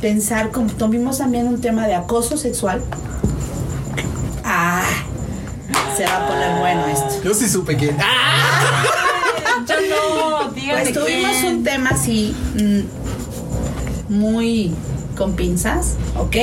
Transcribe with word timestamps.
pensar, 0.00 0.50
como 0.50 0.70
tuvimos 0.72 1.18
también 1.18 1.46
un 1.46 1.60
tema 1.60 1.86
de 1.86 1.94
acoso 1.94 2.36
sexual. 2.36 2.82
Ah, 4.44 4.82
se 5.96 6.04
va 6.04 6.24
a 6.24 6.28
poner 6.28 6.58
bueno 6.58 6.86
esto. 6.86 7.22
Yo 7.24 7.34
sí 7.34 7.48
supe 7.48 7.76
que. 7.76 7.94
¡Ah! 7.98 8.84
Yo 9.68 9.74
no, 9.88 10.50
díganme 10.52 10.82
Pues 10.82 10.92
tuvimos 10.94 11.36
quién. 11.40 11.56
un 11.56 11.64
tema 11.64 11.90
así 11.90 12.34
mm, 12.54 14.12
muy 14.12 14.72
con 15.16 15.34
pinzas, 15.36 15.94
¿ok? 16.18 16.36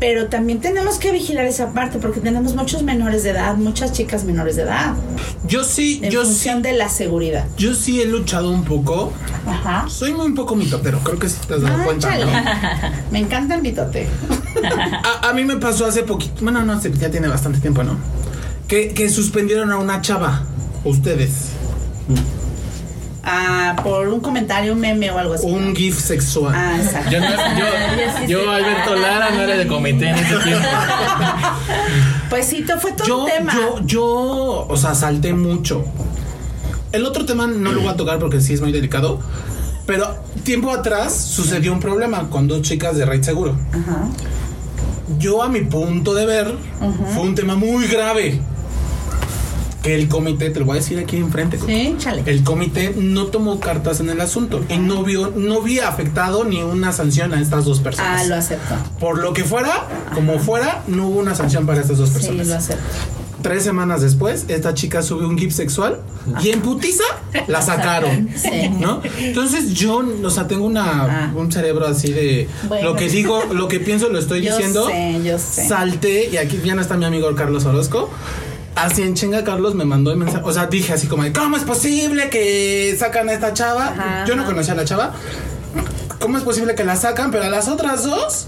Pero 0.00 0.26
también 0.28 0.60
tenemos 0.60 0.96
que 0.98 1.12
vigilar 1.12 1.44
esa 1.46 1.72
parte 1.72 1.98
porque 1.98 2.20
tenemos 2.20 2.54
muchos 2.54 2.82
menores 2.82 3.22
de 3.22 3.30
edad, 3.30 3.54
muchas 3.56 3.92
chicas 3.92 4.24
menores 4.24 4.56
de 4.56 4.62
edad, 4.62 4.94
Yo 5.46 5.62
sí, 5.64 6.00
en 6.02 6.10
yo 6.10 6.22
sí. 6.24 6.30
función 6.32 6.62
de 6.62 6.72
la 6.72 6.88
seguridad. 6.88 7.46
Yo 7.56 7.74
sí 7.74 8.00
he 8.02 8.06
luchado 8.06 8.50
un 8.50 8.64
poco. 8.64 9.12
Ajá. 9.46 9.84
Soy 9.88 10.12
muy 10.14 10.26
un 10.26 10.34
poco 10.34 10.56
mitotero, 10.56 10.98
creo 11.00 11.18
que 11.18 11.28
sí 11.28 11.38
te 11.46 11.54
has 11.54 11.62
dado 11.62 11.76
Ah, 11.80 11.84
cuenta, 11.84 12.08
chale. 12.08 12.24
¿no? 12.26 12.32
Me 13.10 13.18
encanta 13.18 13.54
el 13.54 13.62
mitote. 13.62 14.08
A, 15.22 15.28
a 15.28 15.32
mí 15.34 15.44
me 15.44 15.56
pasó 15.56 15.84
hace 15.84 16.04
poquito, 16.04 16.42
bueno, 16.42 16.62
no 16.64 16.80
ya 16.80 17.10
tiene 17.10 17.28
bastante 17.28 17.58
tiempo, 17.60 17.82
¿no? 17.82 17.98
Que, 18.68 18.94
que 18.94 19.10
suspendieron 19.10 19.70
a 19.72 19.76
una 19.76 20.00
chava, 20.00 20.42
ustedes, 20.84 21.50
Ah, 23.26 23.74
por 23.82 24.06
un 24.08 24.20
comentario, 24.20 24.74
un 24.74 24.80
meme 24.80 25.10
o 25.10 25.18
algo 25.18 25.34
así. 25.34 25.46
un 25.46 25.70
¿no? 25.70 25.74
GIF 25.74 25.98
sexual. 25.98 26.54
Ah, 26.54 26.76
exacto. 26.78 27.10
Yo, 27.10 27.20
no, 27.20 27.26
yo, 27.26 28.26
yo, 28.28 28.50
Alberto 28.50 28.94
Lara, 28.96 29.30
no 29.30 29.40
era 29.40 29.56
de 29.56 29.66
comité 29.66 30.08
en 30.10 30.16
ese 30.16 30.36
tiempo. 30.40 30.68
Pues 32.28 32.46
sí, 32.46 32.64
fue 32.78 32.92
todo 32.92 33.06
yo, 33.06 33.24
un 33.24 33.30
tema. 33.30 33.52
yo, 33.54 33.80
yo, 33.86 34.66
o 34.68 34.76
sea, 34.76 34.94
salté 34.94 35.32
mucho. 35.32 35.84
El 36.94 37.04
otro 37.06 37.24
tema 37.24 37.46
no 37.46 37.72
lo 37.72 37.80
voy 37.80 37.88
a 37.90 37.96
tocar 37.96 38.18
porque 38.18 38.40
sí 38.40 38.52
es 38.54 38.60
muy 38.60 38.70
delicado. 38.72 39.18
Pero 39.86 40.16
tiempo 40.44 40.70
atrás 40.70 41.12
sucedió 41.14 41.72
un 41.72 41.80
problema 41.80 42.30
con 42.30 42.46
dos 42.48 42.62
chicas 42.62 42.96
de 42.96 43.04
Raid 43.04 43.22
Seguro. 43.22 43.56
Ajá. 43.72 44.08
Yo, 45.18 45.42
a 45.42 45.48
mi 45.48 45.60
punto 45.62 46.14
de 46.14 46.24
ver, 46.24 46.54
fue 47.12 47.22
un 47.24 47.34
tema 47.34 47.56
muy 47.56 47.86
grave. 47.88 48.40
Que 49.82 49.94
el 49.96 50.08
comité, 50.08 50.48
te 50.48 50.60
lo 50.60 50.64
voy 50.66 50.78
a 50.78 50.80
decir 50.80 50.98
aquí 50.98 51.18
enfrente. 51.18 51.58
Sí, 51.58 51.94
chale. 51.98 52.22
El 52.24 52.42
comité 52.42 52.94
no 52.96 53.26
tomó 53.26 53.60
cartas 53.60 54.00
en 54.00 54.08
el 54.08 54.18
asunto 54.22 54.64
y 54.70 54.78
no 54.78 55.02
vio, 55.02 55.30
no 55.36 55.60
vi 55.60 55.80
afectado 55.80 56.44
ni 56.44 56.62
una 56.62 56.92
sanción 56.92 57.34
a 57.34 57.40
estas 57.42 57.66
dos 57.66 57.80
personas. 57.80 58.22
Ah, 58.22 58.24
lo 58.26 58.36
acepto. 58.36 58.74
Por 58.98 59.18
lo 59.18 59.34
que 59.34 59.44
fuera, 59.44 59.86
como 60.14 60.38
fuera, 60.38 60.82
no 60.86 61.08
hubo 61.08 61.18
una 61.20 61.34
sanción 61.34 61.66
para 61.66 61.82
estas 61.82 61.98
dos 61.98 62.08
Sí, 62.08 62.14
personas. 62.14 62.46
lo 62.46 62.54
acepto. 62.54 62.82
Tres 63.44 63.62
semanas 63.62 64.00
después, 64.00 64.46
esta 64.48 64.72
chica 64.72 65.02
sube 65.02 65.26
un 65.26 65.36
GIF 65.36 65.52
sexual 65.54 66.00
y 66.42 66.48
en 66.48 66.62
putiza 66.62 67.04
la 67.46 67.60
sacaron. 67.70 68.30
Sí. 68.34 68.70
¿No? 68.80 69.02
Entonces 69.18 69.74
yo, 69.74 70.02
o 70.24 70.30
sea, 70.30 70.48
tengo 70.48 70.64
una, 70.64 71.26
Ah. 71.26 71.32
un 71.36 71.52
cerebro 71.52 71.86
así 71.86 72.10
de 72.10 72.48
Bueno. 72.68 72.88
lo 72.92 72.96
que 72.96 73.10
digo, 73.10 73.44
lo 73.52 73.68
que 73.68 73.80
pienso 73.80 74.08
lo 74.08 74.18
estoy 74.18 74.40
Yo 74.40 74.50
diciendo. 74.56 74.86
sé, 74.86 75.20
yo 75.22 75.38
sé. 75.38 75.68
Salté 75.68 76.30
y 76.32 76.38
aquí 76.38 76.58
ya 76.64 76.74
no 76.74 76.80
está 76.80 76.96
mi 76.96 77.04
amigo 77.04 77.34
Carlos 77.34 77.66
Orozco. 77.66 78.08
Así 78.76 79.02
en 79.02 79.12
chinga 79.14 79.44
Carlos 79.44 79.74
me 79.74 79.84
mandó 79.84 80.10
el 80.10 80.16
mensaje, 80.16 80.42
o 80.42 80.52
sea, 80.52 80.64
dije 80.66 80.94
así 80.94 81.06
como 81.06 81.22
de, 81.24 81.32
¿cómo 81.34 81.58
es 81.58 81.64
posible 81.64 82.30
que 82.30 82.96
sacan 82.98 83.28
a 83.28 83.34
esta 83.34 83.52
chava? 83.52 83.88
Ajá, 83.88 84.24
Yo 84.26 84.36
no 84.36 84.46
conocía 84.46 84.72
a 84.72 84.76
la 84.76 84.86
chava. 84.86 85.12
¿Cómo 86.18 86.38
es 86.38 86.44
posible 86.44 86.74
que 86.74 86.84
la 86.84 86.96
sacan? 86.96 87.30
Pero 87.30 87.44
a 87.44 87.50
las 87.50 87.68
otras 87.68 88.04
dos 88.04 88.46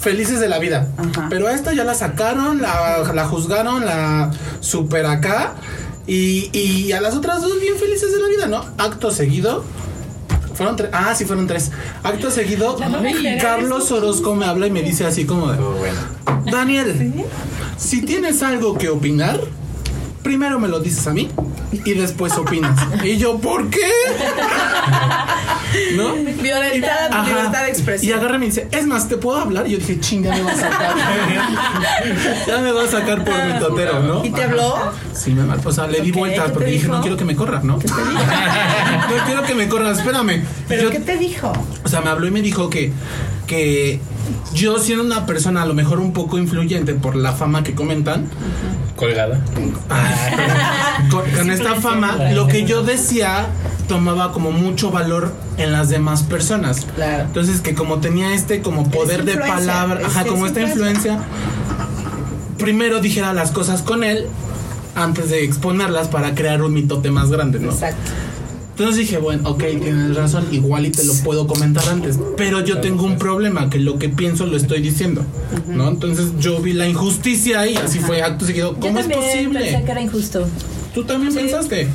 felices 0.00 0.40
de 0.40 0.48
la 0.48 0.58
vida. 0.58 0.88
Ajá. 0.96 1.26
Pero 1.30 1.48
a 1.48 1.52
esta 1.52 1.72
ya 1.72 1.84
la 1.84 1.94
sacaron, 1.94 2.60
la, 2.60 3.12
la 3.14 3.24
juzgaron, 3.26 3.84
la 3.84 4.30
super 4.60 5.06
acá. 5.06 5.54
Y, 6.06 6.50
y 6.56 6.92
a 6.92 7.00
las 7.00 7.14
otras 7.14 7.42
dos 7.42 7.60
bien 7.60 7.76
felices 7.76 8.12
de 8.12 8.20
la 8.20 8.28
vida, 8.28 8.46
¿no? 8.46 8.64
Acto 8.78 9.10
seguido. 9.10 9.64
Fueron 10.54 10.76
tres. 10.76 10.90
Ah, 10.92 11.14
sí, 11.14 11.24
fueron 11.24 11.46
tres. 11.46 11.70
Acto 12.02 12.30
seguido, 12.30 12.76
Carlos 13.40 13.90
Orozco 13.92 14.34
me 14.34 14.44
habla 14.44 14.66
y 14.66 14.70
me 14.70 14.82
dice 14.82 15.06
así 15.06 15.24
como 15.24 15.52
de. 15.52 15.58
Daniel, 16.50 17.14
si 17.78 18.02
tienes 18.02 18.42
algo 18.42 18.76
que 18.76 18.88
opinar, 18.88 19.40
primero 20.22 20.58
me 20.58 20.68
lo 20.68 20.80
dices 20.80 21.06
a 21.06 21.12
mí 21.12 21.28
y 21.72 21.92
después 21.94 22.36
opinas. 22.36 22.78
Y 23.04 23.16
yo, 23.16 23.38
¿por 23.38 23.68
qué? 23.70 23.80
¿No? 25.96 26.08
Ajá. 26.08 27.24
libertad 27.26 27.62
de 27.62 27.68
Y 27.68 27.70
expresión. 27.70 28.18
agarra 28.18 28.36
y 28.36 28.38
me 28.38 28.46
dice, 28.46 28.68
es 28.70 28.86
más, 28.86 29.08
¿te 29.08 29.16
puedo 29.16 29.38
hablar? 29.38 29.66
Y 29.66 29.72
yo 29.72 29.78
dije, 29.78 30.00
ching, 30.00 30.22
ya 30.24 30.32
me 30.32 30.42
va 30.42 30.50
a 30.52 30.56
sacar. 30.56 30.94
ya 32.46 32.58
me 32.58 32.72
va 32.72 32.84
a 32.84 32.86
sacar 32.88 33.24
por 33.24 33.34
mi 33.44 33.58
totero, 33.58 34.00
¿no? 34.00 34.24
¿Y 34.24 34.30
te 34.30 34.42
habló? 34.44 34.74
Sí, 35.14 35.30
me 35.32 35.42
O 35.64 35.72
sea, 35.72 35.86
le 35.86 36.00
di 36.00 36.10
Ok, 36.10 36.16
vuelta 36.16 36.44
¿qué 36.46 36.50
porque 36.50 36.66
dije, 36.70 36.82
dijo? 36.84 36.94
no 36.96 37.00
quiero 37.02 37.16
que 37.16 37.24
me 37.24 37.36
corra, 37.36 37.60
¿no? 37.62 37.78
¿Qué 37.78 37.86
te 37.88 37.94
dijo? 37.94 38.12
no 39.18 39.24
quiero 39.26 39.42
que 39.44 39.54
me 39.54 39.68
corra, 39.68 39.90
espérame. 39.92 40.42
¿Pero 40.68 40.82
Yo- 40.84 40.90
qué 40.90 41.00
te 41.00 41.16
dijo? 41.16 41.52
o 41.84 41.88
sea, 41.88 42.00
me 42.00 42.10
habló 42.10 42.26
y 42.26 42.30
me 42.30 42.42
dijo 42.42 42.68
que, 42.70 42.92
que 43.50 43.98
yo 44.54 44.78
siendo 44.78 45.02
una 45.02 45.26
persona 45.26 45.62
a 45.62 45.66
lo 45.66 45.74
mejor 45.74 45.98
un 45.98 46.12
poco 46.12 46.38
influyente 46.38 46.94
por 46.94 47.16
la 47.16 47.32
fama 47.32 47.64
que 47.64 47.74
comentan, 47.74 48.28
Colgada. 48.94 49.40
con, 51.10 51.28
con 51.32 51.50
esta 51.50 51.74
fama, 51.74 52.30
lo 52.32 52.46
que 52.46 52.64
yo 52.64 52.84
decía 52.84 53.48
tomaba 53.88 54.30
como 54.30 54.52
mucho 54.52 54.92
valor 54.92 55.34
en 55.56 55.72
las 55.72 55.88
demás 55.88 56.22
personas. 56.22 56.86
Claro. 56.94 57.24
Entonces 57.24 57.60
que 57.60 57.74
como 57.74 57.98
tenía 57.98 58.34
este 58.34 58.62
como 58.62 58.88
poder 58.88 59.24
de 59.24 59.36
palabra, 59.36 60.00
ajá, 60.06 60.24
como 60.26 60.46
es 60.46 60.52
esta 60.52 60.62
influencia, 60.62 61.18
primero 62.56 63.00
dijera 63.00 63.32
las 63.32 63.50
cosas 63.50 63.82
con 63.82 64.04
él 64.04 64.28
antes 64.94 65.30
de 65.30 65.42
exponerlas 65.42 66.06
para 66.06 66.36
crear 66.36 66.62
un 66.62 66.72
mitote 66.72 67.10
más 67.10 67.30
grande, 67.30 67.58
¿no? 67.58 67.72
Exacto. 67.72 68.12
Entonces 68.80 69.02
dije, 69.02 69.18
bueno, 69.18 69.46
ok, 69.50 69.58
tienes 69.58 70.16
razón, 70.16 70.46
igual 70.52 70.86
y 70.86 70.90
te 70.90 71.04
lo 71.04 71.12
puedo 71.22 71.46
comentar 71.46 71.86
antes, 71.90 72.18
pero 72.38 72.64
yo 72.64 72.80
tengo 72.80 73.04
un 73.04 73.18
problema, 73.18 73.68
que 73.68 73.78
lo 73.78 73.98
que 73.98 74.08
pienso 74.08 74.46
lo 74.46 74.56
estoy 74.56 74.80
diciendo, 74.80 75.22
¿no? 75.68 75.90
Entonces 75.90 76.28
yo 76.38 76.62
vi 76.62 76.72
la 76.72 76.88
injusticia 76.88 77.66
y 77.66 77.76
así 77.76 77.98
fue 77.98 78.22
acto 78.22 78.46
seguido, 78.46 78.72
Yo 78.72 78.80
¿cómo 78.80 78.98
es 79.00 79.06
también 79.06 79.20
posible? 79.20 79.60
pensé 79.60 79.84
que 79.84 79.90
era 79.90 80.00
injusto. 80.00 80.46
Tú 80.94 81.04
también 81.04 81.32
pensaste. 81.34 81.88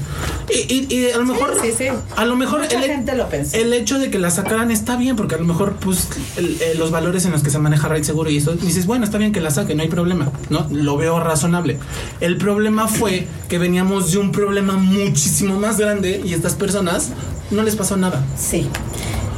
Y, 0.49 0.73
y- 0.73 0.87
y 0.89 1.11
a 1.11 1.17
lo 1.17 1.25
mejor, 1.25 1.57
sí, 1.61 1.71
sí. 1.77 1.85
a 2.15 2.25
lo 2.25 2.35
mejor 2.35 2.61
Mucha 2.61 2.77
el, 2.77 2.83
gente 2.85 3.15
lo 3.15 3.27
pensó. 3.27 3.57
el 3.57 3.73
hecho 3.73 3.99
de 3.99 4.09
que 4.09 4.19
la 4.19 4.29
sacaran 4.31 4.71
está 4.71 4.95
bien, 4.95 5.15
porque 5.15 5.35
a 5.35 5.37
lo 5.37 5.43
mejor, 5.43 5.73
pues, 5.77 6.07
el- 6.37 6.57
eh, 6.61 6.75
los 6.77 6.91
valores 6.91 7.25
en 7.25 7.31
los 7.31 7.41
que 7.43 7.49
se 7.49 7.59
maneja 7.59 7.87
Raid 7.87 8.03
Seguro 8.03 8.29
y 8.29 8.37
eso, 8.37 8.53
dices, 8.53 8.85
bueno, 8.85 9.03
está 9.03 9.17
bien 9.17 9.31
que 9.33 9.41
la 9.41 9.51
saque, 9.51 9.75
no 9.75 9.81
hay 9.83 9.89
problema, 9.89 10.31
¿no? 10.49 10.67
Lo 10.71 10.95
veo 10.97 11.19
razonable. 11.19 11.77
El 12.21 12.37
problema 12.37 12.87
fue 12.87 13.27
que 13.49 13.57
veníamos 13.57 14.11
de 14.11 14.19
un 14.19 14.31
problema 14.31 14.73
muchísimo 14.73 15.59
más 15.59 15.77
grande 15.77 16.21
y 16.23 16.33
estas 16.33 16.53
personas 16.53 17.09
no 17.51 17.63
les 17.63 17.75
pasó 17.75 17.97
nada. 17.97 18.23
Sí. 18.37 18.67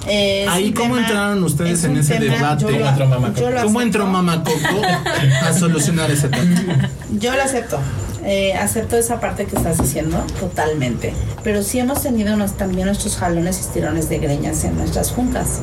Es 0.09 0.47
Ahí, 0.50 0.72
¿cómo 0.72 0.97
entraron 0.97 1.44
ustedes 1.44 1.79
es 1.79 1.84
en 1.85 1.97
ese 1.97 2.17
debate? 2.19 2.62
yo 2.63 2.67
¿Cómo 2.69 2.79
lo- 2.79 2.88
entró 2.88 3.06
¿Cómo 3.09 3.25
acepto. 3.57 3.81
entró 3.81 4.07
Mama 4.07 4.41
Coco 4.44 4.81
a 5.44 5.51
solucionar 5.53 6.09
ese 6.12 6.29
tema? 6.29 6.90
Yo 7.19 7.34
lo 7.35 7.41
acepto. 7.44 7.78
Eh, 8.29 8.53
acepto 8.55 8.97
esa 8.97 9.21
parte 9.21 9.45
que 9.45 9.55
estás 9.55 9.77
diciendo 9.77 10.21
totalmente. 10.39 11.13
Pero 11.43 11.63
sí 11.63 11.79
hemos 11.79 12.01
tenido 12.03 12.33
unos- 12.33 12.57
también 12.57 12.88
nuestros 12.88 13.15
jalones 13.15 13.57
y 13.57 13.61
estirones 13.61 14.09
de 14.09 14.17
greñas 14.19 14.65
en 14.65 14.75
nuestras 14.77 15.11
juntas. 15.11 15.59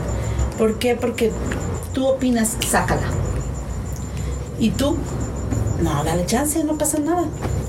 ¿Por 0.56 0.78
qué? 0.78 0.94
Porque 0.96 1.30
tú 1.92 2.06
opinas, 2.06 2.56
sácala. 2.66 3.02
Y 4.58 4.70
tú, 4.70 4.96
no, 5.82 6.02
dale 6.04 6.24
chance, 6.24 6.64
no 6.64 6.78
pasa 6.78 6.98
nada. 7.00 7.24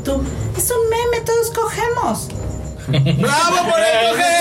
Tú, 0.06 0.22
es 0.58 0.72
un 0.72 0.90
meme, 0.90 1.26
todos 1.26 1.52
cogemos. 1.52 2.30
¡Bravo 2.88 3.70
por 3.70 3.80
el 3.80 4.12
coger! 4.12 4.36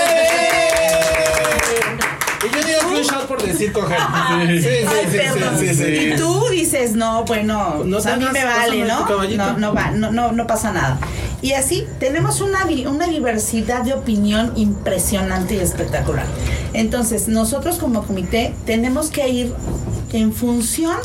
Y 2.45 2.55
yo 2.55 2.63
digo 2.63 2.79
que 2.79 2.95
un 2.99 3.03
shot 3.03 3.27
por 3.27 3.41
decir 3.41 3.71
coger. 3.71 3.97
Sí, 4.47 4.61
sí, 4.61 4.67
Ay, 4.87 5.07
sí, 5.11 5.17
perdón. 5.17 5.57
sí, 5.59 5.67
sí, 5.69 5.75
sí. 5.75 6.11
Y 6.13 6.15
tú 6.17 6.45
dices, 6.51 6.93
no, 6.93 7.23
bueno, 7.25 7.81
No 7.85 7.97
o 7.97 8.01
sea, 8.01 8.13
a 8.13 8.17
mí 8.17 8.25
me 8.31 8.43
vale, 8.45 8.85
¿no? 8.85 9.07
No, 9.07 9.57
no, 9.57 9.73
va, 9.73 9.91
no, 9.91 10.11
no, 10.11 10.31
no 10.31 10.47
pasa 10.47 10.71
nada. 10.71 10.99
Y 11.41 11.53
así 11.53 11.85
tenemos 11.99 12.41
una, 12.41 12.65
una 12.89 13.07
diversidad 13.07 13.81
de 13.83 13.93
opinión 13.93 14.51
impresionante 14.55 15.55
y 15.55 15.59
espectacular. 15.59 16.25
Entonces, 16.73 17.27
nosotros 17.27 17.77
como 17.77 18.03
comité 18.05 18.53
tenemos 18.65 19.09
que 19.09 19.27
ir 19.29 19.53
en 20.13 20.33
función 20.33 20.95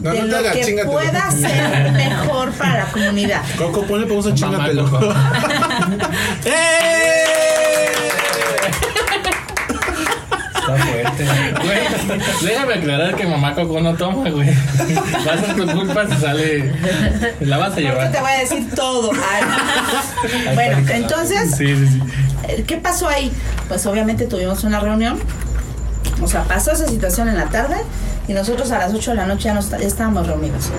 No, 0.00 0.10
de 0.12 0.22
no 0.22 0.40
lo 0.40 0.52
que 0.52 0.62
chingatelo. 0.64 0.92
pueda 0.92 1.30
ser 1.30 1.92
mejor 1.92 2.50
para 2.52 2.78
la 2.84 2.92
comunidad. 2.92 3.42
Coco, 3.58 3.82
ponle 3.82 4.06
pausa, 4.06 4.34
chingatelo. 4.34 4.84
¡Eh! 6.44 7.25
Está 10.66 10.84
fuerte. 10.86 11.24
Güey, 11.64 11.78
déjame 12.42 12.74
aclarar 12.74 13.14
que 13.14 13.26
mamá 13.26 13.54
Coco 13.54 13.80
no 13.80 13.94
toma, 13.94 14.28
güey. 14.30 14.48
Va 14.48 15.32
a 15.32 15.38
ser 15.38 15.54
tu 15.56 15.66
culpa 15.66 16.06
si 16.08 16.20
sale. 16.20 16.72
La 17.40 17.58
vas 17.58 17.72
a 17.76 17.80
llevar. 17.80 18.10
te 18.12 18.20
voy 18.20 18.30
a 18.30 18.38
decir 18.40 18.74
todo. 18.74 19.10
Ay. 19.12 20.54
Bueno, 20.54 20.78
entonces, 20.92 21.56
Sí, 21.56 21.76
sí, 21.76 21.86
sí. 21.88 22.00
Eh, 22.48 22.64
¿Qué 22.66 22.76
pasó 22.76 23.08
ahí? 23.08 23.30
Pues 23.68 23.86
obviamente 23.86 24.26
tuvimos 24.26 24.64
una 24.64 24.80
reunión. 24.80 25.18
O 26.22 26.26
sea, 26.28 26.44
pasó 26.44 26.72
esa 26.72 26.86
situación 26.88 27.28
en 27.28 27.36
la 27.36 27.46
tarde 27.46 27.76
y 28.28 28.32
nosotros 28.32 28.70
a 28.72 28.78
las 28.78 28.92
8 28.94 29.10
de 29.12 29.16
la 29.16 29.26
noche 29.26 29.44
ya, 29.44 29.54
no 29.54 29.60
está- 29.60 29.78
ya 29.78 29.86
estábamos 29.86 30.26
reunidos. 30.26 30.70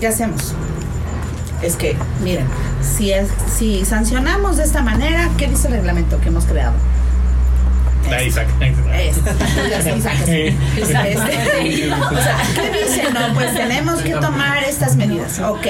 ¿Qué 0.00 0.08
hacemos? 0.08 0.54
Es 1.62 1.76
que, 1.76 1.96
miren, 2.22 2.46
si, 2.82 3.12
es, 3.12 3.28
si 3.56 3.84
sancionamos 3.84 4.56
de 4.58 4.64
esta 4.64 4.82
manera, 4.82 5.30
¿qué 5.38 5.46
dice 5.46 5.68
el 5.68 5.74
reglamento 5.74 6.20
que 6.20 6.28
hemos 6.28 6.44
creado? 6.44 6.74
Ahí 8.12 8.30
saca. 8.30 8.52
Es, 8.96 9.16
ya 9.70 9.82
sí, 9.82 10.00
sáquese. 10.02 10.48
Este, 10.48 10.82
o 10.82 10.86
sea, 10.86 12.36
¿qué 12.54 12.84
dicen? 12.84 13.14
No, 13.14 13.34
pues 13.34 13.54
tenemos 13.54 14.00
que 14.00 14.14
tomar 14.14 14.62
estas 14.64 14.96
medidas. 14.96 15.38
Ok, 15.40 15.66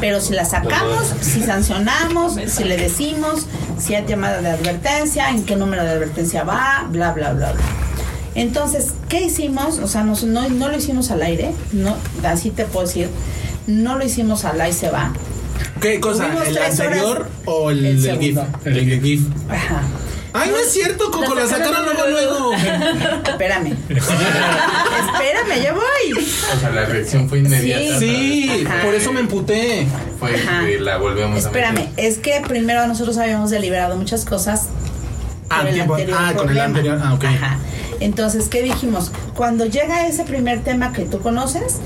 pero 0.00 0.20
si 0.20 0.34
las 0.34 0.50
sacamos, 0.50 1.12
si 1.20 1.42
sancionamos, 1.42 2.36
si 2.46 2.64
le 2.64 2.76
decimos, 2.76 3.46
si 3.78 3.94
hay 3.94 4.04
llamada 4.06 4.40
de 4.40 4.50
advertencia, 4.50 5.30
en 5.30 5.44
qué 5.44 5.56
número 5.56 5.84
de 5.84 5.90
advertencia 5.90 6.44
va, 6.44 6.86
bla, 6.90 7.12
bla, 7.12 7.32
bla, 7.32 7.52
bla. 7.52 7.62
Entonces, 8.34 8.94
¿qué 9.08 9.22
hicimos? 9.22 9.78
O 9.78 9.86
sea, 9.86 10.02
no, 10.02 10.14
no 10.24 10.68
lo 10.68 10.76
hicimos 10.76 11.10
al 11.10 11.22
aire, 11.22 11.52
no, 11.72 11.96
así 12.24 12.50
te 12.50 12.64
puedo 12.64 12.86
decir, 12.86 13.08
no 13.66 13.96
lo 13.96 14.04
hicimos 14.04 14.44
al 14.44 14.60
aire 14.60 14.76
se 14.76 14.90
va. 14.90 15.12
¿Qué 15.80 16.00
cosa? 16.00 16.24
Tuvimos 16.26 16.48
¿El 16.48 16.58
anterior 16.58 17.16
horas. 17.18 17.28
o 17.44 17.70
el, 17.70 18.18
GIF? 18.18 18.38
El 18.64 19.00
GIF. 19.02 19.22
Ajá. 19.48 19.82
Ay, 20.36 20.50
no 20.50 20.58
es 20.58 20.72
cierto, 20.72 21.10
Coco, 21.12 21.34
la 21.34 21.46
sacaron 21.46 21.84
luego, 21.84 22.06
luego. 22.10 22.52
Espérame. 22.54 23.76
Espérame, 23.88 25.62
ya 25.62 25.72
voy. 25.72 26.12
O 26.54 26.60
sea, 26.60 26.70
la 26.70 26.84
reacción 26.86 27.28
fue 27.28 27.38
inmediata. 27.38 27.98
Sí, 27.98 28.64
Ajá. 28.66 28.82
por 28.82 28.94
eso 28.94 29.12
me 29.12 29.20
emputé. 29.20 29.86
Fue 30.18 30.34
Ajá. 30.34 30.68
y 30.68 30.78
la 30.78 30.96
volvemos 30.96 31.36
a 31.36 31.38
Espérame, 31.48 31.74
meter. 31.74 31.92
es 32.04 32.18
que 32.18 32.42
primero 32.46 32.86
nosotros 32.86 33.16
habíamos 33.18 33.50
deliberado 33.50 33.96
muchas 33.96 34.24
cosas. 34.24 34.68
Ah, 35.50 35.62
el 35.68 35.74
tiempo. 35.74 35.94
anterior 35.94 36.18
Ah, 36.20 36.32
con 36.34 36.48
el 36.50 36.58
anterior. 36.60 37.00
Ah, 37.02 37.14
ok. 37.14 37.24
Ajá. 37.26 37.58
Entonces, 38.00 38.48
¿qué 38.48 38.62
dijimos? 38.62 39.12
Cuando 39.36 39.66
llega 39.66 40.06
ese 40.08 40.24
primer 40.24 40.62
tema 40.64 40.92
que 40.92 41.02
tú 41.04 41.20
conoces, 41.20 41.76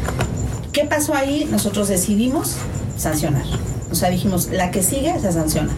¿qué 0.73 0.85
pasó 0.85 1.15
ahí? 1.15 1.47
Nosotros 1.51 1.89
decidimos 1.89 2.57
sancionar. 2.97 3.45
O 3.91 3.95
sea, 3.95 4.11
dijimos, 4.11 4.49
la 4.53 4.71
que 4.71 4.83
sigue 4.83 5.15
se 5.21 5.33
sanciona. 5.33 5.73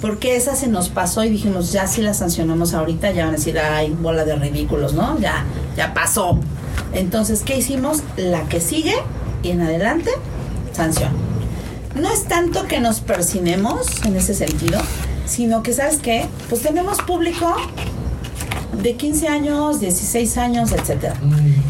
Porque 0.00 0.36
esa 0.36 0.54
se 0.54 0.68
nos 0.68 0.88
pasó 0.88 1.24
y 1.24 1.28
dijimos, 1.28 1.72
ya 1.72 1.86
si 1.86 2.02
la 2.02 2.14
sancionamos 2.14 2.74
ahorita, 2.74 3.10
ya 3.10 3.24
van 3.24 3.34
a 3.34 3.36
decir, 3.36 3.58
ay, 3.58 3.90
bola 3.90 4.24
de 4.24 4.36
ridículos, 4.36 4.94
¿no? 4.94 5.18
Ya, 5.18 5.44
ya 5.76 5.92
pasó. 5.92 6.38
Entonces, 6.92 7.42
¿qué 7.44 7.56
hicimos? 7.56 8.02
La 8.16 8.42
que 8.48 8.60
sigue 8.60 8.94
y 9.42 9.50
en 9.50 9.60
adelante, 9.60 10.10
sanción. 10.72 11.10
No 11.94 12.08
es 12.10 12.24
tanto 12.24 12.66
que 12.66 12.80
nos 12.80 13.00
persinemos 13.00 14.04
en 14.04 14.16
ese 14.16 14.34
sentido, 14.34 14.80
sino 15.26 15.62
que, 15.62 15.72
¿sabes 15.72 15.98
qué? 15.98 16.26
Pues 16.48 16.62
tenemos 16.62 16.98
público 17.02 17.56
de 18.82 18.94
15 18.94 19.28
años, 19.28 19.80
16 19.80 20.38
años, 20.38 20.72
etcétera. 20.72 21.14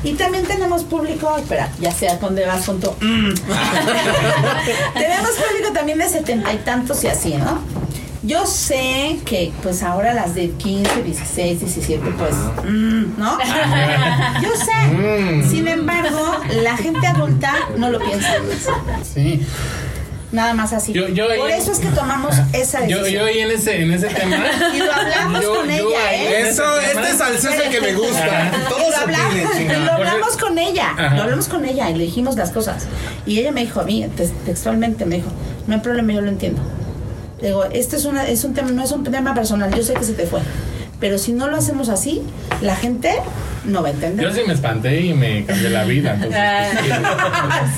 Y 0.05 0.15
también 0.15 0.45
tenemos 0.45 0.85
público, 0.85 1.35
espera, 1.37 1.71
ya 1.81 1.93
sé 1.93 2.09
a 2.09 2.17
dónde 2.17 2.45
vas 2.45 2.67
con 2.67 2.81
tu... 2.81 2.91
mm. 2.91 3.35
tenemos 4.95 5.31
público 5.31 5.73
también 5.73 5.99
de 5.99 6.09
setenta 6.09 6.53
y 6.53 6.59
tantos 6.59 7.03
y 7.05 7.09
así, 7.09 7.35
¿no? 7.35 7.59
Yo 8.29 8.45
sé 8.47 9.19
que 9.25 9.53
pues 9.63 9.83
ahora 9.83 10.13
las 10.13 10.35
de 10.35 10.51
15, 10.51 11.03
16, 11.03 11.61
17, 11.61 12.03
pues, 12.19 12.35
mm, 12.71 13.19
¿no? 13.19 13.39
Yo 14.43 14.51
sé. 14.55 15.49
Sin 15.49 15.67
embargo, 15.67 16.33
la 16.63 16.77
gente 16.77 17.07
adulta 17.07 17.55
no 17.79 17.89
lo 17.89 17.99
piensa. 18.01 18.35
Sí. 19.03 19.47
Nada 20.31 20.53
más 20.53 20.75
así. 20.75 20.93
Yo- 20.93 21.09
yo 21.09 21.25
Por 21.39 21.51
eso 21.51 21.73
es 21.73 21.79
que 21.79 21.89
tomamos 21.89 22.35
esa 22.53 22.87
Yo, 22.87 22.99
decisión. 22.99 23.23
yo 23.23 23.27
ahí 23.29 23.39
en 23.39 23.51
ese, 23.51 23.83
en 23.83 23.93
ese 23.95 24.09
tema. 24.09 24.37
Y 24.75 24.79
lo 24.79 24.93
hablamos 24.93 25.43
Yo- 25.43 25.55
con 25.55 25.67
yo 25.71 25.89
ella, 25.89 26.15
¿eh? 26.15 26.49
Eso, 26.51 26.79
este 26.81 27.17
salsa 27.17 27.55
es 27.55 27.61
el 27.65 27.71
que 27.71 27.81
me 27.81 27.95
gusta. 27.95 28.53
Y 28.55 28.69
Todos 28.69 28.91
lo 28.91 28.97
hablamos, 28.99 29.55
opinen, 29.55 29.87
lo 29.87 29.93
hablamos 29.93 30.37
con 30.37 30.59
ella, 30.59 30.91
Ajá. 30.99 31.15
lo 31.17 31.23
hablamos 31.23 31.49
con 31.49 31.65
ella 31.65 31.89
y 31.89 31.95
le 31.95 32.05
dijimos 32.05 32.37
las 32.37 32.51
cosas. 32.51 32.85
Y 33.25 33.39
ella 33.39 33.53
me 33.53 33.63
dijo 33.63 33.81
a 33.81 33.85
mí, 33.85 34.07
te- 34.19 34.29
textualmente 34.45 35.07
me 35.07 35.17
dijo, 35.17 35.31
no 35.67 35.75
hay 35.77 35.81
problema, 35.81 36.13
yo 36.13 36.21
lo 36.21 36.29
entiendo. 36.29 36.61
Digo, 37.40 37.64
esto 37.64 37.96
es, 37.96 38.05
una, 38.05 38.26
es 38.26 38.44
un 38.44 38.55
tema, 38.55 38.70
no 38.70 38.82
es 38.82 38.93
un 38.93 39.05
tema 39.05 39.35
personal, 39.35 39.75
yo 39.75 39.82
sé 39.82 39.94
que 39.94 40.05
se 40.05 40.14
te 40.14 40.26
fue. 40.26 40.40
Pero 41.00 41.19
si 41.19 41.32
no 41.32 41.46
lo 41.46 41.56
hacemos 41.56 41.88
así, 41.88 42.23
la 42.61 42.75
gente 42.75 43.12
no 43.64 43.82
va 43.82 43.88
a 43.88 43.90
entender. 43.93 44.26
Yo 44.26 44.35
sí 44.35 44.40
me 44.46 44.55
espanté 44.55 45.00
y 45.00 45.14
me 45.14 45.44
cambió 45.44 45.70
la 45.70 45.85
vida. 45.85 46.14
entonces, 46.14 46.35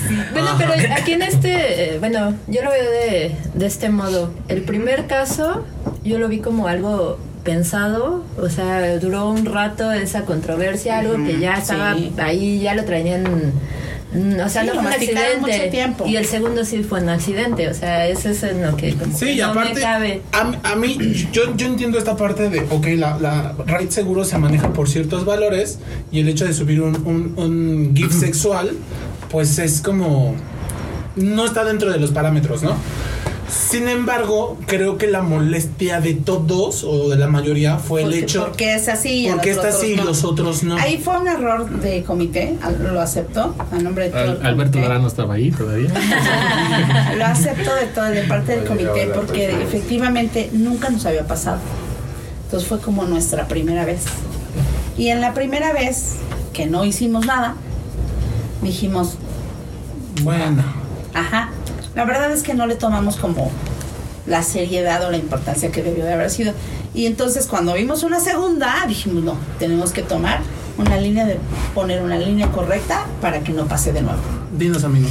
pues, 0.07 0.31
Bueno, 0.33 0.49
pero 0.57 0.73
aquí 0.95 1.13
en 1.13 1.21
este, 1.21 1.95
eh, 1.95 1.99
bueno, 1.99 2.33
yo 2.47 2.63
lo 2.63 2.71
veo 2.71 2.91
de, 2.91 3.35
de 3.53 3.65
este 3.65 3.89
modo. 3.89 4.33
El 4.47 4.63
primer 4.63 5.05
caso, 5.05 5.65
yo 6.03 6.17
lo 6.17 6.27
vi 6.29 6.39
como 6.39 6.67
algo 6.67 7.19
pensado, 7.43 8.23
o 8.37 8.49
sea, 8.49 8.97
duró 8.97 9.29
un 9.29 9.45
rato 9.45 9.91
esa 9.91 10.25
controversia, 10.25 10.99
algo 10.99 11.15
que 11.25 11.39
ya 11.39 11.55
estaba 11.55 11.95
sí. 11.95 12.13
ahí, 12.17 12.59
ya 12.59 12.75
lo 12.75 12.85
traían, 12.85 13.53
o 14.13 14.49
sea, 14.49 14.61
Sí, 14.63 14.67
no 14.67 14.73
lo 14.73 14.81
fue 14.81 14.89
un 14.89 14.93
accidente. 14.93 15.39
mucho 15.39 15.69
tiempo. 15.71 16.05
Y 16.07 16.15
el 16.17 16.25
segundo 16.25 16.65
sí 16.65 16.83
fue 16.83 17.01
un 17.01 17.09
accidente, 17.09 17.69
o 17.69 17.73
sea, 17.73 18.07
eso 18.07 18.29
es 18.29 18.43
en 18.43 18.61
lo 18.61 18.75
que 18.75 18.93
como 18.95 19.17
Sí, 19.17 19.25
que 19.25 19.31
y 19.33 19.37
no 19.37 19.47
aparte, 19.47 19.73
me 19.75 19.79
cabe. 19.81 20.21
a, 20.33 20.71
a 20.71 20.75
mí, 20.75 20.97
yo, 21.31 21.55
yo 21.55 21.65
entiendo 21.67 21.97
esta 21.97 22.17
parte 22.17 22.49
de, 22.49 22.59
ok, 22.69 22.87
la, 22.97 23.17
la 23.19 23.55
raid 23.65 23.89
seguro 23.89 24.25
se 24.25 24.37
maneja 24.37 24.73
por 24.73 24.89
ciertos 24.89 25.23
valores 25.25 25.79
y 26.11 26.19
el 26.19 26.27
hecho 26.29 26.45
de 26.45 26.53
subir 26.53 26.81
un, 26.81 26.95
un, 27.05 27.33
un 27.37 27.91
GIF 27.95 28.11
sexual, 28.11 28.71
pues 29.29 29.57
es 29.59 29.79
como, 29.81 30.35
no 31.15 31.45
está 31.45 31.63
dentro 31.63 31.91
de 31.91 31.99
los 31.99 32.11
parámetros, 32.11 32.63
¿no? 32.63 32.75
Sin 33.51 33.89
embargo, 33.89 34.57
creo 34.65 34.97
que 34.97 35.07
la 35.07 35.21
molestia 35.21 35.99
de 35.99 36.13
todos 36.13 36.83
o 36.85 37.09
de 37.09 37.17
la 37.17 37.27
mayoría 37.27 37.77
fue 37.77 38.03
el 38.03 38.13
hecho... 38.13 38.45
Porque 38.45 38.75
es 38.75 38.87
así. 38.87 39.27
porque 39.29 39.51
está 39.51 39.67
así 39.69 39.87
y 39.87 39.95
los 39.97 40.23
otros 40.23 40.63
no. 40.63 40.77
Ahí 40.77 40.97
fue 40.97 41.17
un 41.17 41.27
error 41.27 41.69
de 41.69 42.03
comité, 42.03 42.57
lo 42.79 43.01
aceptó 43.01 43.53
a 43.71 43.77
nombre 43.79 44.05
de 44.05 44.09
todo 44.11 44.21
el 44.23 44.29
Al- 44.29 44.45
Alberto. 44.45 44.79
Durán 44.79 45.01
no 45.01 45.07
estaba 45.09 45.33
ahí 45.33 45.51
todavía. 45.51 45.89
Lo 47.17 47.25
acepto 47.25 47.75
de 47.75 47.85
todo, 47.87 48.05
de 48.05 48.23
parte 48.23 48.55
del 48.55 48.65
comité, 48.65 49.11
porque 49.13 49.51
efectivamente 49.61 50.49
nunca 50.53 50.89
nos 50.89 51.05
había 51.05 51.27
pasado. 51.27 51.59
Entonces 52.45 52.67
fue 52.69 52.79
como 52.79 53.03
nuestra 53.05 53.47
primera 53.49 53.83
vez. 53.85 54.03
Y 54.97 55.09
en 55.09 55.19
la 55.21 55.33
primera 55.33 55.73
vez 55.73 56.15
que 56.53 56.67
no 56.67 56.85
hicimos 56.85 57.25
nada, 57.25 57.55
dijimos, 58.61 59.15
Bueno, 60.23 60.63
ajá, 61.13 61.49
la 61.95 62.05
verdad 62.05 62.31
es 62.31 62.43
que 62.43 62.53
no 62.53 62.67
le 62.67 62.75
tomamos 62.75 63.17
como 63.17 63.51
la 64.27 64.43
seriedad 64.43 65.03
o 65.05 65.11
la 65.11 65.17
importancia 65.17 65.71
que 65.71 65.83
debió 65.83 66.05
de 66.05 66.13
haber 66.13 66.29
sido. 66.29 66.53
Y 66.93 67.05
entonces 67.05 67.47
cuando 67.47 67.73
vimos 67.73 68.03
una 68.03 68.19
segunda, 68.19 68.85
dijimos, 68.87 69.23
no, 69.23 69.37
tenemos 69.59 69.91
que 69.91 70.01
tomar 70.03 70.41
una 70.77 70.97
línea 70.97 71.25
de 71.25 71.37
poner 71.73 72.01
una 72.01 72.17
línea 72.17 72.51
correcta 72.51 73.05
para 73.21 73.41
que 73.41 73.51
no 73.53 73.65
pase 73.65 73.91
de 73.93 74.01
nuevo. 74.01 74.19
dinos 74.57 74.83
amigo. 74.83 75.07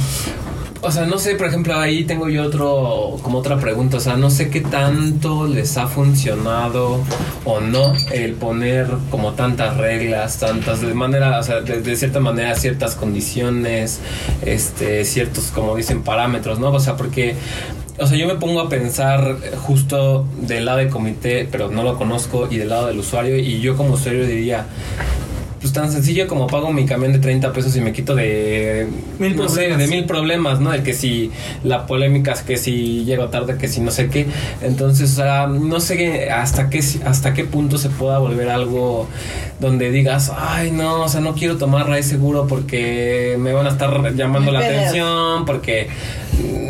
O 0.83 0.89
sea, 0.89 1.05
no 1.05 1.19
sé, 1.19 1.35
por 1.35 1.45
ejemplo, 1.45 1.77
ahí 1.77 2.05
tengo 2.05 2.27
yo 2.27 2.43
otro, 2.43 3.19
como 3.21 3.37
otra 3.37 3.59
pregunta. 3.59 3.97
O 3.97 3.99
sea, 3.99 4.17
no 4.17 4.31
sé 4.31 4.49
qué 4.49 4.61
tanto 4.61 5.47
les 5.47 5.77
ha 5.77 5.85
funcionado 5.87 6.99
o 7.45 7.59
no 7.59 7.93
el 8.11 8.33
poner 8.33 8.87
como 9.11 9.33
tantas 9.33 9.77
reglas, 9.77 10.39
tantas, 10.39 10.81
de 10.81 10.93
manera, 10.95 11.39
o 11.39 11.43
sea, 11.43 11.61
de, 11.61 11.95
cierta 11.95 12.19
manera, 12.19 12.55
ciertas 12.55 12.95
condiciones, 12.95 13.99
este, 14.43 15.05
ciertos, 15.05 15.51
como 15.53 15.75
dicen, 15.75 16.01
parámetros, 16.01 16.57
¿no? 16.57 16.71
O 16.71 16.79
sea, 16.79 16.97
porque, 16.97 17.35
o 17.99 18.07
sea, 18.07 18.17
yo 18.17 18.25
me 18.25 18.35
pongo 18.35 18.59
a 18.59 18.67
pensar 18.67 19.37
justo 19.63 20.25
del 20.41 20.65
lado 20.65 20.79
del 20.79 20.89
comité, 20.89 21.47
pero 21.51 21.69
no 21.69 21.83
lo 21.83 21.95
conozco, 21.95 22.47
y 22.49 22.57
del 22.57 22.69
lado 22.69 22.87
del 22.87 22.97
usuario, 22.97 23.37
y 23.37 23.59
yo 23.59 23.77
como 23.77 23.93
usuario 23.93 24.25
diría, 24.25 24.65
pues 25.61 25.73
tan 25.73 25.91
sencillo 25.91 26.27
como 26.27 26.47
pago 26.47 26.73
mi 26.73 26.85
camión 26.85 27.13
de 27.13 27.19
30 27.19 27.53
pesos 27.53 27.75
y 27.75 27.81
me 27.81 27.93
quito 27.93 28.15
de 28.15 28.87
Mil 29.19 29.35
no 29.35 29.47
sé, 29.47 29.55
problemas. 29.67 29.77
de 29.77 29.87
mil 29.87 30.05
problemas, 30.05 30.59
¿no? 30.59 30.71
De 30.71 30.81
que 30.81 30.93
si 30.93 31.31
la 31.63 31.85
polémica 31.85 32.31
es 32.31 32.41
que 32.41 32.57
si 32.57 33.05
llego 33.05 33.27
tarde, 33.27 33.57
que 33.57 33.67
si 33.67 33.79
no 33.79 33.91
sé 33.91 34.09
qué. 34.09 34.25
Entonces, 34.63 35.11
o 35.11 35.15
sea, 35.17 35.45
no 35.47 35.79
sé 35.79 36.29
hasta 36.31 36.69
qué 36.69 36.81
hasta 37.05 37.33
qué 37.35 37.45
punto 37.45 37.77
se 37.77 37.89
pueda 37.89 38.17
volver 38.17 38.49
algo 38.49 39.07
donde 39.59 39.91
digas, 39.91 40.31
"Ay, 40.35 40.71
no, 40.71 41.03
o 41.03 41.09
sea, 41.09 41.21
no 41.21 41.35
quiero 41.35 41.57
tomar 41.57 41.87
raíz 41.87 42.07
seguro 42.07 42.47
porque 42.47 43.35
me 43.39 43.53
van 43.53 43.67
a 43.67 43.69
estar 43.69 44.15
llamando 44.15 44.51
la 44.51 44.59
atención, 44.59 45.45
porque 45.45 45.87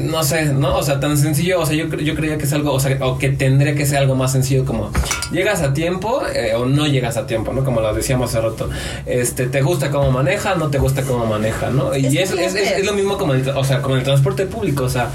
no 0.04 0.24
sé, 0.24 0.46
¿no? 0.46 0.76
O 0.78 0.84
sea, 0.84 1.00
tan 1.00 1.18
sencillo, 1.18 1.62
o 1.62 1.66
sea, 1.66 1.76
yo, 1.76 1.88
yo 1.98 2.16
creía 2.16 2.38
que 2.38 2.44
es 2.46 2.54
algo, 2.54 2.74
o 2.74 2.80
sea, 2.80 2.98
o 3.02 3.18
que 3.18 3.30
tendría 3.30 3.76
que 3.76 3.86
ser 3.86 4.00
algo 4.00 4.16
más 4.16 4.32
sencillo 4.34 4.66
como 4.66 4.92
llegas 5.32 5.62
a 5.62 5.74
tiempo 5.74 6.22
eh, 6.36 6.54
o 6.56 6.66
no 6.66 6.88
llegas 6.88 7.16
a 7.18 7.26
tiempo, 7.28 7.54
¿no? 7.54 7.64
Como 7.64 7.80
lo 7.82 7.94
decíamos 7.94 8.30
hace 8.32 8.42
rato. 8.42 8.70
Este, 9.06 9.46
¿te 9.48 9.62
gusta 9.62 9.90
cómo 9.90 10.12
maneja? 10.12 10.56
No 10.56 10.68
te 10.70 10.78
gusta 10.80 11.04
cómo 11.04 11.26
maneja, 11.26 11.70
¿no? 11.70 11.96
Y 11.96 12.06
Es 12.06 12.14
es, 12.32 12.32
que 12.36 12.46
es, 12.46 12.56
es- 12.56 12.62
fíjate. 12.62 12.80
es 12.82 12.86
lo 12.86 12.94
mismo 12.94 13.18
como 13.18 13.34
el, 13.34 13.48
o 13.50 13.64
sea, 13.64 13.82
como 13.82 13.96
en 13.96 14.00
el 14.00 14.06
transporte 14.06 14.46
público, 14.46 14.84
o 14.86 14.90
sea, 14.90 15.10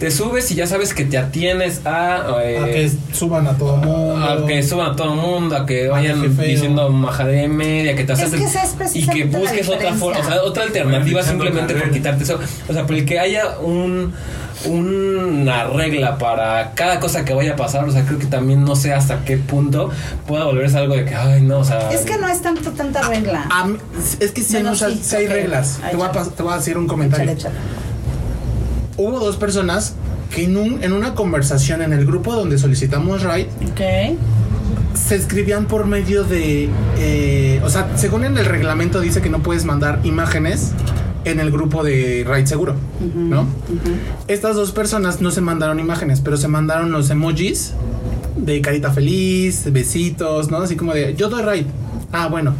te 0.00 0.10
subes 0.10 0.50
y 0.50 0.54
ya 0.56 0.66
sabes 0.66 0.94
que 0.94 1.04
te 1.04 1.18
atienes 1.18 1.82
a... 1.86 2.26
eh, 2.44 2.58
a 2.58 2.64
que 2.66 2.90
suban 3.12 3.46
a 3.46 3.56
todo 3.56 3.76
mundo. 3.76 4.16
a 4.16 4.46
que 4.46 4.62
suban 4.64 4.92
a 4.92 4.96
todo 4.96 5.12
el 5.12 5.20
mundo, 5.20 5.56
a 5.56 5.64
que 5.66 5.86
vayan 5.88 6.34
feo. 6.34 6.44
diciendo 6.46 6.88
majadería 6.90 7.44
y 7.44 7.48
media, 7.48 7.94
que 7.94 8.02
te 8.04 8.12
Es 8.14 8.18
acepten 8.18 8.40
que 8.40 8.46
esa 8.46 8.64
es 8.64 8.96
y 8.96 9.06
que 9.06 9.24
busques 9.24 9.68
otra 9.68 9.92
forma, 9.94 10.18
o 10.18 10.24
sea, 10.24 10.42
otra 10.42 10.64
alternativa 10.64 11.22
simplemente 11.22 11.74
por 11.74 11.90
quitarte 11.90 12.24
eso. 12.24 12.38
O 12.68 12.72
sea, 12.72 12.84
por 12.86 12.96
el 12.96 13.04
que 13.04 13.18
haya 13.20 13.58
un 13.60 13.81
una 14.68 15.64
regla 15.64 16.18
para 16.18 16.72
cada 16.74 17.00
cosa 17.00 17.24
que 17.24 17.34
vaya 17.34 17.52
a 17.52 17.56
pasar, 17.56 17.84
o 17.88 17.90
sea, 17.92 18.04
creo 18.04 18.18
que 18.18 18.26
también 18.26 18.64
no 18.64 18.76
sé 18.76 18.92
hasta 18.92 19.24
qué 19.24 19.36
punto 19.36 19.90
pueda 20.26 20.44
volverse 20.44 20.78
algo 20.78 20.94
de 20.94 21.04
que, 21.04 21.14
ay, 21.14 21.42
no, 21.42 21.58
o 21.58 21.64
sea, 21.64 21.90
Es 21.92 22.02
que 22.02 22.16
no 22.18 22.28
es 22.28 22.40
tanto 22.42 22.70
tanta 22.72 23.02
regla. 23.08 23.46
A 23.50 23.66
mí- 23.66 23.78
es 24.20 24.30
que 24.30 24.42
sí 24.42 24.56
hay, 24.56 24.62
Bueno, 24.62 24.70
muchas, 24.76 24.92
sí, 24.92 25.00
sí 25.02 25.16
hay 25.16 25.26
ok. 25.26 25.32
reglas. 25.32 25.80
Ahí 25.82 25.90
Te 25.90 25.96
voy, 25.96 26.06
a, 26.06 26.12
te 26.12 26.42
voy 26.42 26.52
a 26.52 26.56
decir 26.56 26.78
un 26.78 26.86
comentario. 26.86 27.24
Échale, 27.32 27.38
échale. 27.54 27.54
Hubo 28.96 29.18
dos 29.18 29.36
personas 29.36 29.94
que 30.34 30.44
en, 30.44 30.56
un, 30.56 30.82
en 30.82 30.92
una 30.92 31.14
conversación 31.14 31.82
en 31.82 31.92
el 31.92 32.06
grupo 32.06 32.34
donde 32.34 32.58
solicitamos 32.58 33.22
ride, 33.22 33.48
Ok. 33.70 34.16
se 34.94 35.16
escribían 35.16 35.66
por 35.66 35.86
medio 35.86 36.24
de, 36.24 36.68
eh, 36.98 37.60
o 37.64 37.68
sea, 37.68 37.88
según 37.96 38.24
en 38.24 38.36
el 38.38 38.44
reglamento 38.46 39.00
dice 39.00 39.20
que 39.20 39.28
no 39.28 39.40
puedes 39.42 39.64
mandar 39.64 40.00
imágenes 40.04 40.70
en 41.24 41.40
el 41.40 41.50
grupo 41.50 41.82
de 41.84 42.24
Raid 42.26 42.46
Seguro, 42.46 42.74
¿no? 43.14 43.46
Estas 44.28 44.56
dos 44.56 44.72
personas 44.72 45.20
no 45.20 45.30
se 45.30 45.40
mandaron 45.40 45.78
imágenes, 45.80 46.20
pero 46.20 46.36
se 46.36 46.48
mandaron 46.48 46.90
los 46.92 47.10
emojis 47.10 47.72
de 48.36 48.60
carita 48.60 48.90
feliz, 48.92 49.70
besitos, 49.72 50.50
¿no? 50.50 50.58
Así 50.58 50.76
como 50.76 50.94
de, 50.94 51.14
yo 51.14 51.28
doy 51.28 51.42
Raid. 51.42 51.66
Ah, 52.12 52.28
bueno. 52.28 52.54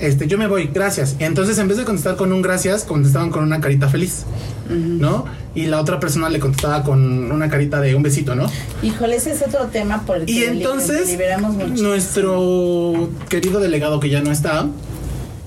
Este, 0.00 0.28
yo 0.28 0.38
me 0.38 0.46
voy, 0.46 0.70
gracias. 0.72 1.16
Y 1.18 1.24
entonces 1.24 1.58
en 1.58 1.66
vez 1.66 1.76
de 1.76 1.84
contestar 1.84 2.14
con 2.14 2.32
un 2.32 2.40
gracias, 2.40 2.84
contestaban 2.84 3.30
con 3.30 3.42
una 3.42 3.60
carita 3.60 3.88
feliz, 3.88 4.24
¿no? 4.68 5.24
Y 5.56 5.66
la 5.66 5.80
otra 5.80 5.98
persona 5.98 6.28
le 6.28 6.38
contestaba 6.38 6.84
con 6.84 7.32
una 7.32 7.48
carita 7.48 7.80
de 7.80 7.96
un 7.96 8.02
besito, 8.04 8.36
¿no? 8.36 8.46
Híjole, 8.82 9.16
ese 9.16 9.32
es 9.32 9.42
otro 9.42 9.66
tema 9.66 10.02
por 10.02 10.18
el 10.18 10.26
que 10.26 10.32
Y 10.32 10.44
entonces, 10.44 11.06
deliberamos 11.06 11.54
mucho. 11.54 11.82
nuestro 11.82 13.08
querido 13.28 13.58
delegado 13.58 13.98
que 13.98 14.08
ya 14.08 14.20
no 14.20 14.30
está, 14.30 14.68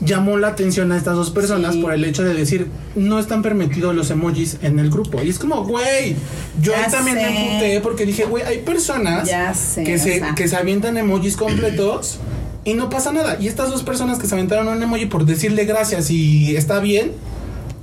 llamó 0.03 0.37
la 0.37 0.47
atención 0.49 0.91
a 0.91 0.97
estas 0.97 1.15
dos 1.15 1.29
personas 1.29 1.73
Sí. 1.75 1.81
por 1.81 1.93
el 1.93 2.03
hecho 2.03 2.23
de 2.23 2.33
decir, 2.33 2.67
no 2.95 3.19
están 3.19 3.41
permitidos 3.41 3.95
los 3.95 4.09
emojis 4.09 4.57
en 4.61 4.79
el 4.79 4.89
grupo. 4.89 5.21
Y 5.21 5.29
es 5.29 5.37
como, 5.39 5.63
güey, 5.63 6.15
yo 6.61 6.73
Ya 6.73 6.89
también 6.89 7.17
sé. 7.17 7.23
me 7.23 7.47
emputé 7.53 7.81
porque 7.81 8.05
dije, 8.05 8.25
güey, 8.25 8.43
hay 8.43 8.59
personas 8.59 9.29
sé, 9.55 9.83
que, 9.83 9.97
se, 9.99 10.19
sea. 10.19 10.35
que 10.35 10.47
se 10.47 10.55
avientan 10.55 10.97
emojis 10.97 11.37
completos 11.37 12.17
y 12.65 12.73
no 12.73 12.89
pasa 12.89 13.11
nada. 13.11 13.37
Y 13.39 13.47
estas 13.47 13.69
dos 13.69 13.83
personas 13.83 14.17
que 14.19 14.27
se 14.27 14.33
aventaron 14.35 14.67
un 14.67 14.81
emoji 14.81 15.05
por 15.05 15.25
decirle 15.25 15.65
gracias 15.65 16.09
y 16.11 16.55
está 16.55 16.79
bien, 16.79 17.11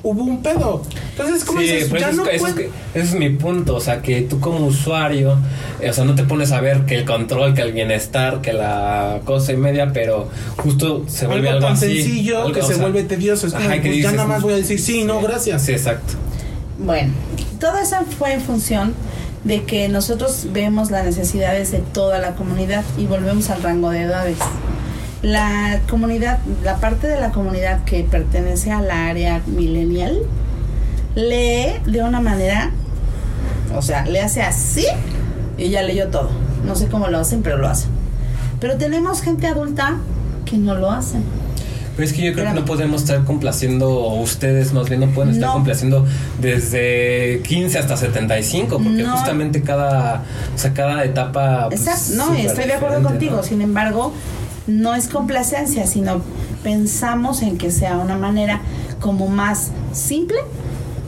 hubo 0.02 0.22
un 0.22 0.42
pedo. 0.42 0.82
Entonces, 1.10 1.44
¿cómo 1.44 1.60
Sí, 1.60 1.66
dices? 1.66 1.88
pues 1.88 2.00
Ya 2.02 2.10
es 2.10 2.16
no 2.16 2.22
que- 2.24 2.36
eso, 2.36 2.46
es 2.48 2.56
ese 2.94 3.18
mi 3.18 3.30
punto, 3.30 3.76
o 3.76 3.80
sea, 3.80 4.00
que 4.02 4.22
tú 4.22 4.38
como 4.40 4.64
usuario, 4.66 5.36
eh, 5.80 5.90
o 5.90 5.92
sea, 5.92 6.04
no 6.04 6.14
te 6.14 6.22
pones 6.24 6.52
a 6.52 6.60
ver 6.60 6.86
que 6.86 6.94
el 6.96 7.04
control, 7.04 7.54
que 7.54 7.62
el 7.62 7.72
bienestar, 7.72 8.40
que 8.40 8.52
la 8.52 9.20
cosa 9.24 9.52
y 9.52 9.56
media, 9.56 9.90
pero 9.92 10.28
justo 10.56 11.04
se 11.08 11.26
vuelve 11.26 11.48
algo 11.48 11.66
algo, 11.66 11.68
tan 11.68 11.76
así. 11.76 12.02
sencillo 12.02 12.38
algo, 12.42 12.52
que 12.52 12.62
se 12.62 12.68
sea, 12.74 12.76
vuelve 12.82 13.02
tedioso. 13.04 13.46
Es 13.48 13.52
como, 13.52 13.64
ajá, 13.66 13.80
que 13.80 13.88
pues, 13.90 14.02
ya 14.02 14.12
nada 14.12 14.26
más 14.28 14.42
voy 14.42 14.52
a 14.52 14.56
decir 14.56 14.78
sí, 14.80 15.04
no, 15.04 15.20
gracias. 15.20 15.62
Sí, 15.62 15.72
exacto. 15.72 16.14
Bueno, 16.78 17.12
todo 17.58 17.76
eso 17.78 17.96
fue 18.18 18.34
en 18.34 18.40
función 18.40 18.94
de 19.44 19.64
que 19.64 19.88
nosotros 19.88 20.46
vemos 20.52 20.90
las 20.90 21.04
necesidades 21.04 21.70
de 21.72 21.78
toda 21.78 22.18
la 22.18 22.34
comunidad 22.34 22.84
y 22.96 23.06
volvemos 23.06 23.50
al 23.50 23.62
rango 23.62 23.90
de 23.90 24.02
edades. 24.02 24.36
La 25.22 25.80
comunidad, 25.90 26.38
la 26.64 26.76
parte 26.76 27.08
de 27.08 27.20
la 27.20 27.30
comunidad 27.32 27.84
que 27.84 28.04
pertenece 28.04 28.70
al 28.70 28.90
área 28.90 29.40
millennial, 29.46 30.16
lee 31.16 31.72
de 31.86 32.02
una 32.02 32.20
manera, 32.20 32.70
o 33.74 33.82
sea, 33.82 34.04
le 34.06 34.20
hace 34.20 34.42
así 34.42 34.86
y 35.56 35.70
ya 35.70 35.82
leyó 35.82 36.06
todo. 36.08 36.30
No 36.64 36.76
sé 36.76 36.86
cómo 36.86 37.08
lo 37.08 37.18
hacen, 37.18 37.42
pero 37.42 37.58
lo 37.58 37.68
hacen. 37.68 37.90
Pero 38.60 38.76
tenemos 38.76 39.22
gente 39.22 39.46
adulta 39.48 39.96
que 40.44 40.56
no 40.56 40.74
lo 40.76 40.90
hacen. 40.90 41.22
Pero 41.96 42.06
es 42.06 42.12
que 42.14 42.18
yo 42.22 42.32
creo 42.32 42.44
Espérame. 42.44 42.54
que 42.54 42.60
no 42.60 42.66
podemos 42.66 43.02
estar 43.02 43.24
complaciendo, 43.24 43.90
o 43.90 44.20
ustedes 44.20 44.72
más 44.72 44.88
bien 44.88 45.00
no 45.00 45.08
pueden 45.08 45.32
estar 45.34 45.48
No. 45.48 45.54
complaciendo 45.54 46.06
desde 46.40 47.40
15 47.44 47.76
hasta 47.76 47.96
75, 47.96 48.78
porque 48.78 49.02
No. 49.02 49.16
justamente 49.16 49.62
cada, 49.62 50.22
o 50.54 50.58
sea, 50.58 50.72
cada 50.74 51.02
etapa. 51.04 51.66
pues, 51.68 51.80
Exacto, 51.88 52.24
no, 52.30 52.34
estoy 52.34 52.66
de 52.66 52.74
acuerdo 52.74 53.02
contigo. 53.02 53.36
¿no? 53.38 53.42
Sin 53.42 53.62
embargo, 53.62 54.12
no 54.68 54.94
es 54.94 55.08
complacencia, 55.08 55.86
sino 55.86 56.20
pensamos 56.62 57.42
en 57.42 57.58
que 57.58 57.72
sea 57.72 57.98
una 57.98 58.16
manera 58.16 58.60
como 59.00 59.26
más 59.26 59.70
simple, 59.92 60.38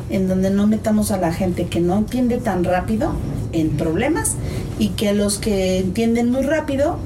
en 0.09 0.27
donde 0.27 0.51
no 0.51 0.67
metamos 0.67 1.13
a 1.13 1.19
la 1.19 1.33
gente 1.33 1.67
que 1.67 1.81
no 1.81 1.99
entiende 1.99 2.39
tan 2.39 2.65
rápido 2.65 3.13
en 3.53 3.71
problemas 3.77 4.35
y 4.79 4.89
que 4.89 5.13
los 5.13 5.39
que 5.39 5.79
entienden 5.79 6.31
muy 6.31 6.43
rápido 6.43 6.97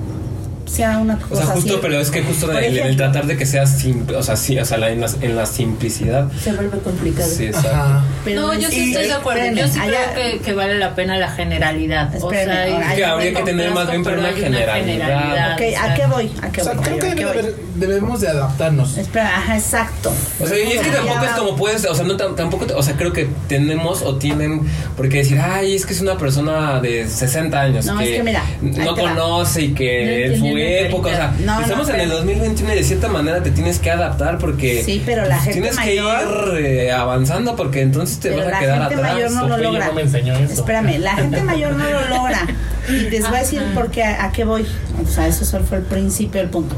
sea 0.67 0.99
una 0.99 1.19
cosa 1.19 1.35
O 1.35 1.37
sea, 1.37 1.47
justo, 1.47 1.73
así. 1.75 1.79
pero 1.83 2.01
es 2.01 2.11
que 2.11 2.23
justo 2.23 2.51
el 2.51 2.97
tratar 2.97 3.27
de 3.27 3.37
que 3.37 3.47
sea 3.47 3.67
simple, 3.67 4.17
o 4.17 4.23
sea, 4.23 4.37
sí, 4.37 4.59
o 4.59 4.65
sea, 4.65 4.79
la- 4.79 4.91
en, 4.91 5.01
la, 5.01 5.09
en 5.21 5.37
la 5.37 5.47
simplicidad. 5.47 6.31
Se 6.43 6.53
vuelve 6.53 6.79
complicado. 6.79 7.29
Sí, 7.29 7.47
exacto. 7.47 7.71
Ajá. 7.71 8.05
pero 8.25 8.41
no, 8.43 8.55
yo 8.55 8.69
sí 8.69 8.91
estoy 8.93 9.07
de 9.07 9.13
acuerdo. 9.13 9.45
Yo 9.55 9.67
sí 9.69 9.79
Espérenme, 9.79 9.97
creo 9.97 10.01
allá- 10.05 10.15
que, 10.33 10.39
que 10.41 10.53
vale 10.55 10.79
la 10.79 10.95
pena 10.95 11.17
la 11.19 11.31
generalidad. 11.31 12.15
Espérenme, 12.15 12.75
o 12.75 12.79
sea, 12.79 12.91
Es 12.91 12.95
que 12.97 13.05
habría 13.05 13.35
que 13.35 13.43
tener 13.43 13.71
más 13.73 13.91
bien, 13.91 14.03
pero 14.05 14.19
una 14.21 14.33
generalidad. 14.33 15.55
Ok, 15.55 15.61
o 15.67 15.71
sea, 15.71 15.85
¿a 15.85 15.95
qué 15.95 16.07
voy? 16.07 16.33
¿A 16.43 16.51
qué 16.51 16.61
O 16.61 16.65
sea, 16.65 16.73
voy? 16.75 16.85
creo 16.85 16.99
que 16.99 17.07
¿A 17.07 17.11
qué 17.15 17.17
debe 17.25 17.31
haber- 17.31 17.55
debemos 17.77 18.21
de 18.21 18.29
adaptarnos. 18.29 18.97
Espera, 18.97 19.37
ajá, 19.37 19.57
exacto. 19.57 20.13
O 20.41 20.47
sea, 20.47 20.57
y 20.59 20.73
es 20.73 20.81
que 20.81 20.91
tampoco 20.91 21.25
es 21.25 21.31
como 21.33 21.57
puedes, 21.57 21.85
o 21.85 21.95
sea, 21.95 22.05
no 22.05 22.17
tam- 22.17 22.35
tampoco, 22.37 22.67
te- 22.67 22.75
o 22.75 22.83
sea, 22.83 22.95
creo 22.97 23.13
que 23.13 23.29
tenemos 23.49 24.03
o 24.03 24.17
tienen 24.17 24.63
por 24.97 25.09
qué 25.09 25.19
decir, 25.19 25.39
ay, 25.41 25.75
es 25.75 25.85
que 25.87 25.93
es 25.93 26.01
una 26.01 26.17
persona 26.17 26.81
de 26.81 27.09
60 27.09 27.61
años 27.61 27.85
No, 27.87 27.99
que, 27.99 28.11
es 28.11 28.17
que 28.17 28.23
mira, 28.23 28.43
no 28.63 28.95
conoce 28.97 29.63
y 29.63 29.69
No 29.69 29.75
que 29.75 30.39
la 30.57 30.89
época, 30.89 31.09
o 31.09 31.13
sea, 31.13 31.35
no, 31.45 31.61
estamos 31.61 31.89
en 31.89 31.95
el 31.97 32.01
pero- 32.09 32.17
2021 32.19 32.73
y 32.73 32.77
de 32.77 32.85
cierta 32.85 33.09
manera 33.09 33.43
te 33.43 33.51
tienes 33.51 33.79
que 33.79 33.91
adaptar 33.91 34.39
porque 34.39 34.83
Sí, 34.85 35.03
pero 35.05 35.25
la 35.27 35.37
gente 35.39 35.61
tienes 35.61 35.77
mayor- 35.77 36.55
que 36.55 36.61
ir 36.61 36.67
eh, 36.67 36.93
avanzando 36.93 37.57
porque 37.57 37.83
entonces 37.83 38.19
te 38.19 38.31
vas 38.31 38.47
a 38.47 38.51
la 38.51 38.59
quedar 38.59 38.79
gente 38.81 38.95
atrás. 38.97 39.13
mayor 39.15 39.31
no 39.33 39.49
lo 39.49 39.57
logra. 39.59 39.87
no 39.87 39.93
me 39.95 40.03
enseñó 40.03 40.35
eso. 40.35 40.53
Espérame, 40.53 40.99
la 40.99 41.15
gente 41.17 41.43
mayor 41.43 41.73
no 41.77 41.85
lo 41.89 42.09
logra. 42.09 42.47
Y 42.89 42.93
les 43.11 43.27
voy 43.29 43.37
a 43.39 43.41
decir 43.41 43.63
por 43.75 43.91
qué, 43.91 44.03
a, 44.05 44.25
a 44.27 44.33
qué 44.33 44.45
voy. 44.45 44.67
O 45.03 45.09
sea, 45.11 45.27
eso 45.27 45.45
solo 45.45 45.65
fue 45.65 45.79
el 45.79 45.85
principio 45.85 46.41
del 46.41 46.51
punto. 46.51 46.75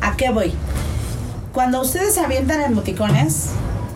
¿A 0.00 0.16
qué 0.16 0.30
voy? 0.30 0.52
Cuando 1.52 1.80
ustedes 1.82 2.14
se 2.14 2.20
avientan 2.20 2.60
emoticones, 2.62 3.46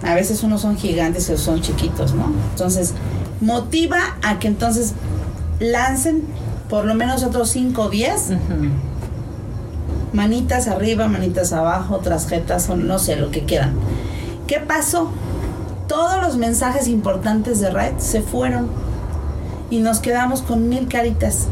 a 0.02 0.14
veces 0.14 0.42
unos 0.42 0.60
son 0.62 0.76
gigantes 0.76 1.28
y 1.28 1.32
otros 1.32 1.44
son 1.44 1.62
chiquitos, 1.62 2.12
¿no? 2.12 2.32
Entonces, 2.50 2.92
motiva 3.40 3.98
a 4.22 4.38
que 4.38 4.48
entonces 4.48 4.92
lancen 5.60 6.22
por 6.68 6.84
lo 6.84 6.94
menos 6.94 7.22
otros 7.22 7.50
5 7.50 7.82
o 7.82 7.90
10 7.90 8.12
Ujú. 8.30 8.34
Manitas 10.14 10.68
arriba, 10.68 11.08
manitas 11.08 11.52
abajo, 11.52 11.98
tarjetas 11.98 12.68
no 12.70 12.98
sé, 12.98 13.16
lo 13.16 13.30
que 13.30 13.44
quieran. 13.44 13.74
¿Qué 14.46 14.60
pasó? 14.60 15.10
Todos 15.88 16.22
los 16.22 16.36
mensajes 16.38 16.88
importantes 16.88 17.60
de 17.60 17.70
Red 17.70 17.98
se 17.98 18.22
fueron 18.22 18.68
y 19.70 19.80
nos 19.80 19.98
quedamos 19.98 20.40
con 20.40 20.68
mil 20.68 20.88
caritas. 20.88 21.46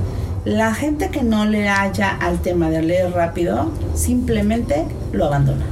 La 0.45 0.75
gente 0.75 1.11
que 1.11 1.23
no 1.23 1.45
le 1.45 1.69
haya 1.69 2.11
al 2.11 2.41
tema 2.41 2.71
de 2.71 2.83
leer 2.83 3.13
rápido, 3.13 3.71
simplemente 3.95 4.87
lo 5.13 5.27
abandona. 5.27 5.65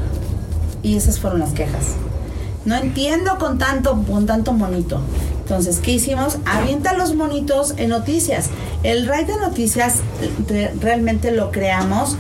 Y 0.82 0.96
esas 0.96 1.18
fueron 1.18 1.40
las 1.40 1.52
quejas. 1.52 1.94
No 2.64 2.76
entiendo 2.76 3.38
con 3.38 3.58
tanto, 3.58 4.02
con 4.02 4.26
tanto 4.26 4.52
monito. 4.52 5.00
Entonces, 5.42 5.80
¿qué 5.80 5.92
hicimos? 5.92 6.38
Avienta 6.44 6.92
los 6.92 7.14
monitos 7.14 7.74
en 7.78 7.88
noticias. 7.88 8.50
El 8.82 9.06
raid 9.06 9.26
de 9.26 9.36
noticias 9.36 9.96
re- 10.48 10.72
realmente 10.80 11.32
lo 11.32 11.50
creamos 11.50 12.16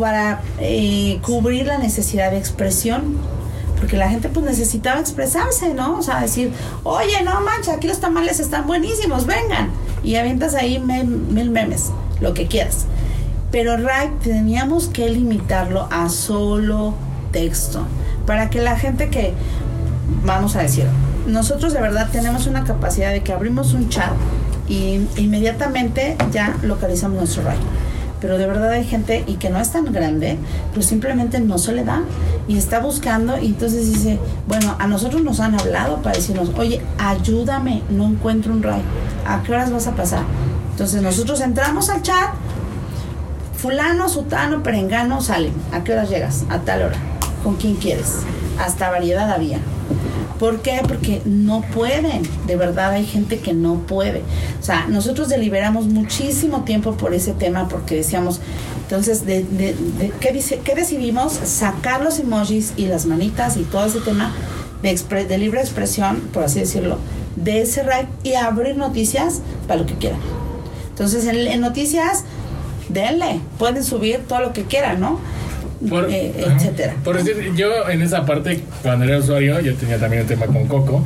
para 0.00 0.40
eh, 0.58 1.18
cubrir 1.22 1.66
la 1.66 1.78
necesidad 1.78 2.30
de 2.30 2.38
expresión. 2.38 3.18
Porque 3.78 3.96
la 3.96 4.10
gente 4.10 4.28
pues 4.28 4.44
necesitaba 4.44 5.00
expresarse, 5.00 5.72
¿no? 5.72 5.98
O 5.98 6.02
sea, 6.02 6.20
decir, 6.20 6.52
oye, 6.82 7.22
no 7.24 7.40
manches, 7.40 7.68
aquí 7.74 7.86
los 7.88 7.98
tamales 8.00 8.38
están 8.38 8.66
buenísimos, 8.66 9.24
vengan. 9.26 9.70
Y 10.04 10.16
avientas 10.16 10.54
ahí 10.54 10.78
me- 10.78 11.04
mil 11.04 11.50
memes, 11.50 11.90
lo 12.20 12.34
que 12.34 12.46
quieras. 12.46 12.84
Pero 13.50 13.78
RAID 13.78 14.10
teníamos 14.22 14.88
que 14.88 15.08
limitarlo 15.08 15.88
a 15.90 16.10
solo 16.10 16.94
texto. 17.32 17.86
Para 18.26 18.50
que 18.50 18.60
la 18.60 18.76
gente 18.78 19.08
que, 19.08 19.32
vamos 20.24 20.56
a 20.56 20.62
decir, 20.62 20.84
nosotros 21.26 21.72
de 21.72 21.80
verdad 21.80 22.08
tenemos 22.12 22.46
una 22.46 22.64
capacidad 22.64 23.10
de 23.12 23.22
que 23.22 23.32
abrimos 23.32 23.72
un 23.72 23.88
chat 23.88 24.12
y 24.68 25.00
inmediatamente 25.16 26.16
ya 26.32 26.54
localizamos 26.62 27.16
nuestro 27.16 27.44
RAID. 27.44 27.58
Pero 28.20 28.38
de 28.38 28.46
verdad 28.46 28.70
hay 28.70 28.84
gente 28.84 29.24
y 29.26 29.34
que 29.34 29.50
no 29.50 29.58
es 29.58 29.70
tan 29.70 29.90
grande, 29.92 30.38
pues 30.74 30.86
simplemente 30.86 31.40
no 31.40 31.58
se 31.58 31.72
le 31.72 31.84
da 31.84 32.02
y 32.48 32.58
está 32.58 32.80
buscando 32.80 33.38
y 33.38 33.46
entonces 33.46 33.86
dice, 33.92 34.18
bueno, 34.46 34.76
a 34.78 34.86
nosotros 34.86 35.22
nos 35.22 35.40
han 35.40 35.58
hablado 35.58 36.02
para 36.02 36.16
decirnos, 36.16 36.50
oye, 36.56 36.82
ayúdame, 36.98 37.82
no 37.90 38.06
encuentro 38.06 38.52
un 38.52 38.62
RAID, 38.62 38.82
¿a 39.26 39.42
qué 39.42 39.52
horas 39.52 39.72
vas 39.72 39.86
a 39.86 39.94
pasar? 39.94 40.22
Entonces 40.72 41.02
nosotros 41.02 41.40
entramos 41.40 41.88
al 41.90 42.02
chat, 42.02 42.30
fulano, 43.56 44.08
sutano, 44.08 44.62
perengano, 44.62 45.20
salen. 45.20 45.52
¿A 45.72 45.84
qué 45.84 45.92
horas 45.92 46.08
llegas? 46.08 46.44
A 46.48 46.60
tal 46.60 46.82
hora. 46.82 46.96
¿Con 47.44 47.56
quién 47.56 47.76
quieres? 47.76 48.20
Hasta 48.58 48.90
variedad 48.90 49.30
había. 49.30 49.58
¿Por 50.40 50.62
qué? 50.62 50.80
Porque 50.88 51.20
no 51.26 51.60
pueden. 51.60 52.22
De 52.46 52.56
verdad 52.56 52.92
hay 52.92 53.04
gente 53.06 53.38
que 53.38 53.52
no 53.52 53.74
puede. 53.86 54.22
O 54.58 54.62
sea, 54.64 54.86
nosotros 54.88 55.28
deliberamos 55.28 55.84
muchísimo 55.86 56.64
tiempo 56.64 56.94
por 56.94 57.12
ese 57.14 57.32
tema 57.34 57.68
porque 57.68 57.94
decíamos, 57.94 58.40
entonces, 58.82 59.26
de, 59.26 59.44
de- 59.44 59.76
¿qué, 60.18 60.32
dice, 60.32 60.60
¿qué 60.64 60.74
decidimos? 60.74 61.34
Sacar 61.34 62.00
los 62.02 62.18
emojis 62.18 62.72
y 62.78 62.86
las 62.86 63.04
manitas 63.04 63.58
y 63.58 63.64
todo 63.64 63.84
ese 63.84 64.00
tema 64.00 64.32
de, 64.82 64.94
de 65.26 65.38
libre 65.38 65.60
expresión, 65.60 66.20
por 66.32 66.44
así 66.44 66.60
decirlo, 66.60 66.96
de 67.36 67.60
ese 67.60 67.82
raid 67.82 68.06
y 68.24 68.32
abrir 68.32 68.76
noticias 68.78 69.42
para 69.68 69.80
lo 69.80 69.86
que 69.86 69.94
quieran. 69.96 70.20
Entonces, 70.88 71.26
en, 71.26 71.36
en 71.36 71.60
noticias, 71.60 72.24
denle, 72.88 73.40
pueden 73.58 73.84
subir 73.84 74.20
todo 74.26 74.40
lo 74.40 74.52
que 74.54 74.64
quieran, 74.64 75.00
¿no? 75.00 75.20
Por- 75.88 76.10
eh, 76.10 76.32
etcétera. 76.36 76.94
Por 77.02 77.16
decir, 77.22 77.52
yo 77.56 77.88
en 77.88 78.02
esa 78.02 78.26
parte, 78.26 78.60
cuando 78.82 79.04
era 79.06 79.18
usuario, 79.18 79.60
yo 79.60 79.74
tenía 79.74 79.98
también 79.98 80.22
un 80.22 80.28
tema 80.28 80.46
con 80.46 80.66
Coco, 80.66 81.04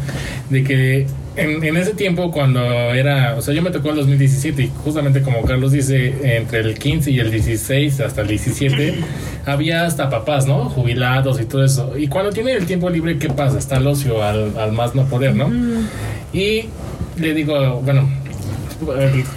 de 0.51 0.65
que 0.65 1.07
en, 1.37 1.63
en 1.65 1.77
ese 1.77 1.95
tiempo, 1.95 2.31
cuando 2.33 2.61
era, 2.93 3.35
o 3.37 3.43
sea, 3.43 3.55
yo 3.55 3.63
me 3.63 3.71
tocó 3.71 3.91
el 3.91 3.97
2017 3.97 4.63
y 4.63 4.71
justamente 4.85 5.23
como 5.23 5.43
Carlos 5.43 5.73
dice, 5.73 6.37
entre 6.37 6.61
el 6.61 6.79
15 6.79 7.11
y 7.13 7.21
el 7.21 7.31
16 7.31 8.01
hasta 8.01 8.23
el 8.23 8.29
17, 8.29 8.95
había 9.47 9.85
hasta 9.87 10.11
papás, 10.11 10.47
¿no? 10.47 10.69
Jubilados 10.71 11.41
y 11.41 11.45
todo 11.45 11.65
eso. 11.65 11.97
Y 11.97 12.09
cuando 12.09 12.31
tiene 12.33 12.53
el 12.53 12.67
tiempo 12.67 12.91
libre, 12.91 13.19
¿qué 13.19 13.29
pasa? 13.29 13.59
Está 13.59 13.77
el 13.77 13.87
ocio 13.87 14.23
al, 14.25 14.57
al 14.59 14.73
más 14.73 14.95
no 14.95 15.05
poder, 15.07 15.35
¿no? 15.37 15.51
Y 16.33 16.65
le 17.17 17.33
digo, 17.35 17.81
bueno, 17.81 18.09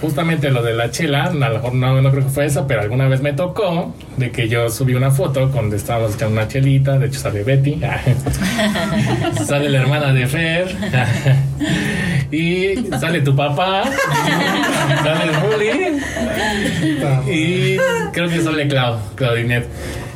justamente 0.02 0.50
lo 0.52 0.64
de 0.64 0.74
la 0.74 0.90
chela, 0.92 1.26
a 1.26 1.32
lo 1.34 1.50
mejor 1.56 1.74
no, 1.74 2.02
no 2.02 2.12
creo 2.12 2.24
que 2.24 2.30
fue 2.30 2.46
esa, 2.46 2.68
pero 2.68 2.82
alguna 2.82 3.08
vez 3.08 3.22
me 3.22 3.34
tocó 3.34 3.94
de 4.18 4.32
que 4.32 4.48
yo 4.48 4.70
subí 4.70 4.94
una 4.96 5.12
foto 5.12 5.48
donde 5.48 5.78
estábamos 5.78 6.16
echando 6.16 6.34
una 6.34 6.48
chelita, 6.48 6.98
de 7.00 7.08
hecho 7.08 7.20
sale 7.20 7.44
Betty, 7.44 7.80
sale 9.46 9.70
la 9.70 9.80
hermana 9.80 10.14
de 10.14 10.28
Fer, 10.28 10.76
y 12.32 12.76
sale 13.00 13.22
tu 13.22 13.36
papá, 13.36 13.84
sale 15.04 15.32
bully, 15.40 16.02
y 17.32 17.78
creo 18.12 18.30
que 18.30 18.42
sale 18.42 18.68
Clau, 18.68 18.98
Claudinet. 19.16 19.68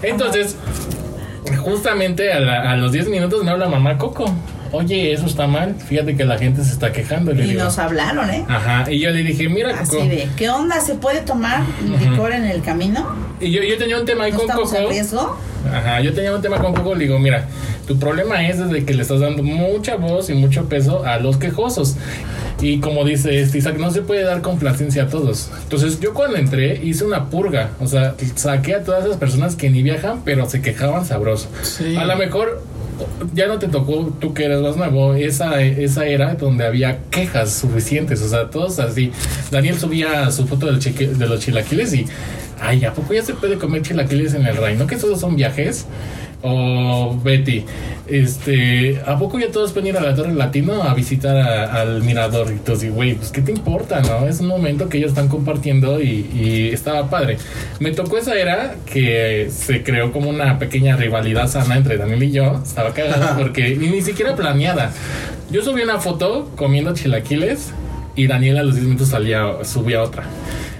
Entonces, 0.04 0.58
justamente 1.60 2.32
a, 2.34 2.40
la- 2.40 2.72
a 2.72 2.76
los 2.78 2.92
10 2.92 3.10
minutos 3.10 3.44
me 3.44 3.52
habla 3.52 3.68
mamá 3.70 3.98
Coco. 3.98 4.34
Oye, 4.72 5.12
eso 5.12 5.26
está 5.26 5.48
mal. 5.48 5.76
Fíjate 5.76 6.16
que 6.16 6.24
la 6.24 6.38
gente 6.38 6.64
se 6.64 6.72
está 6.72 6.92
quejando. 6.92 7.34
Le 7.34 7.44
Y 7.44 7.50
digo, 7.50 7.64
nos 7.64 7.78
hablaron, 7.78 8.30
¿eh? 8.30 8.46
Ajá, 8.48 8.90
y 8.92 9.00
yo 9.00 9.10
le 9.12 9.24
dije, 9.24 9.50
mira, 9.50 9.78
Así 9.78 9.92
Coco. 9.92 10.06
de, 10.06 10.28
¿qué 10.38 10.50
onda? 10.50 10.80
¿Se 10.80 10.96
puede 10.96 11.22
tomar 11.22 11.64
licor 12.00 12.32
en 12.32 12.46
el 12.46 12.62
camino? 12.62 13.16
Y 13.40 13.52
yo, 13.52 13.62
yo 13.64 13.78
tenía 13.78 14.00
un 14.00 14.06
tema 14.06 14.26
ahí 14.26 14.32
¿No 14.32 14.38
con 14.38 14.50
estamos 14.50 14.70
Coco. 14.70 14.82
en 14.84 14.90
riesgo? 14.90 15.38
Ajá, 15.74 16.00
yo 16.02 16.14
tenía 16.14 16.34
un 16.34 16.42
tema 16.42 16.58
con 16.60 16.74
Coco. 16.74 16.96
Le 16.96 17.04
digo, 17.06 17.20
mira, 17.20 17.48
tu 17.88 18.00
problema 18.00 18.48
es 18.48 18.60
desde 18.60 18.86
que 18.86 18.94
le 18.94 19.02
estás 19.02 19.20
dando 19.20 19.44
mucha 19.44 19.96
voz 19.98 20.30
y 20.30 20.34
mucho 20.36 20.66
peso 20.70 21.04
a 21.06 21.18
los 21.18 21.38
quejosos. 21.38 21.98
Y 22.62 22.80
como 22.80 23.04
dice 23.04 23.42
este 23.42 23.58
Isaac, 23.58 23.78
no 23.78 23.90
se 23.92 24.04
puede 24.04 24.24
dar 24.24 24.42
complacencia 24.42 25.04
a 25.04 25.08
todos. 25.08 25.50
Entonces, 25.64 26.00
yo 26.00 26.14
cuando 26.14 26.38
entré 26.38 26.80
hice 26.84 27.04
una 27.04 27.26
purga. 27.30 27.72
O 27.80 27.88
sea, 27.88 28.14
saqué 28.36 28.76
a 28.76 28.84
todas 28.84 29.04
esas 29.06 29.18
personas 29.18 29.56
que 29.56 29.70
ni 29.70 29.82
viajan, 29.84 30.22
pero 30.24 30.48
se 30.50 30.62
quejaban 30.62 31.06
sabroso. 31.06 31.50
Sí. 31.64 31.96
A 31.98 32.06
lo 32.06 32.16
mejor 32.18 32.64
ya 33.34 33.48
no 33.48 33.60
te 33.60 33.68
tocó, 33.68 34.14
tú 34.20 34.34
que 34.34 34.46
eres 34.46 34.62
más 34.62 34.76
nuevo, 34.78 35.14
esa, 35.14 35.62
esa 35.62 36.06
era 36.06 36.34
donde 36.36 36.66
había 36.66 37.00
quejas 37.10 37.52
suficientes, 37.54 38.22
o 38.22 38.30
sea, 38.30 38.50
todos 38.50 38.80
así. 38.80 39.12
Daniel 39.52 39.78
subía 39.80 40.30
su 40.32 40.48
foto 40.48 40.66
del 40.68 40.80
chique- 40.80 41.08
de 41.08 41.28
los 41.28 41.40
chilaquiles 41.40 41.94
y, 41.94 42.06
ay, 42.60 42.84
¿a 42.86 42.94
poco 42.94 43.14
ya 43.14 43.24
se 43.24 43.34
puede 43.34 43.58
comer 43.58 43.82
chilaquiles 43.82 44.34
en 44.34 44.46
el 44.46 44.58
Ray? 44.58 44.76
¿No 44.78 44.88
que 44.88 44.96
esos 44.96 45.20
son 45.20 45.36
viajes? 45.36 45.86
O 46.44 47.18
Betty, 47.24 47.66
este, 48.08 49.00
¿a 49.06 49.18
poco 49.18 49.40
ya 49.40 49.52
todos 49.52 49.72
pueden 49.72 49.90
ir 49.90 49.98
a 49.98 50.02
la 50.02 50.16
Torre 50.16 50.34
Latino 50.34 50.84
a 50.84 50.94
visitar 50.94 51.38
a- 51.38 51.82
al 51.82 52.02
mirador? 52.04 52.48
Y 52.50 52.54
entonces, 52.54 52.92
güey, 52.94 53.14
pues 53.16 53.32
¿qué 53.32 53.42
te 53.42 53.52
importa, 53.52 54.02
no? 54.02 54.28
Es 54.28 54.40
un 54.40 54.48
momento 54.48 54.90
que 54.90 54.98
ellos 54.98 55.10
están 55.10 55.28
compartiendo 55.28 56.02
y, 56.02 56.30
y 56.34 56.70
estaba 56.74 57.10
padre. 57.10 57.38
Me 57.80 57.92
tocó 57.92 58.18
esa 58.18 58.36
era 58.36 58.76
que 58.92 59.50
se 59.52 59.84
creó 59.84 60.12
como 60.12 60.30
una 60.30 60.60
pequeña 60.60 60.96
rivalidad 60.96 61.48
sana 61.48 61.78
entre 61.78 61.98
Daniel 61.98 62.24
y 62.24 62.32
yo. 62.32 62.60
Estaba 62.64 62.94
cagada 62.94 63.36
porque 63.40 63.76
ni, 63.76 63.88
ni 63.90 64.02
siquiera 64.02 64.36
planeada. 64.36 64.92
Yo 65.52 65.62
subí 65.64 65.82
una 65.82 66.00
foto 66.00 66.50
comiendo 66.56 66.94
chilaquiles 66.94 67.72
y 68.16 68.28
Daniel 68.28 68.58
a 68.58 68.64
los 68.64 68.76
10 68.76 68.86
minutos 68.88 69.10
salía, 69.10 69.64
subía 69.64 70.02
otra. 70.02 70.24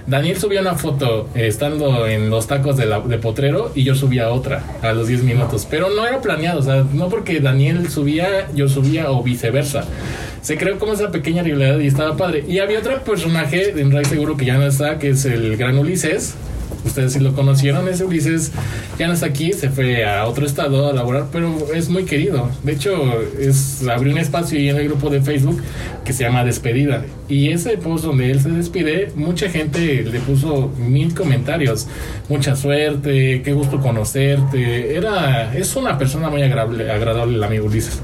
Daniel 0.06 0.36
subía 0.36 0.60
una 0.60 0.74
foto 0.74 1.28
eh, 1.34 1.46
estando 1.46 2.06
en 2.06 2.30
los 2.30 2.46
tacos 2.46 2.76
de, 2.76 2.86
la, 2.86 3.00
de 3.00 3.18
Potrero 3.18 3.70
y 3.74 3.84
yo 3.84 3.94
subía 3.94 4.30
otra 4.30 4.64
a 4.82 4.92
los 4.92 5.08
10 5.08 5.22
minutos. 5.22 5.66
Pero 5.70 5.90
no 5.90 6.06
era 6.06 6.20
planeado, 6.20 6.60
o 6.60 6.62
sea, 6.62 6.84
no 6.92 7.08
porque 7.08 7.40
Daniel 7.40 7.88
subía, 7.88 8.48
yo 8.54 8.68
subía 8.68 9.10
o 9.10 9.22
viceversa. 9.22 9.84
Se 10.40 10.56
creó 10.56 10.78
como 10.78 10.94
esa 10.94 11.10
pequeña 11.10 11.42
rivalidad 11.42 11.78
y 11.78 11.86
estaba 11.86 12.16
padre. 12.16 12.44
Y 12.48 12.58
había 12.58 12.80
otro 12.80 13.02
personaje 13.04 13.80
en 13.80 13.92
Ray 13.92 14.04
Seguro 14.04 14.36
que 14.36 14.44
ya 14.44 14.58
no 14.58 14.66
está, 14.66 14.98
que 14.98 15.10
es 15.10 15.24
el 15.24 15.56
gran 15.56 15.78
Ulises. 15.78 16.34
Ustedes 16.84 17.12
sí 17.12 17.20
lo 17.20 17.32
conocieron, 17.32 17.88
ese 17.88 18.04
Ulises 18.04 18.52
ya 18.98 19.06
no 19.06 19.14
está 19.14 19.26
aquí, 19.26 19.52
se 19.52 19.70
fue 19.70 20.04
a 20.04 20.26
otro 20.26 20.44
estado 20.44 20.88
a 20.88 20.92
laborar, 20.92 21.26
pero 21.32 21.72
es 21.74 21.88
muy 21.88 22.04
querido. 22.04 22.50
De 22.64 22.72
hecho, 22.72 22.92
es 23.38 23.86
abrió 23.88 24.12
un 24.12 24.18
espacio 24.18 24.58
ahí 24.58 24.68
en 24.68 24.76
el 24.76 24.88
grupo 24.88 25.08
de 25.08 25.20
Facebook 25.20 25.62
que 26.04 26.12
se 26.12 26.24
llama 26.24 26.44
Despedida. 26.44 27.04
Y 27.28 27.50
ese 27.50 27.78
post 27.78 28.04
donde 28.04 28.30
él 28.30 28.40
se 28.40 28.50
despide, 28.50 29.12
mucha 29.14 29.48
gente 29.48 30.02
le 30.02 30.18
puso 30.20 30.72
mil 30.78 31.14
comentarios. 31.14 31.86
Mucha 32.28 32.56
suerte, 32.56 33.42
qué 33.42 33.52
gusto 33.52 33.80
conocerte. 33.80 34.96
Era, 34.96 35.56
es 35.56 35.76
una 35.76 35.96
persona 35.98 36.30
muy 36.30 36.42
agradable, 36.42 36.90
agradable 36.90 37.36
el 37.36 37.44
amigo 37.44 37.66
Ulises. 37.66 38.00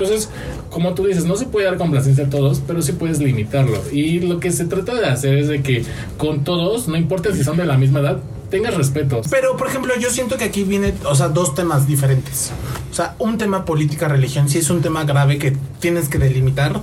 Entonces, 0.00 0.30
como 0.70 0.94
tú 0.94 1.06
dices, 1.06 1.26
no 1.26 1.36
se 1.36 1.44
puede 1.44 1.66
dar 1.66 1.76
complacencia 1.76 2.24
a 2.24 2.30
todos, 2.30 2.62
pero 2.66 2.80
sí 2.80 2.92
puedes 2.92 3.18
limitarlo. 3.18 3.82
Y 3.92 4.20
lo 4.20 4.40
que 4.40 4.50
se 4.50 4.64
trata 4.64 4.94
de 4.94 5.06
hacer 5.06 5.36
es 5.36 5.48
de 5.48 5.62
que 5.62 5.84
con 6.16 6.42
todos, 6.42 6.88
no 6.88 6.96
importa 6.96 7.34
si 7.34 7.44
son 7.44 7.58
de 7.58 7.66
la 7.66 7.76
misma 7.76 8.00
edad, 8.00 8.20
tengas 8.48 8.74
respeto. 8.74 9.20
Pero, 9.30 9.58
por 9.58 9.68
ejemplo, 9.68 9.92
yo 10.00 10.08
siento 10.10 10.38
que 10.38 10.44
aquí 10.44 10.64
viene, 10.64 10.94
o 11.04 11.14
sea, 11.14 11.28
dos 11.28 11.54
temas 11.54 11.86
diferentes. 11.86 12.50
O 12.90 12.94
sea, 12.94 13.14
un 13.18 13.36
tema 13.36 13.66
política, 13.66 14.08
religión, 14.08 14.48
sí 14.48 14.58
es 14.58 14.70
un 14.70 14.80
tema 14.80 15.04
grave 15.04 15.38
que 15.38 15.54
tienes 15.80 16.08
que 16.08 16.18
delimitar. 16.18 16.80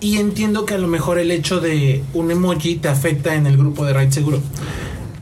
Y 0.00 0.18
entiendo 0.18 0.66
que 0.66 0.74
a 0.74 0.78
lo 0.78 0.88
mejor 0.88 1.20
el 1.20 1.30
hecho 1.30 1.60
de 1.60 2.02
un 2.14 2.32
emoji 2.32 2.74
te 2.74 2.88
afecta 2.88 3.36
en 3.36 3.46
el 3.46 3.56
grupo 3.56 3.84
de 3.84 3.92
Raid 3.92 4.10
Seguro. 4.10 4.40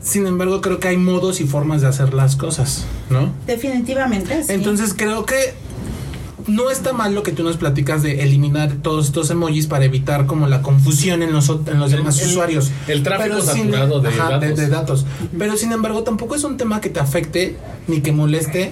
Sin 0.01 0.25
embargo, 0.25 0.61
creo 0.61 0.79
que 0.79 0.87
hay 0.87 0.97
modos 0.97 1.41
y 1.41 1.45
formas 1.45 1.81
de 1.81 1.87
hacer 1.87 2.15
las 2.15 2.35
cosas, 2.35 2.85
¿no? 3.11 3.31
Definitivamente. 3.45 4.43
sí. 4.43 4.51
Entonces 4.51 4.95
creo 4.97 5.25
que 5.27 5.53
no 6.47 6.69
está 6.69 6.93
mal 6.93 7.13
lo 7.15 7.23
que 7.23 7.31
tú 7.31 7.43
nos 7.43 7.57
platicas 7.57 8.03
de 8.03 8.23
eliminar 8.23 8.71
todos 8.81 9.07
estos 9.07 9.29
emojis 9.29 9.67
para 9.67 9.85
evitar 9.85 10.25
como 10.25 10.47
la 10.47 10.61
confusión 10.61 11.23
en 11.23 11.31
los, 11.33 11.49
en 11.49 11.79
los 11.79 11.91
demás 11.91 12.19
el- 12.21 12.27
usuarios. 12.29 12.71
el 12.87 13.03
tráfico 13.03 13.37
Pero 13.37 13.41
sin- 13.41 13.65
saturado 13.71 13.99
de 14.01 14.09
ajá, 14.09 14.29
datos. 14.31 14.57
de 14.57 14.67
datos. 14.69 15.05
Pero 15.37 15.57
sin 15.57 15.71
embargo 15.71 16.03
tampoco 16.03 16.35
es 16.35 16.43
un 16.43 16.57
tema 16.57 16.81
que 16.81 16.89
te 16.89 16.99
afecte 16.99 17.57
ni 17.87 18.01
que 18.01 18.11
moleste. 18.11 18.71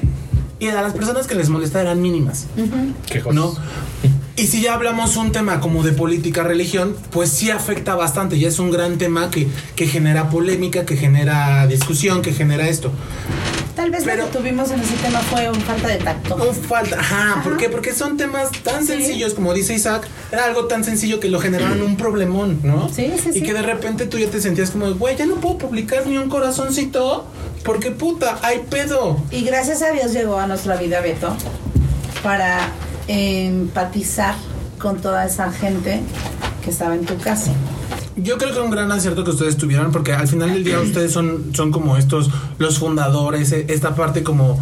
Y 0.61 0.67
a 0.67 0.81
las 0.81 0.91
personas 0.93 1.25
que 1.25 1.35
les 1.35 1.47
molesta 1.47 1.79
eran 1.79 2.01
mínimas, 2.01 2.47
Quejosos. 3.09 3.33
¿no? 3.33 3.55
Y 4.35 4.47
si 4.47 4.61
ya 4.61 4.73
hablamos 4.73 5.15
un 5.15 5.31
tema 5.31 5.61
como 5.61 5.83
de 5.83 5.93
política, 5.93 6.43
religión, 6.43 6.95
pues 7.11 7.29
sí 7.29 7.49
afecta 7.49 7.95
bastante. 7.95 8.37
Ya 8.39 8.49
es 8.49 8.59
un 8.59 8.69
gran 8.69 8.97
tema 8.97 9.29
que, 9.29 9.47
que 9.77 9.87
genera 9.87 10.29
polémica, 10.29 10.85
que 10.85 10.97
genera 10.97 11.65
discusión, 11.67 12.21
que 12.21 12.33
genera 12.33 12.67
esto. 12.67 12.91
Tal 13.79 13.91
vez 13.91 14.01
pero- 14.03 14.25
lo 14.25 14.29
que 14.31 14.37
tuvimos 14.39 14.71
en 14.71 14.81
ese 14.81 14.93
tema 14.95 15.19
fue 15.19 15.49
un 15.49 15.55
falta 15.61 15.87
de 15.87 15.95
tacto. 15.99 16.35
Un 16.35 16.53
falta, 16.53 16.99
ajá, 16.99 17.41
¿por 17.43 17.53
Ajá. 17.53 17.61
qué? 17.61 17.69
Porque 17.69 17.93
son 17.93 18.17
temas 18.17 18.51
tan 18.61 18.81
Sí. 18.81 18.87
sencillos, 18.87 19.33
como 19.33 19.53
dice 19.53 19.73
Isaac, 19.73 20.05
era 20.33 20.43
algo 20.43 20.65
tan 20.65 20.83
sencillo 20.83 21.21
que 21.21 21.29
lo 21.29 21.39
generaron 21.39 21.81
un 21.81 21.95
problemón, 21.95 22.59
¿no? 22.61 22.89
Sí, 22.89 23.09
sí, 23.23 23.29
Y 23.29 23.33
sí. 23.35 23.41
que 23.43 23.53
de 23.53 23.61
repente 23.61 24.05
tú 24.05 24.17
ya 24.17 24.29
te 24.29 24.41
sentías 24.41 24.71
como, 24.71 24.93
güey, 24.95 25.15
ya 25.15 25.25
no 25.25 25.35
puedo 25.35 25.57
publicar 25.59 26.05
ni 26.07 26.17
un 26.17 26.27
corazoncito, 26.27 27.25
porque 27.63 27.91
puta, 27.91 28.37
hay 28.41 28.59
pedo. 28.69 29.23
Y 29.31 29.43
gracias 29.45 29.81
a 29.81 29.91
Dios 29.91 30.11
llegó 30.11 30.37
a 30.39 30.45
nuestra 30.45 30.75
vida 30.75 30.99
Beto 30.99 31.33
para 32.21 32.71
empatizar 33.07 34.35
con 34.77 34.97
toda 35.01 35.25
esa 35.25 35.51
gente 35.53 36.01
que 36.63 36.69
estaba 36.69 36.95
en 36.95 37.05
tu 37.05 37.17
casa. 37.17 37.51
Yo 38.17 38.37
creo 38.37 38.53
que 38.53 38.59
un 38.59 38.69
gran 38.71 38.91
acierto 38.91 39.23
que 39.23 39.29
ustedes 39.31 39.55
tuvieron, 39.55 39.93
porque 39.93 40.11
al 40.11 40.27
final 40.27 40.53
del 40.53 40.65
día 40.65 40.79
ustedes 40.81 41.13
son, 41.13 41.51
son 41.55 41.71
como 41.71 41.95
estos, 41.95 42.29
los 42.59 42.77
fundadores, 42.79 43.51
eh, 43.51 43.65
esta 43.69 43.95
parte 43.95 44.21
como 44.23 44.59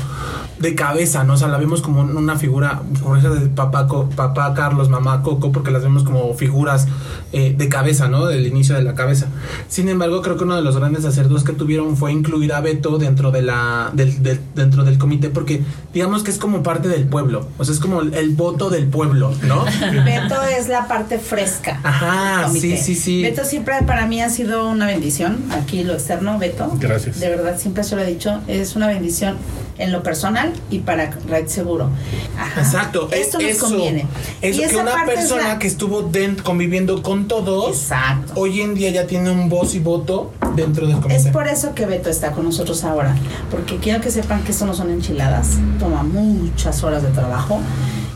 de 0.60 0.74
cabeza, 0.74 1.24
¿no? 1.24 1.34
O 1.34 1.38
sea, 1.38 1.50
la 1.50 1.58
vemos 1.60 1.82
como 1.84 2.02
una 2.02 2.36
figura, 2.36 2.82
como 3.04 3.16
esa 3.16 3.30
de 3.30 3.48
papá, 3.48 3.86
Co- 3.88 4.10
papá 4.16 4.56
Carlos, 4.56 4.90
mamá 4.90 5.22
Coco, 5.22 5.52
porque 5.52 5.70
las 5.70 5.84
vemos 5.84 6.04
como 6.04 6.34
figuras 6.34 6.88
eh, 7.32 7.54
de 7.56 7.70
cabeza, 7.70 8.08
¿no? 8.08 8.26
Del 8.26 8.48
inicio 8.48 8.74
de 8.76 8.82
la 8.82 8.96
cabeza. 8.96 9.28
Sin 9.68 9.88
embargo, 9.88 10.24
creo 10.24 10.36
que 10.36 10.46
uno 10.46 10.56
de 10.56 10.64
los 10.64 10.76
grandes 10.76 11.06
aciertos 11.06 11.44
que 11.44 11.54
tuvieron 11.54 11.96
fue 11.96 12.12
incluir 12.12 12.54
a 12.54 12.62
Beto 12.62 12.98
dentro 12.98 13.30
de 13.30 13.44
la, 13.44 13.92
del, 13.94 14.24
del- 14.24 14.40
dentro 14.56 14.84
del 14.84 14.98
comité, 14.98 15.30
porque 15.30 15.62
digamos 15.94 16.24
que 16.24 16.32
es 16.32 16.40
como 16.40 16.64
parte 16.64 16.88
del 16.90 17.04
pueblo, 17.08 17.48
o 17.60 17.64
sea, 17.66 17.76
es 17.76 17.80
como 17.80 18.02
el, 18.02 18.16
el 18.16 18.30
voto 18.32 18.72
del 18.72 18.88
pueblo, 18.88 19.32
¿no? 19.44 19.64
Beto 20.06 20.42
es 20.58 20.70
la 20.70 20.88
parte 20.88 21.20
fresca. 21.20 21.80
Ajá, 21.84 22.50
del 22.52 22.60
sí, 22.60 22.78
sí, 22.78 22.96
sí. 22.96 23.22
Beto 23.22 23.46
siempre 23.46 23.76
para 23.86 24.08
mí 24.08 24.22
ha 24.24 24.30
sido 24.32 24.68
una 24.70 24.88
bendición. 24.88 25.38
Aquí 25.52 25.84
lo 25.84 25.94
externo, 25.94 26.40
Beto. 26.40 26.72
Gracias. 26.80 27.20
De 27.20 27.30
verdad, 27.30 27.60
siempre 27.60 27.84
se 27.88 27.96
lo 27.96 28.04
he 28.04 28.06
dicho. 28.06 28.40
Es 28.48 28.76
una 28.76 28.88
bendición 28.88 29.38
en 29.80 29.92
lo 29.92 30.02
personal 30.02 30.54
y 30.72 30.80
para 30.80 31.12
Red 31.30 31.48
Seguro. 31.48 31.90
Ajá. 32.38 32.62
Exacto, 32.62 33.10
Esto 33.12 33.38
es 33.38 33.44
nos 33.44 33.52
eso, 33.58 33.66
conviene. 33.68 34.08
Eso 34.42 34.64
Y 34.64 34.68
que 34.68 34.76
una 34.76 34.92
parte 34.92 35.14
es 35.14 35.20
persona 35.20 35.48
la- 35.50 35.60
que 35.60 35.68
estuvo 35.68 36.02
den- 36.02 36.36
conviviendo 36.38 37.04
con 37.04 37.28
todos, 37.28 37.70
Exacto. 37.78 38.34
hoy 38.36 38.62
en 38.62 38.74
día 38.74 38.90
ya 38.90 39.06
tiene 39.06 39.30
un 39.30 39.50
voz 39.50 39.76
y 39.76 39.80
voto 39.80 40.34
dentro 40.56 40.88
del 40.88 40.96
comité. 41.00 41.16
Es 41.16 41.28
por 41.28 41.48
eso 41.48 41.76
que 41.76 41.86
Beto 41.86 42.10
está 42.10 42.32
con 42.32 42.46
nosotros 42.46 42.84
ahora, 42.84 43.16
porque 43.52 43.78
quiero 43.78 44.02
que 44.02 44.10
sepan 44.10 44.44
que 44.44 44.52
esto 44.52 44.66
no 44.66 44.74
son 44.74 44.90
enchiladas, 44.90 45.58
toma 45.80 46.02
muchas 46.02 46.84
horas 46.84 47.04
de 47.04 47.10
trabajo 47.10 47.60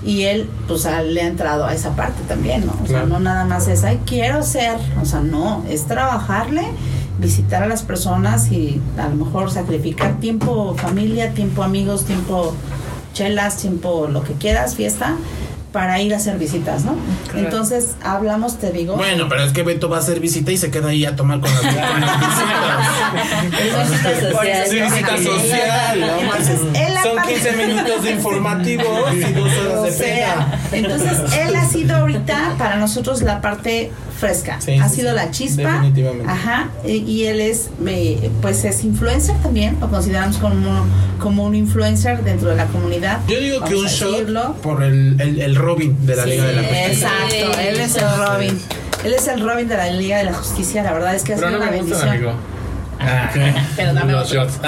y 0.03 0.23
él 0.23 0.49
pues 0.67 0.87
a- 0.87 1.03
le 1.03 1.21
ha 1.21 1.27
entrado 1.27 1.65
a 1.65 1.75
esa 1.75 1.95
parte 1.95 2.23
también, 2.27 2.65
¿no? 2.65 2.71
O 2.73 2.87
sea, 2.87 3.01
Claro. 3.01 3.07
no 3.07 3.19
nada 3.19 3.45
más 3.45 3.67
es, 3.67 3.83
ay, 3.83 3.99
quiero 4.07 4.41
ser, 4.41 4.77
o 4.99 5.05
sea, 5.05 5.19
no, 5.19 5.63
es 5.69 5.85
trabajarle 5.85 6.63
visitar 7.21 7.63
a 7.63 7.67
las 7.67 7.83
personas 7.83 8.51
y 8.51 8.81
a 8.97 9.07
lo 9.07 9.15
mejor 9.25 9.51
sacrificar 9.51 10.19
tiempo 10.19 10.75
familia, 10.75 11.31
tiempo 11.33 11.63
amigos, 11.63 12.03
tiempo 12.05 12.53
chelas, 13.13 13.57
tiempo 13.57 14.07
lo 14.11 14.23
que 14.23 14.33
quieras, 14.33 14.75
fiesta, 14.75 15.15
para 15.71 16.01
ir 16.01 16.13
a 16.13 16.17
hacer 16.17 16.37
visitas, 16.37 16.83
¿no? 16.83 16.95
Entonces 17.35 17.91
hablamos, 18.03 18.57
te 18.57 18.71
digo. 18.71 18.95
Bueno, 18.97 19.27
pero 19.29 19.43
es 19.43 19.53
que 19.53 19.63
Beto 19.63 19.87
va 19.87 19.97
a 19.97 19.99
hacer 19.99 20.19
visita 20.19 20.51
y 20.51 20.57
se 20.57 20.69
queda 20.71 20.89
ahí 20.89 21.05
a 21.05 21.15
tomar 21.15 21.39
con 21.39 21.49
las, 21.49 21.61
con 21.61 22.01
las 22.01 22.19
visitas. 22.19 23.89
Visita 23.89 24.31
social. 24.31 24.67
Sí, 24.67 24.81
visita 24.81 25.17
social, 25.17 25.99
no 25.99 26.21
manches. 26.29 26.59
Él 26.73 26.93
Son 27.03 27.19
aparte- 27.19 27.33
15 27.35 27.67
minutos 27.67 28.03
de 28.03 28.11
informativos 28.11 29.13
y 29.13 29.33
dos 29.33 29.49
horas 29.59 29.77
O 29.77 29.83
de 29.83 29.91
sea, 29.91 30.59
entonces 30.71 31.19
él 31.39 31.55
ha 31.55 31.65
sido 31.67 31.95
ahorita 31.95 32.55
para 32.57 32.75
nosotros 32.77 33.21
la 33.21 33.39
parte 33.41 33.91
fresca. 34.21 34.61
Sí, 34.61 34.73
ha 34.73 34.87
sí, 34.87 34.97
sido 34.97 35.09
sí. 35.09 35.15
la 35.15 35.31
chispa. 35.31 35.73
Definitivamente. 35.73 36.31
Ajá. 36.31 36.69
Y, 36.85 36.97
y 36.97 37.25
él 37.25 37.41
es, 37.41 37.69
eh, 37.87 38.29
pues 38.41 38.63
es 38.63 38.83
influencer 38.83 39.35
también. 39.41 39.77
Lo 39.81 39.89
consideramos 39.89 40.37
como, 40.37 40.85
como 41.19 41.43
un 41.45 41.55
influencer 41.55 42.23
dentro 42.23 42.49
de 42.49 42.55
la 42.55 42.67
comunidad. 42.67 43.19
Yo 43.27 43.39
digo 43.39 43.63
que 43.65 43.75
un 43.75 43.85
Vamos 43.85 43.99
shot 43.99 44.61
por 44.61 44.83
el, 44.83 45.19
el, 45.19 45.41
el 45.41 45.55
Robin 45.55 45.97
de 46.05 46.15
la 46.15 46.23
Sí, 46.23 46.29
Liga 46.29 46.45
de 46.45 46.53
la 46.53 46.61
Justicia. 46.63 47.09
Exacto, 47.27 47.59
él 47.59 47.79
es 47.79 47.95
el 47.95 48.17
Robin. 48.17 48.59
Él 49.03 49.13
es 49.13 49.27
el 49.27 49.41
Robin 49.41 49.67
de 49.67 49.77
la 49.77 49.89
Liga 49.89 50.17
de 50.19 50.23
la 50.25 50.33
Justicia. 50.33 50.83
La 50.83 50.93
verdad 50.93 51.15
es 51.15 51.23
que 51.23 51.33
ha 51.33 51.37
sido 51.37 51.49
no 51.49 51.57
una 51.57 51.71
bendición. 51.71 52.07
amigo. 52.09 52.33
Pero 53.75 53.93
dame 53.93 54.11
Los 54.11 54.27
otro. 54.31 54.43
shots. 54.43 54.59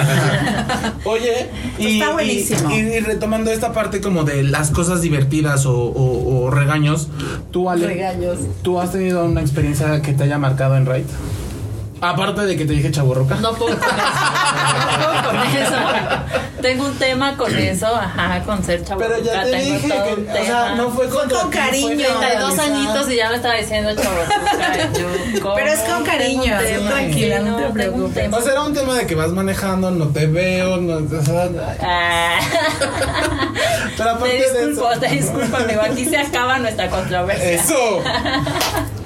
Oye, 1.06 1.50
y, 1.78 2.00
Está 2.00 2.12
buenísimo. 2.13 2.72
y- 2.72 2.74
y 2.80 3.00
retomando 3.00 3.52
esta 3.52 3.74
parte 3.74 4.02
como 4.02 4.24
de 4.24 4.43
las 4.43 4.72
cosas 4.72 5.02
divertidas 5.02 5.65
o, 5.65 5.74
o- 5.76 6.43
o 6.46 6.50
regaños, 6.52 7.10
tú, 7.52 7.69
Ale, 7.69 7.88
Regaños. 7.88 8.39
¿tú 8.62 8.80
has 8.80 8.91
tenido 8.91 9.26
una 9.26 9.41
experiencia 9.41 10.02
que 10.02 10.13
te 10.13 10.24
haya 10.24 10.38
marcado 10.38 10.76
en 10.78 10.86
Raid? 10.86 11.06
Aparte 12.04 12.42
de 12.46 12.58
que 12.58 12.66
te 12.66 12.74
dije 12.74 12.92
chaburroca. 12.92 13.36
No 13.36 13.54
puedo 13.54 13.78
con 13.78 13.88
eso. 13.89 13.96
No 13.98 15.06
puedo 15.06 15.24
con 15.24 15.38
eso. 15.58 15.76
Tengo 16.62 16.86
un 16.86 16.96
tema 16.98 17.36
con 17.36 17.54
eso, 17.58 17.88
ajá, 17.94 18.42
con 18.44 18.63
ser 18.63 18.86
chavo. 18.86 19.02
Pero 19.02 19.22
ya 19.22 19.44
te 19.44 19.52
tengo 19.52 19.74
dije 19.76 19.89
todo 19.89 20.04
que, 20.06 20.13
un 20.22 20.30
o 20.30 20.34
sea, 20.34 20.44
tema. 20.63 20.76
no 20.76 20.89
fue 20.92 21.10
con 21.10 21.28
cariño. 21.50 21.88
fue 21.88 21.96
32 21.98 22.16
generalizado. 22.16 22.74
añitos 22.76 23.12
y 23.12 23.16
ya 23.18 23.30
me 23.30 23.36
estaba 23.36 23.56
diciendo 23.56 23.92
chavo. 23.96 24.16
Pero 25.56 25.68
es 25.68 25.80
con 25.82 26.04
cariño, 26.06 26.44
Tengo 26.44 26.60
un 26.60 26.66
tema, 26.78 26.89
tranquila, 26.92 27.39
no 27.39 27.46
te 27.46 27.52
tengo 27.56 27.68
un 27.68 27.74
preocupes. 27.74 28.13
tema. 28.13 28.38
O 28.38 28.42
sea, 28.42 28.52
era 28.54 28.62
un 28.62 28.74
tema 28.74 28.94
de 28.96 29.06
que 29.08 29.16
vas 29.16 29.30
manejando, 29.32 29.92
no 29.92 30.08
te 30.08 30.26
veo, 30.28 30.78
no, 30.78 30.96
o 31.18 31.22
sea, 31.24 31.50
Ah. 31.82 32.39
pero 33.98 34.10
aparte 34.12 34.30
Te 34.30 34.38
de 34.38 34.68
disculpo, 34.68 34.92
eso. 34.92 35.00
te 35.02 35.08
disculpo, 35.10 35.58
amigo. 35.58 35.82
Aquí 35.82 36.06
se 36.06 36.18
acaba 36.18 36.60
nuestra 36.60 36.89
controversia. 36.89 37.52
Eso. 37.52 38.02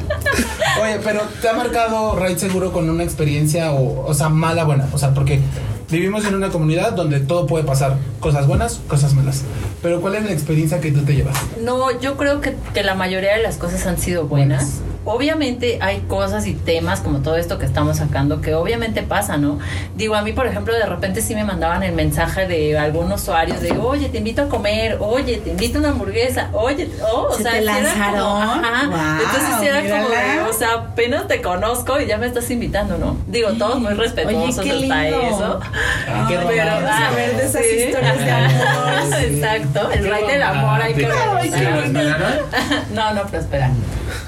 Oye, 0.81 0.99
pero 1.03 1.21
¿te 1.41 1.49
ha 1.49 1.53
marcado 1.53 2.15
Raid 2.17 2.37
seguro 2.37 2.71
con 2.71 2.89
una 2.89 3.03
experiencia 3.03 3.71
o, 3.71 4.05
o 4.05 4.13
sea, 4.13 4.29
mala, 4.29 4.63
buena? 4.63 4.87
O 4.93 4.97
sea, 4.97 5.13
porque 5.13 5.41
vivimos 5.89 6.25
en 6.25 6.35
una 6.35 6.49
comunidad 6.49 6.93
donde 6.93 7.19
todo 7.19 7.45
puede 7.47 7.63
pasar, 7.63 7.95
cosas 8.19 8.47
buenas, 8.47 8.79
cosas 8.87 9.13
malas. 9.13 9.43
Pero 9.81 10.01
¿cuál 10.01 10.15
es 10.15 10.25
la 10.25 10.31
experiencia 10.31 10.79
que 10.81 10.91
tú 10.91 11.03
te 11.03 11.15
llevas? 11.15 11.37
No, 11.61 11.97
yo 11.99 12.17
creo 12.17 12.41
que, 12.41 12.55
que 12.73 12.83
la 12.83 12.95
mayoría 12.95 13.35
de 13.37 13.43
las 13.43 13.57
cosas 13.57 13.85
han 13.87 13.97
sido 13.97 14.25
buenas. 14.27 14.81
Obviamente 15.09 15.77
hay 15.81 16.01
cosas 16.01 16.47
y 16.47 16.53
temas 16.53 16.99
como 16.99 17.19
todo 17.19 17.37
esto 17.37 17.57
que 17.57 17.65
estamos 17.65 17.95
sacando 17.95 18.41
que 18.41 18.53
obviamente 18.55 19.03
pasa, 19.03 19.37
¿no? 19.37 19.57
Digo, 19.95 20.15
a 20.15 20.21
mí, 20.21 20.33
por 20.33 20.47
ejemplo, 20.47 20.73
de 20.73 20.85
repente 20.85 21.21
sí 21.21 21.33
me 21.33 21.45
mandaban 21.45 21.81
el 21.83 21.93
mensaje 21.93 22.45
de 22.45 22.77
algún 22.77 23.09
usuario 23.09 23.57
de, 23.57 23.71
oye, 23.77 24.09
te 24.09 24.17
invito 24.17 24.41
a 24.41 24.49
comer, 24.49 24.97
oye, 24.99 25.37
te 25.37 25.51
invito 25.51 25.77
a 25.77 25.79
una 25.79 25.89
hamburguesa, 25.91 26.49
oye, 26.51 26.89
oh, 27.09 27.27
o 27.31 27.33
¿Se 27.37 27.43
sea, 27.43 27.53
te 27.53 27.61
lanzaron? 27.61 28.19
como, 28.19 28.37
ajá. 28.37 28.87
Guau, 28.87 29.21
Entonces 29.23 29.61
era 29.69 29.79
como, 29.81 30.09
de, 30.09 30.17
mírala. 30.17 30.47
o 30.49 30.53
sea, 30.53 30.73
apenas 30.73 31.27
te 31.29 31.41
conozco 31.41 32.01
y 32.01 32.05
ya 32.05 32.17
me 32.17 32.27
estás 32.27 32.51
invitando, 32.51 32.97
¿no? 32.97 33.15
Digo, 33.27 33.51
todos 33.53 33.79
muy 33.79 33.93
respetuosos 33.93 34.57
Oye, 34.57 34.69
qué 34.77 34.83
hasta 34.93 35.03
lindo. 35.03 35.21
eso. 35.21 35.59
Ay, 36.07 36.25
qué 36.27 36.39
Pero, 36.47 36.71
ah, 36.87 37.09
saber 37.09 37.37
de 37.37 37.45
esas 37.45 37.61
sí, 37.63 37.75
historias 37.75 38.17
de 38.19 38.31
amor. 38.31 39.13
Exacto, 39.21 39.91
el 39.91 40.09
rey 40.09 40.27
del 40.27 40.43
amor 40.43 40.81
hay 40.81 40.93
que 40.93 41.05
ver. 41.05 41.11
No, 42.93 43.13
no 43.13 43.27
prospera. 43.27 43.69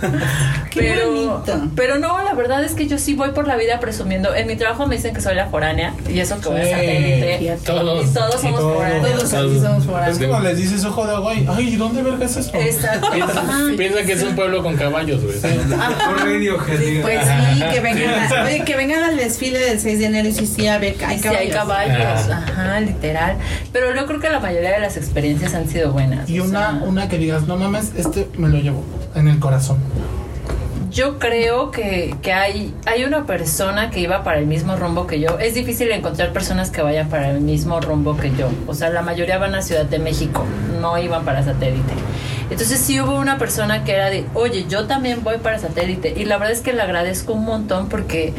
Qué 0.72 0.80
pero, 0.82 1.12
bonito. 1.12 1.70
pero 1.76 2.00
no, 2.00 2.24
la 2.24 2.34
verdad 2.34 2.64
es 2.64 2.74
que 2.74 2.88
yo 2.88 2.98
sí 3.00 3.14
voy 3.16 3.32
por 3.32 3.48
la 3.48 3.56
vida 3.58 3.80
presumiendo. 3.80 4.34
En 4.36 4.48
mi 4.48 4.56
trabajo 4.56 4.86
me 4.88 4.96
dicen 4.96 5.14
que 5.14 5.22
soy 5.22 5.36
la 5.36 5.48
foránea 5.48 5.94
y 6.08 6.20
eso 6.20 6.40
que 6.40 6.50
voy 6.50 6.62
a 6.62 6.66
Sí, 6.66 6.72
satélite. 6.72 7.58
todos. 7.66 8.06
Y 8.06 8.14
todos 8.14 8.42
somos 8.42 8.60
Todos. 8.60 8.76
foráneos. 8.78 9.30
Todos 9.30 9.34
aquí 9.34 9.60
somos 9.60 9.86
foráneos. 9.86 10.20
Es 10.20 10.28
como 10.28 10.40
les 10.42 10.58
dices 10.58 10.86
ojo 10.86 11.06
de 11.08 11.14
agua 11.16 11.34
y, 11.34 11.48
ay, 11.50 11.68
¿y 11.70 11.76
dónde 11.76 12.02
vergas 12.02 12.32
es 12.38 12.48
eso? 12.48 12.58
Exacto. 12.58 13.12
Piensa, 13.12 13.40
Ajá. 13.42 13.60
piensa 13.78 14.04
que 14.04 14.12
es 14.14 14.24
un 14.24 14.36
pueblo 14.36 14.64
con 14.64 14.76
caballos, 14.78 15.22
güey. 15.24 15.40
Pues 15.40 17.22
sí, 17.28 17.64
que 17.72 17.80
vengan, 17.82 18.32
a- 18.34 18.44
oye, 18.46 18.64
que 18.66 18.76
vengan 18.76 19.04
al 19.04 19.18
desfile 19.18 19.60
del 19.60 19.80
6 19.80 20.00
de 20.00 20.06
enero 20.06 20.28
y 20.30 20.34
sí, 20.34 20.46
sí, 20.48 20.68
a 20.68 20.78
ver, 20.78 20.96
hay 21.06 21.20
Sí, 21.20 21.28
hay 21.28 21.50
caballos. 21.50 21.90
caballos, 21.96 22.30
Ah. 22.32 22.46
ajá, 22.48 22.80
literal. 22.80 23.38
Pero 23.72 23.96
yo 23.96 24.06
creo 24.06 24.20
que 24.20 24.30
la 24.30 24.40
mayoría 24.40 24.72
de 24.72 24.80
las 24.80 24.98
experiencias 24.98 25.54
han 25.54 25.68
sido 25.68 25.92
buenas. 25.92 26.30
Y 26.30 26.40
una, 26.40 26.72
sea, 26.72 26.82
una 26.86 27.10
que 27.10 27.18
digas, 27.18 27.44
no 27.44 27.58
mames, 27.58 27.92
este 27.98 28.28
me 28.38 28.50
lo 28.50 28.58
llevo 28.58 28.84
en 29.16 29.28
el 29.28 29.40
corazón. 29.40 29.78
Yo 30.92 31.20
creo 31.20 31.70
que, 31.70 32.16
que 32.22 32.34
hay, 32.34 32.74
hay 32.86 33.04
una 33.04 33.26
persona 33.26 33.92
que 33.92 34.00
iba 34.00 34.24
para 34.24 34.40
el 34.40 34.48
mismo 34.48 34.76
rumbo 34.76 35.06
que 35.06 35.20
yo. 35.20 35.38
Es 35.38 35.54
difícil 35.54 35.92
encontrar 35.92 36.34
personas 36.34 36.72
que 36.72 36.82
vayan 36.82 37.10
para 37.10 37.30
el 37.30 37.42
mismo 37.42 37.80
rumbo 37.80 38.18
que 38.18 38.32
yo. 38.36 38.50
O 38.66 38.74
sea, 38.74 38.90
la 38.90 39.04
mayoría 39.04 39.38
van 39.38 39.54
a 39.54 39.62
Ciudad 39.62 39.86
de 39.86 40.00
México, 40.00 40.44
no 40.82 40.98
iban 40.98 41.24
para 41.26 41.44
satélite. 41.44 41.94
Entonces 42.50 42.80
sí 42.80 43.00
hubo 43.00 43.16
una 43.16 43.38
persona 43.38 43.84
que 43.84 43.94
era 43.94 44.10
de, 44.10 44.26
oye, 44.34 44.66
yo 44.68 44.88
también 44.88 45.24
voy 45.24 45.38
para 45.38 45.60
satélite. 45.60 46.16
Y 46.18 46.26
la 46.26 46.38
verdad 46.38 46.54
es 46.54 46.62
que 46.62 46.74
le 46.74 46.82
agradezco 46.82 47.34
un 47.34 47.46
montón 47.46 47.90
porque 47.90 48.34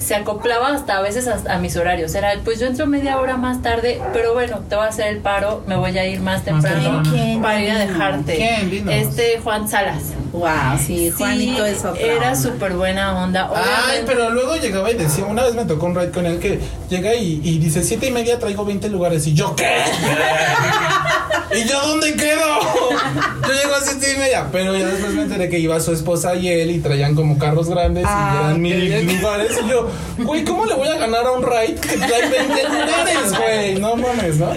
se 0.00 0.14
acoplaba 0.14 0.68
hasta 0.68 0.98
a 0.98 1.00
veces 1.00 1.26
hasta 1.28 1.54
a 1.54 1.58
mis 1.58 1.76
horarios. 1.76 2.14
Era, 2.14 2.32
pues 2.44 2.58
yo 2.60 2.66
entro 2.66 2.86
media 2.86 3.18
hora 3.18 3.36
más 3.36 3.62
tarde, 3.62 4.00
pero 4.12 4.34
bueno, 4.34 4.58
te 4.68 4.76
voy 4.76 4.84
a 4.84 4.88
hacer 4.88 5.08
el 5.08 5.18
paro, 5.18 5.62
me 5.66 5.76
voy 5.76 5.96
a 5.98 6.06
ir 6.06 6.20
más 6.20 6.44
temprano. 6.44 7.02
¿Quién? 7.10 7.42
para 7.42 7.60
ir 7.60 7.70
a 7.70 7.78
dejarte. 7.78 8.36
¿Quién? 8.36 8.88
Este 8.88 9.40
Juan 9.42 9.68
Salas. 9.68 10.12
Wow, 10.32 10.78
sí, 10.78 11.10
Juanito 11.10 11.64
Sí, 11.64 11.70
es 11.70 11.84
otra 11.84 12.00
Era 12.00 12.36
súper 12.36 12.74
buena 12.74 13.22
onda. 13.22 13.50
Ay, 13.54 14.02
pero 14.06 14.30
luego 14.30 14.56
llegaba 14.56 14.90
y 14.90 14.94
decía, 14.94 15.24
una 15.24 15.44
vez 15.44 15.54
me 15.54 15.64
tocó 15.64 15.86
un 15.86 15.94
ride 15.94 16.10
con 16.10 16.26
él 16.26 16.38
que 16.38 16.60
llega 16.90 17.14
y, 17.14 17.40
y 17.42 17.58
dice, 17.58 17.82
siete 17.82 18.08
y 18.08 18.10
media 18.10 18.38
traigo 18.38 18.64
20 18.64 18.88
lugares. 18.90 19.26
Y 19.26 19.34
yo, 19.34 19.54
¿qué? 19.56 19.64
¿Y 21.54 21.64
yo 21.68 21.80
dónde 21.80 22.14
quedo? 22.14 22.60
Yo 22.60 23.52
llego 23.54 23.74
a 23.74 23.80
siete 23.80 24.12
y 24.14 24.18
media. 24.18 24.46
Pero 24.52 24.76
ya 24.76 24.86
después 24.86 25.12
me 25.14 25.22
enteré 25.22 25.48
que 25.48 25.58
iba 25.58 25.78
su 25.80 25.92
esposa 25.92 26.34
y 26.34 26.48
él 26.48 26.70
y 26.70 26.78
traían 26.80 27.14
como 27.14 27.38
carros 27.38 27.68
grandes 27.68 28.04
Ah, 28.06 28.32
y 28.32 28.36
eran 28.38 28.52
ok, 28.54 28.58
mil 28.58 29.16
lugares. 29.20 29.52
Y 29.64 29.68
yo, 29.68 29.88
güey, 30.18 30.44
¿cómo 30.44 30.66
le 30.66 30.74
voy 30.74 30.88
a 30.88 30.96
ganar 30.98 31.26
a 31.26 31.32
un 31.32 31.42
ride 31.42 31.74
que 31.76 31.96
trae 31.96 32.28
20 32.28 32.62
lugares, 32.68 33.38
güey? 33.38 33.74
No 33.80 33.96
mames, 33.96 34.36
¿no? 34.36 34.52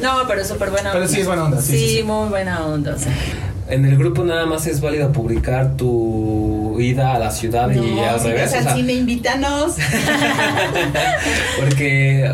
No, 0.00 0.26
pero 0.28 0.44
súper 0.44 0.70
buena 0.70 0.92
Pero 0.92 1.08
sí 1.08 1.20
es 1.20 1.26
buena 1.26 1.44
onda, 1.44 1.60
sí, 1.62 1.72
Sí, 1.72 1.78
sí, 1.88 1.96
sí. 1.98 2.02
muy 2.02 2.28
buena 2.28 2.64
onda. 2.66 2.94
o 2.94 2.98
sea. 2.98 3.12
En 3.68 3.84
el 3.86 3.96
grupo 3.96 4.24
nada 4.24 4.44
más 4.46 4.66
es 4.66 4.80
válido 4.80 5.10
publicar 5.10 5.76
tu 5.76 6.76
ida 6.80 7.14
a 7.14 7.18
la 7.18 7.30
ciudad 7.30 7.70
y 7.70 7.78
No, 7.78 8.04
al 8.08 8.20
si 8.20 8.26
revés. 8.28 8.52
o 8.52 8.56
al 8.58 8.62
sea, 8.64 8.74
cine, 8.74 8.92
invítanos. 8.92 9.76
Porque, 11.58 12.30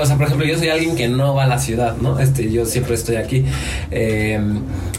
o 0.00 0.06
sea, 0.06 0.16
por 0.16 0.26
ejemplo, 0.26 0.46
yo 0.46 0.58
soy 0.58 0.68
alguien 0.68 0.96
que 0.96 1.08
no 1.08 1.34
va 1.34 1.44
a 1.44 1.46
la 1.46 1.58
ciudad, 1.58 1.96
¿no? 2.00 2.18
Este, 2.18 2.50
yo 2.50 2.64
siempre 2.66 2.94
estoy 2.94 3.16
aquí. 3.16 3.44
Eh, 3.90 4.40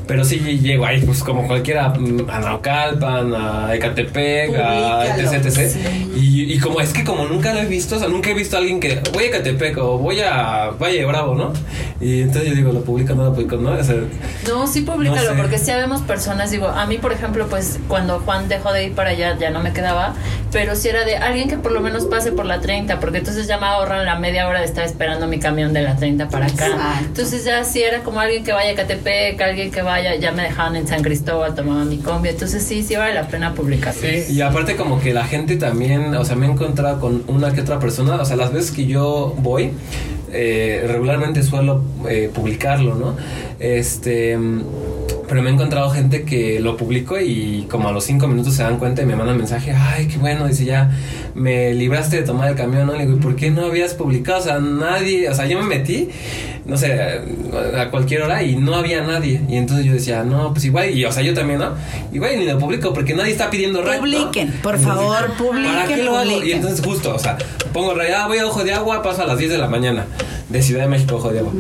pero 0.08 0.26
sí 0.26 0.39
llego 0.39 0.86
ahí, 0.86 1.02
pues 1.06 1.24
como 1.24 1.48
cualquiera, 1.48 1.89
mm, 1.89 2.30
a 2.30 2.39
Naucalpan, 2.39 3.34
a 3.34 3.74
Ecatepec, 3.76 4.56
a 4.58 5.06
etc, 5.15 5.34
etc. 5.46 5.70
sí. 5.72 5.80
Y, 6.17 6.54
y 6.54 6.60
como 6.60 6.82
es 6.82 6.91
que 6.91 7.04
como 7.06 7.26
nunca 7.28 7.54
lo 7.54 7.62
he 7.62 7.65
visto, 7.65 7.96
o 7.96 8.00
sea, 8.00 8.10
nunca 8.10 8.32
he 8.32 8.34
visto 8.34 8.58
a 8.58 8.60
alguien 8.60 8.80
que 8.80 9.00
voy 9.13 9.24
a 9.26 9.28
Ecatepec 9.28 9.78
o 9.78 9.98
voy 9.98 10.20
a 10.20 10.72
Valle 10.80 11.06
Bravo, 11.06 11.36
¿no? 11.36 11.54
Y 12.02 12.22
entonces 12.24 12.50
yo 12.50 12.56
digo, 12.56 12.74
lo 12.74 12.84
publico, 12.84 13.13
no 13.15 13.26
lo 13.26 13.34
publico, 13.34 13.56
¿no? 13.56 13.72
O 13.72 13.84
sea, 13.84 13.96
No, 14.50 14.67
sí, 14.67 14.82
públicalo, 14.82 15.30
No 15.30 15.36
sé. 15.36 15.41
porque 15.41 15.58
sí 15.72 15.78
habemos 15.78 16.02
personas, 16.02 16.52
digo, 16.52 16.68
a 16.68 16.86
mí, 16.86 16.98
por 16.98 17.14
ejemplo, 17.14 17.48
pues 17.48 17.80
cuando 17.88 18.20
Juan 18.20 18.50
dejó 18.50 18.74
de 18.74 18.88
ir 18.88 18.92
para 18.94 19.12
allá, 19.12 19.38
ya 19.40 19.52
no 19.52 19.62
me 19.62 19.72
quedaba, 19.72 20.16
pero 20.52 20.76
sí 20.76 20.90
era 20.90 21.06
de 21.06 21.16
alguien 21.16 21.48
que 21.48 21.56
por 21.56 21.72
lo 21.72 21.80
menos 21.80 22.04
pase 22.06 22.34
por 22.34 22.46
la 22.46 22.60
30, 22.60 23.00
porque 23.00 23.20
entonces 23.20 23.48
ya 23.48 23.58
me 23.58 23.68
ahorran 23.68 24.06
la 24.06 24.20
media 24.20 24.50
hora 24.50 24.60
de 24.60 24.66
estar 24.66 24.84
esperando 24.84 25.28
mi 25.28 25.40
camión 25.40 25.72
de 25.72 25.82
la 25.84 25.96
30 25.96 26.28
para 26.28 26.48
acá. 26.48 26.68
Exacto. 26.68 27.06
Entonces 27.06 27.46
ya 27.46 27.64
sí 27.64 27.82
era 27.82 28.04
como 28.04 28.20
alguien 28.20 28.44
que 28.44 28.52
vaya 28.52 28.74
a 28.74 28.76
Catepec, 28.76 29.40
alguien 29.42 29.72
que 29.72 29.82
vaya, 29.82 30.16
ya 30.16 30.34
me 30.34 30.44
dejaban 30.44 30.76
en 30.76 30.88
San 30.88 31.04
Cristóbal, 31.04 31.56
tomaba 31.56 31.86
mi 31.86 32.00
combi, 32.00 32.28
entonces 32.28 32.64
sí, 32.64 32.84
sí 32.84 32.98
vale 32.98 33.14
la 33.14 33.30
pena 33.30 33.54
publicar. 33.54 33.94
Sí. 33.94 34.26
Y 34.30 34.42
aparte 34.42 34.76
como 34.76 35.00
que 35.00 35.14
la 35.14 35.24
gente 35.24 35.56
también, 35.56 36.14
o 36.16 36.26
sea, 36.26 36.36
me 36.36 36.48
he 36.48 36.50
encontrado 36.50 37.00
con 37.00 37.24
una 37.28 37.54
que 37.54 37.62
otra 37.62 37.80
persona, 37.80 38.16
o 38.16 38.26
sea, 38.26 38.36
las 38.36 38.52
veces 38.52 38.72
que 38.72 38.88
yo 38.88 39.34
voy, 39.38 39.72
eh, 40.34 40.86
regularmente 40.86 41.44
suelo 41.44 41.82
eh, 42.10 42.30
publicarlo, 42.34 42.96
¿no? 42.96 43.16
Este... 43.58 44.38
Pero 45.32 45.44
me 45.44 45.50
he 45.50 45.54
encontrado 45.54 45.89
gente 45.89 46.24
que 46.24 46.60
lo 46.60 46.76
publico 46.76 47.17
y 47.17 47.65
como 47.70 47.88
a 47.88 47.94
los 47.94 48.04
cinco 48.04 48.28
minutos 48.28 48.54
se 48.54 48.63
dan 48.63 48.78
cuenta 48.78 49.02
y 49.02 49.06
me 49.06 49.15
mandan 49.15 49.38
mensaje, 49.38 49.72
ay, 49.72 50.08
qué 50.08 50.17
bueno, 50.17 50.46
dice 50.46 50.65
ya, 50.65 50.91
me 51.36 51.74
libraste 51.74 52.17
de 52.17 52.24
tomar 52.24 52.50
el 52.50 52.56
camión, 52.58 52.86
¿no? 52.86 52.91
Le 52.91 53.06
digo, 53.06 53.15
¿y 53.15 53.22
por 53.22 53.38
qué 53.38 53.50
no 53.50 53.67
habías 53.67 53.94
publicado? 53.94 54.39
O 54.39 54.41
sea, 54.41 54.60
nadie, 54.60 55.30
o 55.30 55.34
sea, 55.34 55.46
yo 55.46 55.58
me 55.58 55.63
metí, 55.63 56.10
no 56.65 56.76
sé, 56.76 57.22
a 57.80 57.89
cualquier 57.89 58.24
hora 58.24 58.44
y 58.44 58.58
no 58.58 58.76
había 58.76 59.04
nadie. 59.04 59.39
Y 59.48 59.56
entonces 59.56 59.86
yo 59.86 59.94
decía, 59.94 60.26
no, 60.26 60.52
pues 60.52 60.65
igual, 60.65 60.89
y 60.89 61.06
o 61.06 61.12
sea, 61.13 61.24
yo 61.24 61.34
también, 61.34 61.60
¿no? 61.60 61.76
Igual 62.12 62.38
ni 62.38 62.44
lo 62.44 62.60
publico 62.60 62.91
porque 62.94 63.13
nadie 63.13 63.32
está 63.32 63.50
pidiendo 63.50 63.82
red. 63.82 63.94
¿no? 63.94 64.00
Publiquen, 64.02 64.52
por 64.62 64.78
favor, 64.80 65.32
publiquen, 65.38 65.63
¿Para 65.63 65.88
qué 65.88 66.04
lo 66.04 66.17
hago? 66.17 66.44
Y 66.44 66.52
entonces 66.52 66.86
justo, 66.86 67.15
o 67.15 67.20
sea, 67.20 67.38
pongo 67.72 67.94
red, 67.94 68.12
ah, 68.12 68.28
voy 68.28 68.39
a 68.39 68.48
Ojo 68.48 68.65
de 68.65 68.74
Agua, 68.74 69.02
paso 69.02 69.22
a 69.22 69.28
las 69.28 69.38
10 69.38 69.52
de 69.52 69.58
la 69.60 69.70
mañana, 69.70 70.08
de 70.50 70.62
Ciudad 70.62 70.82
de 70.82 70.89
México, 70.89 71.15
Ojo 71.15 71.32
de 71.32 71.39
Agua. 71.39 71.54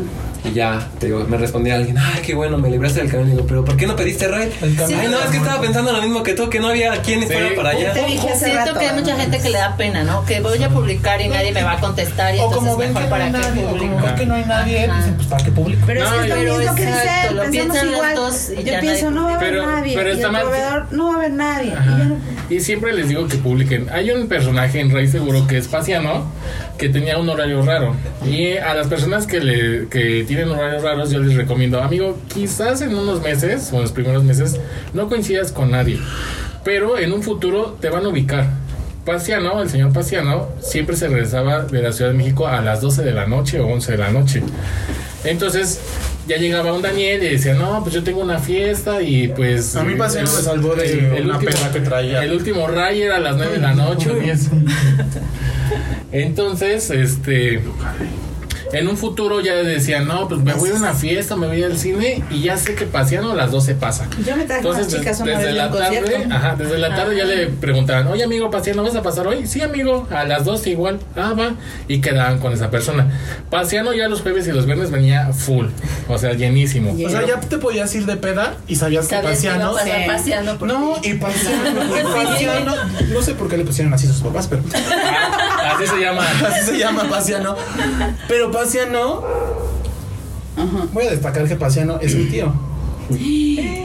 Y 0.43 0.53
ya, 0.53 0.87
te 0.99 1.05
digo, 1.05 1.23
me 1.27 1.37
respondía 1.37 1.75
alguien, 1.75 1.97
ay, 1.99 2.21
qué 2.25 2.33
bueno, 2.33 2.57
me 2.57 2.69
libraste 2.69 3.01
del 3.01 3.09
camión. 3.11 3.27
Y 3.29 3.31
digo, 3.33 3.45
pero 3.47 3.63
¿por 3.63 3.77
qué 3.77 3.85
no 3.85 3.95
pediste 3.95 4.25
camión. 4.27 4.99
Ay, 4.99 5.07
no, 5.07 5.19
es 5.19 5.29
que 5.29 5.37
estaba 5.37 5.61
pensando 5.61 5.91
lo 5.91 6.01
mismo 6.01 6.23
que 6.23 6.33
tú, 6.33 6.49
que 6.49 6.59
no 6.59 6.69
había 6.69 6.99
quien 7.03 7.21
fuera 7.27 7.49
para 7.55 7.69
allá. 7.69 7.93
Te 7.93 8.05
dije 8.05 8.27
hace 8.29 8.45
Siento 8.45 8.65
rato. 8.65 8.79
que 8.79 8.87
hay 8.89 8.95
mucha 8.99 9.15
gente 9.17 9.39
que 9.39 9.49
le 9.49 9.57
da 9.59 9.75
pena, 9.77 10.03
¿no? 10.03 10.25
Que 10.25 10.39
voy 10.41 10.61
a 10.63 10.69
publicar 10.69 11.21
y 11.21 11.27
nadie 11.29 11.51
me 11.51 11.61
va 11.63 11.73
a 11.73 11.79
contestar 11.79 12.33
y 12.35 12.39
O 12.39 12.45
entonces 12.45 12.59
como 12.69 12.77
ven 12.77 12.93
que 12.93 12.99
mejor 13.01 13.09
no 13.09 13.15
hay 13.15 13.31
para 13.31 13.41
qué 13.43 13.47
nadie, 13.49 13.65
o 13.65 13.69
publico. 13.69 13.93
como 13.93 14.05
ven 14.07 14.15
que 14.15 14.25
no 14.25 14.33
hay 14.33 14.45
nadie, 14.45 14.79
dicen, 14.97 15.13
pues 15.15 15.27
para 15.27 15.43
qué 15.43 15.51
publico. 15.51 15.83
Pero 15.85 16.03
No, 16.03 16.21
es 16.23 16.29
lo 16.29 16.35
mismo 16.57 16.75
que 16.75 16.85
dice 16.85 16.97
exacto, 16.97 17.29
él, 17.29 17.35
lo 17.35 17.41
pensamos 17.43 17.51
piensan 17.51 17.85
los 17.87 17.95
igual. 17.95 18.15
dos 18.15 18.49
y 18.49 18.55
Yo 18.55 18.61
ya 18.71 18.79
pienso, 18.79 19.11
nadie 19.11 19.15
no 19.21 19.23
va 19.25 19.31
a 19.31 19.35
haber 19.37 19.55
nadie. 19.65 19.95
pero 19.95 20.09
y 20.09 20.21
el 20.21 20.29
proveedor, 20.31 20.87
no 20.91 21.05
va 21.07 21.13
a 21.13 21.17
haber 21.17 21.31
nadie. 21.31 21.67
Y 21.67 21.73
ya 21.73 21.81
no- 22.05 22.40
Y 22.51 22.59
siempre 22.59 22.91
les 22.91 23.07
digo 23.07 23.29
que 23.29 23.37
publiquen. 23.37 23.87
Hay 23.91 24.11
un 24.11 24.27
personaje 24.27 24.81
en 24.81 24.91
Rey 24.91 25.07
Seguro 25.07 25.47
que 25.47 25.57
es 25.57 25.69
Paciano, 25.69 26.29
que 26.77 26.89
tenía 26.89 27.17
un 27.17 27.29
horario 27.29 27.61
raro. 27.61 27.95
Y 28.29 28.57
a 28.57 28.73
las 28.73 28.87
personas 28.87 29.25
que, 29.25 29.39
le, 29.39 29.87
que 29.87 30.25
tienen 30.27 30.49
horarios 30.49 30.83
raros, 30.83 31.11
yo 31.11 31.19
les 31.19 31.37
recomiendo, 31.37 31.81
amigo, 31.81 32.19
quizás 32.27 32.81
en 32.81 32.93
unos 32.93 33.21
meses, 33.21 33.69
o 33.71 33.77
en 33.77 33.83
los 33.83 33.93
primeros 33.93 34.25
meses, 34.25 34.59
no 34.93 35.07
coincidas 35.07 35.53
con 35.53 35.71
nadie. 35.71 35.97
Pero 36.65 36.97
en 36.97 37.13
un 37.13 37.23
futuro 37.23 37.77
te 37.79 37.89
van 37.89 38.05
a 38.05 38.09
ubicar. 38.09 38.49
Paciano, 39.05 39.61
el 39.61 39.69
señor 39.69 39.93
Paciano, 39.93 40.49
siempre 40.59 40.97
se 40.97 41.07
regresaba 41.07 41.63
de 41.63 41.81
la 41.81 41.93
Ciudad 41.93 42.11
de 42.11 42.17
México 42.17 42.47
a 42.47 42.59
las 42.59 42.81
12 42.81 43.01
de 43.01 43.13
la 43.13 43.27
noche 43.27 43.61
o 43.61 43.67
11 43.67 43.93
de 43.93 43.97
la 43.97 44.11
noche. 44.11 44.43
Entonces 45.23 45.79
ya 46.27 46.37
llegaba 46.37 46.73
un 46.73 46.81
Daniel 46.81 47.23
y 47.23 47.29
decía, 47.29 47.53
no, 47.53 47.81
pues 47.83 47.93
yo 47.95 48.03
tengo 48.03 48.21
una 48.21 48.39
fiesta 48.39 49.01
y 49.01 49.27
pues... 49.29 49.75
A 49.75 49.83
mí 49.83 49.95
Paciano 49.95 50.31
me 50.31 50.41
salvó 50.41 50.75
de 50.75 51.21
una 51.23 51.39
peda 51.39 51.71
que 51.71 51.79
traía. 51.81 52.23
El 52.23 52.33
último 52.33 52.67
ray 52.67 53.01
era 53.01 53.17
a 53.17 53.19
las 53.19 53.35
9 53.37 53.53
de 53.53 53.59
la 53.59 53.73
noche 53.73 54.09
o 54.11 54.15
10. 54.15 54.49
Entonces, 56.11 56.89
este... 56.89 57.61
En 58.73 58.87
un 58.87 58.97
futuro 58.97 59.41
ya 59.41 59.53
decían, 59.55 60.07
no, 60.07 60.27
pues 60.27 60.41
me 60.41 60.53
voy 60.53 60.69
a 60.69 60.73
una 60.75 60.93
fiesta, 60.93 61.35
me 61.35 61.47
voy 61.47 61.61
al 61.63 61.77
cine 61.77 62.23
y 62.29 62.41
ya 62.41 62.57
sé 62.57 62.75
que 62.75 62.85
Paciano 62.85 63.31
a 63.31 63.35
las 63.35 63.51
12 63.51 63.75
pasa. 63.75 64.07
Yo 64.25 64.35
me 64.35 64.43
traje 64.45 64.65
unas 64.65 64.79
Entonces, 64.81 64.99
chicas 64.99 65.17
des- 65.19 65.27
una 65.27 65.37
desde 65.39 65.51
la 65.53 65.67
un 65.67 65.71
concierto. 65.73 66.11
tarde, 66.11 66.27
ajá, 66.33 66.55
desde 66.57 66.77
la 66.77 66.95
tarde 66.95 67.17
ya 67.17 67.25
le 67.25 67.47
preguntaban, 67.47 68.07
oye 68.07 68.23
amigo 68.23 68.49
Paciano, 68.49 68.83
¿vas 68.83 68.95
a 68.95 69.01
pasar 69.01 69.27
hoy? 69.27 69.45
Sí, 69.47 69.61
amigo, 69.61 70.07
a 70.11 70.23
las 70.23 70.45
12 70.45 70.69
igual. 70.69 70.99
Ah, 71.15 71.33
va. 71.37 71.53
Y 71.87 72.01
quedaban 72.01 72.39
con 72.39 72.53
esa 72.53 72.69
persona. 72.71 73.07
Paciano 73.49 73.93
ya 73.93 74.07
los 74.07 74.21
jueves 74.21 74.47
y 74.47 74.51
los 74.51 74.65
viernes 74.65 74.91
venía 74.91 75.31
full, 75.33 75.67
o 76.07 76.17
sea, 76.17 76.33
llenísimo. 76.33 76.93
O 77.05 77.09
sea, 77.09 77.25
ya 77.25 77.39
te 77.39 77.57
podías 77.57 77.93
ir 77.95 78.05
de 78.05 78.15
peda 78.17 78.55
y 78.67 78.75
sabías 78.75 79.07
que 79.07 79.15
Sabías 79.15 79.39
que 79.41 79.47
iba 79.47 79.55
a 79.55 79.57
Paciano. 79.59 79.73
pasar 79.73 80.01
Sí. 80.01 80.07
paseando 80.07 80.57
por 80.57 80.67
No, 80.67 80.93
y 81.03 81.13
Paciano, 81.15 82.73
no 83.13 83.21
sé 83.21 83.33
por 83.35 83.49
qué 83.49 83.57
le 83.57 83.65
pusieron 83.65 83.93
así 83.93 84.07
sus 84.07 84.21
papás, 84.21 84.47
pero 84.47 84.61
Ah, 84.73 85.47
así 85.83 85.95
se 85.95 86.01
llama. 86.01 86.23
así 86.47 86.65
se 86.65 86.77
llama 86.77 87.03
Paciano. 87.09 87.55
Pero 88.27 88.51
Paciano, 88.51 89.23
voy 90.91 91.05
a 91.05 91.11
destacar 91.11 91.47
que 91.47 91.55
Paciano 91.55 91.99
es 91.99 92.15
mi 92.15 92.25
tío. 92.25 92.53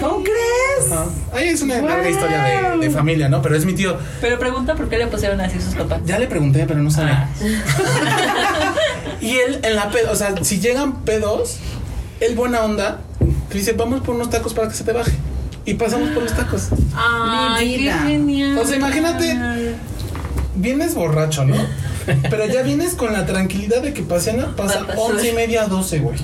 ¿Cómo 0.00 0.22
crees? 0.22 0.92
Ajá. 0.92 1.06
Ahí 1.32 1.48
es 1.48 1.62
una 1.62 1.80
larga 1.80 2.08
historia 2.08 2.42
de, 2.42 2.78
de 2.78 2.90
familia, 2.90 3.28
¿no? 3.28 3.42
Pero 3.42 3.56
es 3.56 3.64
mi 3.64 3.72
tío. 3.74 3.96
Pero 4.20 4.38
pregunta 4.38 4.74
por 4.74 4.88
qué 4.88 4.98
le 4.98 5.06
pusieron 5.08 5.40
así 5.40 5.60
sus 5.60 5.74
papás. 5.74 6.00
Ya 6.04 6.18
le 6.18 6.26
pregunté, 6.26 6.64
pero 6.66 6.80
no 6.80 6.90
sabe. 6.90 7.12
y 9.20 9.36
él 9.36 9.60
en 9.62 9.74
la 9.74 9.90
pedo, 9.90 10.12
o 10.12 10.14
sea, 10.14 10.34
si 10.42 10.60
llegan 10.60 11.02
pedos, 11.04 11.58
él 12.20 12.34
buena 12.34 12.62
onda, 12.62 13.00
te 13.48 13.58
dice, 13.58 13.72
vamos 13.72 14.00
por 14.02 14.14
unos 14.14 14.30
tacos 14.30 14.54
para 14.54 14.68
que 14.68 14.74
se 14.74 14.84
te 14.84 14.92
baje. 14.92 15.12
Y 15.64 15.74
pasamos 15.74 16.10
por 16.10 16.22
los 16.22 16.32
tacos. 16.32 16.68
Ay, 16.94 17.72
qué 17.72 17.78
vida. 17.78 17.98
genial. 18.06 18.58
O 18.58 18.64
sea, 18.64 18.76
imagínate, 18.76 19.36
vienes 20.54 20.94
borracho, 20.94 21.44
¿no? 21.44 21.56
Pero 22.30 22.46
ya 22.46 22.62
vienes 22.62 22.94
con 22.94 23.12
la 23.12 23.26
tranquilidad 23.26 23.82
de 23.82 23.92
que 23.92 24.02
Paciana 24.02 24.54
pasa 24.56 24.86
once 24.96 25.28
y 25.30 25.32
media 25.32 25.62
a 25.62 25.66
12, 25.66 25.98
güey. 25.98 26.18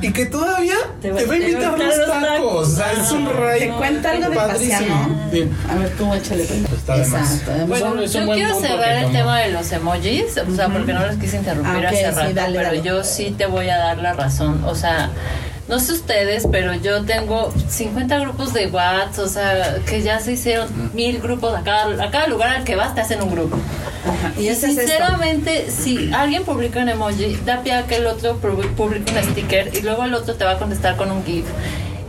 Y 0.00 0.12
que 0.12 0.26
todavía 0.26 0.74
te, 1.00 1.10
Te 1.10 1.12
va- 1.12 1.20
a 1.20 1.24
te 1.24 1.36
invitar 1.36 1.62
va 1.62 1.74
a 1.74 1.78
los 1.78 1.94
invitar 1.96 2.08
los 2.22 2.22
tacos. 2.22 2.68
O 2.68 2.76
sea, 2.76 2.92
es 2.92 3.12
un 3.12 3.28
rey. 3.30 3.60
Te 3.60 3.68
cuenta 3.70 4.10
algo 4.10 4.30
de 4.30 4.36
padrísimo. 4.36 4.78
Paciano. 4.78 5.30
Bien. 5.30 5.56
A 5.70 5.74
ver, 5.76 5.90
tú 5.96 6.12
échale 6.14 6.44
cuenta. 6.44 6.74
Está 6.74 6.96
de 6.98 7.06
más. 7.06 7.32
Exacto. 7.40 7.66
Bueno, 7.66 7.86
Bueno, 7.94 8.04
yo 8.04 8.32
quiero 8.32 8.60
cerrar 8.60 9.04
el 9.04 9.12
tema 9.12 9.38
de 9.40 9.50
los 9.52 9.70
emojis, 9.72 10.38
o 10.38 10.54
sea, 10.56 10.68
porque 10.68 10.92
no 10.92 11.06
los 11.06 11.16
quise 11.16 11.36
interrumpir 11.36 11.86
Ah, 11.86 11.88
hace 11.90 11.98
sí, 11.98 12.04
rato, 12.04 12.34
dale, 12.34 12.56
pero 12.58 12.68
dale. 12.68 12.82
yo 12.82 13.04
sí 13.04 13.34
te 13.36 13.46
voy 13.46 13.68
a 13.68 13.76
dar 13.78 13.98
la 13.98 14.12
razón, 14.14 14.64
o 14.64 14.74
sea, 14.74 15.10
no 15.68 15.78
sé 15.80 15.92
ustedes, 15.92 16.46
pero 16.50 16.74
yo 16.74 17.04
tengo 17.04 17.52
50 17.68 18.18
grupos 18.18 18.52
de 18.52 18.66
WhatsApp, 18.66 19.24
o 19.24 19.28
sea, 19.28 19.76
que 19.86 20.02
ya 20.02 20.18
se 20.20 20.32
hicieron 20.32 20.68
mil 20.92 21.20
grupos 21.20 21.54
a 21.56 21.62
cada, 21.62 22.04
a 22.04 22.10
cada 22.10 22.26
lugar 22.26 22.56
al 22.56 22.64
que 22.64 22.76
vas 22.76 22.94
te 22.94 23.00
hacen 23.00 23.22
un 23.22 23.30
grupo. 23.30 23.56
Ajá, 24.04 24.32
Y 24.38 24.48
es 24.48 24.58
sinceramente, 24.60 25.70
si 25.70 26.12
alguien 26.12 26.42
publica 26.44 26.80
un 26.80 26.88
emoji, 26.88 27.36
da 27.46 27.62
pie 27.62 27.72
a 27.74 27.86
que 27.86 27.96
el 27.96 28.06
otro 28.06 28.40
pu- 28.40 28.68
publique 28.74 29.12
un 29.12 29.22
sticker 29.30 29.70
y 29.76 29.80
luego 29.82 30.04
el 30.04 30.14
otro 30.14 30.34
te 30.34 30.44
va 30.44 30.52
a 30.52 30.58
contestar 30.58 30.96
con 30.96 31.10
un 31.12 31.24
GIF. 31.24 31.44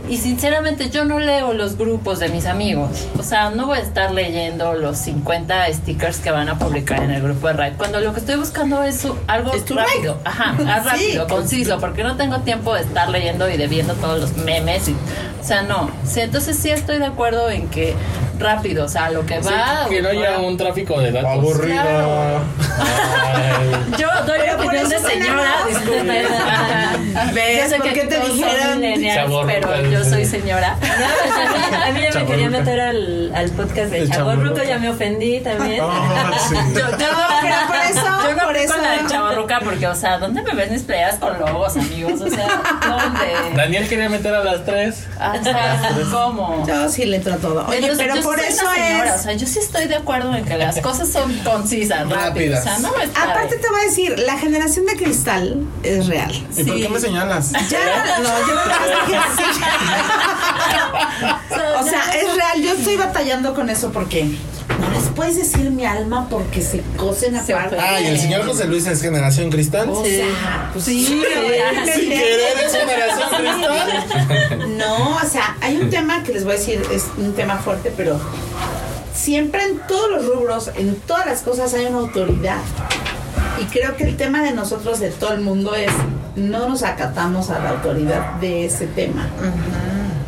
Y 0.08 0.18
sinceramente 0.18 0.90
yo 0.90 1.04
no 1.04 1.18
leo 1.18 1.54
los 1.54 1.78
grupos 1.78 2.18
de 2.18 2.28
mis 2.28 2.46
amigos. 2.46 3.06
O 3.18 3.22
sea, 3.22 3.50
no 3.50 3.66
voy 3.66 3.78
a 3.78 3.80
estar 3.80 4.12
leyendo 4.12 4.74
los 4.74 4.98
50 4.98 5.72
stickers 5.72 6.18
que 6.18 6.30
van 6.30 6.48
a 6.48 6.58
publicar 6.58 7.02
en 7.02 7.10
el 7.10 7.22
grupo 7.22 7.46
de 7.48 7.54
Raid. 7.54 7.72
Cuando 7.78 8.00
lo 8.00 8.12
que 8.12 8.20
estoy 8.20 8.36
buscando 8.36 8.82
es 8.82 9.06
algo 9.26 9.52
Es 9.54 9.68
rápido. 9.68 10.18
Ajá, 10.24 10.54
Sí. 10.58 10.64
rápido, 10.64 11.26
conciso. 11.26 11.78
Porque 11.80 12.02
no 12.02 12.16
tengo 12.16 12.40
tiempo 12.40 12.74
de 12.74 12.82
estar 12.82 13.08
leyendo 13.08 13.48
y 13.48 13.56
de 13.56 13.66
viendo 13.66 13.94
todos 13.94 14.20
los 14.20 14.36
memes. 14.36 14.88
Y, 14.88 14.92
o 14.92 15.44
sea, 15.44 15.62
no. 15.62 15.90
Sí, 16.06 16.20
entonces 16.20 16.56
sí 16.58 16.70
estoy 16.70 16.98
de 16.98 17.06
acuerdo 17.06 17.50
en 17.50 17.68
que 17.68 17.94
rápido. 18.38 18.84
O 18.84 18.88
sea, 18.88 19.10
lo 19.10 19.24
que 19.26 19.42
Sí, 19.42 19.48
va... 19.48 19.88
que 19.88 20.02
no 20.02 20.08
haya 20.08 20.38
un 20.38 20.56
tráfico 20.56 21.00
de 21.00 21.12
datos. 21.12 21.30
Aburrido. 21.30 21.82
Claro. 21.82 22.40
Yo 23.98 24.08
doy 24.26 24.38
la 24.46 24.56
opinión 24.56 24.88
de 24.88 24.98
señora, 24.98 25.52
disculpen. 25.68 26.26
¿Ves? 27.34 27.62
Yo 27.64 27.68
sé 27.68 27.76
¿Por 27.76 27.86
que 27.88 27.92
qué 28.00 28.06
te 28.06 28.20
dijeron? 28.20 28.80
pero 29.46 29.72
dice. 29.78 29.90
yo 29.90 30.04
soy 30.04 30.24
señora. 30.24 30.76
No, 30.80 31.06
pues 31.22 31.82
a 31.88 31.92
mí, 31.92 32.00
ya 32.02 32.20
me 32.20 32.26
quería 32.26 32.50
meter 32.50 32.80
al, 32.80 33.32
al 33.34 33.50
podcast 33.50 33.90
de 33.90 34.08
chavorruco. 34.08 34.62
ya 34.62 34.78
me 34.78 34.88
ofendí 34.90 35.40
también. 35.40 35.80
Ah, 35.82 36.30
sí. 36.48 36.54
Yo, 36.74 36.80
yo 36.80 37.12
no, 37.12 37.26
pero 37.42 37.56
por 37.66 37.76
eso, 37.76 38.00
yo 38.24 38.34
no 38.36 38.44
por 38.46 38.56
eso. 38.56 38.74
con 38.74 38.82
la 38.82 38.90
de 39.02 39.06
chavarruca 39.08 39.60
porque, 39.62 39.86
o 39.86 39.94
sea, 39.94 40.18
¿dónde 40.18 40.42
me 40.42 40.54
ves 40.54 40.70
mis 40.70 40.82
playas 40.82 41.16
con 41.16 41.38
logos, 41.38 41.76
amigos? 41.76 42.20
O 42.20 42.28
sea, 42.28 42.46
¿dónde? 42.86 43.56
Daniel 43.56 43.88
quería 43.88 44.08
meter 44.08 44.34
a 44.34 44.42
las 44.44 44.64
tres. 44.64 45.06
Sea, 45.42 45.80
¿cómo? 46.10 46.64
Yo 46.66 46.88
sí 46.88 47.04
le 47.04 47.16
entro 47.16 47.34
a 47.34 47.36
todo. 47.36 47.66
Oye, 47.68 47.92
pero 47.96 48.14
por 48.24 48.38
soy 48.38 48.48
eso 48.48 48.62
una 48.64 48.74
señora, 48.74 49.14
es. 49.14 49.20
O 49.20 49.22
sea, 49.22 49.32
yo 49.34 49.46
sí 49.46 49.58
estoy 49.58 49.86
de 49.86 49.96
acuerdo 49.96 50.34
en 50.34 50.44
que 50.44 50.56
las 50.56 50.80
cosas 50.80 51.08
son 51.08 51.32
concisas, 51.38 52.00
rápidas. 52.08 52.24
Rápidas. 52.24 52.60
O 52.60 52.64
sea, 52.64 52.78
no 52.78 52.90
me 52.96 53.04
Aparte 53.04 53.56
te 53.56 53.68
voy 53.68 53.80
a 53.80 53.84
decir, 53.84 54.18
la 54.18 54.36
generación 54.38 54.86
de 54.86 54.96
cristal 54.96 55.66
es 55.82 56.06
real. 56.06 56.32
¿Y 56.56 56.64
por 56.64 56.76
qué 56.76 56.88
me 56.88 57.00
señalas? 57.00 57.52
Ya, 57.68 58.18
no, 58.18 58.28
yo 58.46 58.54
no 58.54 58.62
dije 59.06 59.20
sí. 59.36 59.60
O 61.80 61.82
sea, 61.84 62.02
es 62.14 62.34
real. 62.34 62.62
Yo 62.62 62.72
estoy 62.72 62.96
batallando 62.96 63.54
con 63.54 63.70
eso 63.70 63.90
porque 63.92 64.36
no 64.68 64.90
les 64.90 65.08
puedes 65.08 65.36
decir 65.36 65.70
mi 65.70 65.84
alma 65.84 66.28
porque 66.28 66.62
se 66.62 66.82
cosen 66.96 67.36
aparte. 67.36 67.76
Ah, 67.78 68.00
y 68.00 68.06
el 68.06 68.18
señor 68.18 68.46
José 68.46 68.66
Luis 68.66 68.86
es 68.86 69.00
generación 69.02 69.50
cristal. 69.50 69.88
O 69.90 70.04
sea, 70.04 70.70
pues 70.72 70.84
sí, 70.84 71.04
Sin 71.06 71.22
querer 71.22 72.56
es 72.64 72.72
generación 72.72 73.28
cristal. 73.38 74.78
No, 74.78 75.16
o 75.16 75.28
sea, 75.28 75.56
hay 75.60 75.76
un 75.76 75.90
tema 75.90 76.22
que 76.22 76.32
les 76.32 76.44
voy 76.44 76.54
a 76.54 76.56
decir, 76.56 76.82
es 76.92 77.06
un 77.16 77.34
tema 77.34 77.58
fuerte, 77.58 77.92
pero 77.96 78.18
siempre 79.14 79.64
en 79.64 79.78
todos 79.86 80.10
los 80.10 80.26
rubros, 80.26 80.70
en 80.76 80.96
todas 80.96 81.26
las 81.26 81.42
cosas 81.42 81.72
hay 81.74 81.86
una 81.86 81.98
autoridad. 81.98 82.58
Y 83.60 83.64
creo 83.66 83.96
que 83.96 84.04
el 84.04 84.16
tema 84.16 84.42
de 84.42 84.52
nosotros, 84.52 84.98
de 85.00 85.10
todo 85.10 85.32
el 85.32 85.40
mundo, 85.40 85.74
es 85.74 85.92
no 86.36 86.68
nos 86.68 86.82
acatamos 86.82 87.50
a 87.50 87.60
la 87.60 87.70
autoridad 87.70 88.34
de 88.40 88.66
ese 88.66 88.86
tema. 88.86 89.28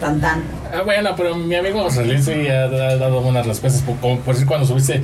Tan 0.01 0.21
tan. 0.21 0.43
Ah, 0.75 0.83
bueno, 0.85 1.15
pero 1.17 1.35
mi 1.37 1.55
amigo 1.55 1.83
José 1.83 2.05
Luis 2.05 2.25
sí 2.25 2.49
ha, 2.49 2.65
ha 2.65 2.97
dado 2.97 3.21
buenas 3.23 3.47
respuestas. 3.47 3.83
Por, 3.83 3.97
como 3.97 4.19
por 4.21 4.35
decir, 4.35 4.47
cuando 4.47 4.67
subiste, 4.67 5.03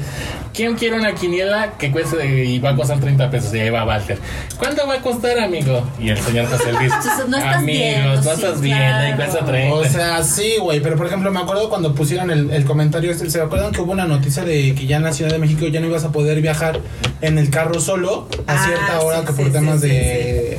¿quién 0.52 0.74
quiere 0.74 0.96
una 0.96 1.14
quiniela 1.14 1.72
que 1.78 1.90
cueste 1.90 2.44
y 2.44 2.58
va 2.58 2.70
a 2.70 2.76
costar 2.76 3.00
30 3.00 3.30
pesos? 3.30 3.54
Y 3.54 3.60
ahí 3.60 3.70
va 3.70 3.84
Walter. 3.86 4.18
¿Cuánto 4.58 4.86
va 4.86 4.94
a 4.94 5.00
costar, 5.00 5.38
amigo? 5.38 5.82
Y 5.98 6.10
el 6.10 6.18
señor 6.18 6.46
José 6.46 6.72
Luis. 6.72 6.92
Entonces, 6.96 7.28
no 7.28 7.36
estás 7.38 7.56
Amigos, 7.56 7.80
viendo, 7.80 8.14
no 8.16 8.22
sí, 8.22 8.28
estás 8.28 8.60
viendo, 8.60 8.82
y 8.82 9.12
claro. 9.12 9.16
cuesta 9.16 9.44
30. 9.46 9.74
O 9.74 9.84
sea, 9.84 10.22
sí, 10.24 10.54
güey, 10.60 10.80
pero 10.80 10.96
por 10.96 11.06
ejemplo, 11.06 11.30
me 11.30 11.40
acuerdo 11.40 11.70
cuando 11.70 11.94
pusieron 11.94 12.30
el, 12.30 12.50
el 12.50 12.64
comentario, 12.64 13.10
este, 13.10 13.30
¿se 13.30 13.40
acuerdan 13.40 13.72
que 13.72 13.80
hubo 13.80 13.92
una 13.92 14.04
noticia 14.06 14.44
de 14.44 14.74
que 14.74 14.86
ya 14.86 14.96
en 14.98 15.04
la 15.04 15.12
Ciudad 15.14 15.30
de 15.30 15.38
México 15.38 15.66
ya 15.68 15.80
no 15.80 15.86
ibas 15.86 16.04
a 16.04 16.12
poder 16.12 16.42
viajar 16.42 16.80
en 17.22 17.38
el 17.38 17.48
carro 17.48 17.80
solo 17.80 18.28
a 18.46 18.52
Ah, 18.52 18.64
cierta 18.66 19.00
hora 19.00 19.20
sí, 19.20 19.26
que 19.26 19.32
por 19.32 19.46
sí, 19.46 19.52
temas 19.52 19.80
sí, 19.80 19.88
de, 19.88 20.58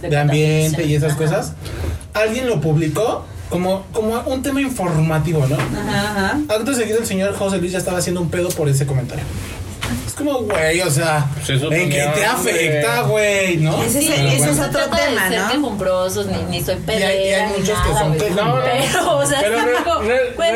sí. 0.00 0.08
de 0.08 0.16
ambiente 0.16 0.84
y 0.86 0.94
esas 0.94 1.12
Ajá. 1.12 1.18
cosas? 1.20 1.52
Alguien 2.14 2.46
lo 2.46 2.60
publicó 2.60 3.26
como, 3.50 3.84
como 3.92 4.20
un 4.22 4.42
tema 4.42 4.60
informativo, 4.60 5.46
¿no? 5.46 5.56
Ajá, 5.56 6.10
ajá. 6.10 6.40
Acto 6.48 6.74
seguido 6.74 6.98
el 6.98 7.06
señor 7.06 7.34
José 7.36 7.58
Luis 7.58 7.72
ya 7.72 7.78
estaba 7.78 7.98
haciendo 7.98 8.20
un 8.20 8.30
pedo 8.30 8.48
por 8.50 8.68
ese 8.68 8.86
comentario. 8.86 9.24
Como, 10.14 10.40
güey, 10.40 10.80
o 10.80 10.90
sea, 10.90 11.26
Pues 11.34 11.50
es 11.50 11.62
¿en 11.62 11.90
qué 11.90 12.10
te 12.14 12.24
afecta, 12.24 13.02
güey. 13.02 13.56
¿No? 13.58 13.82
Ese 13.82 13.98
es- 13.98 14.04
Sí, 14.04 14.12
ese 14.12 14.36
es 14.50 14.56
se 14.56 14.62
otro 14.62 14.70
trata 14.70 14.96
tema, 14.96 15.24
de 15.24 15.30
ser 15.30 15.40
¿no? 15.40 15.48
quejumbrosos, 15.52 16.26
ni, 16.26 16.42
ni 16.44 16.64
soy 16.64 16.74
hay- 16.74 16.80
y 16.80 16.92
hay 17.02 17.16
pelea, 17.18 17.46
ni 17.46 17.52
muchos 17.58 17.78
que 17.80 17.88
nada, 17.88 17.98
son 18.00 18.08
güey. 18.16 18.18
quejumbrosos. 18.20 18.64
Pero, 18.92 19.16
o 19.18 19.26
sea, 19.26 19.40
Pero 19.40 19.58
es 19.58 20.34
güey, 20.36 20.50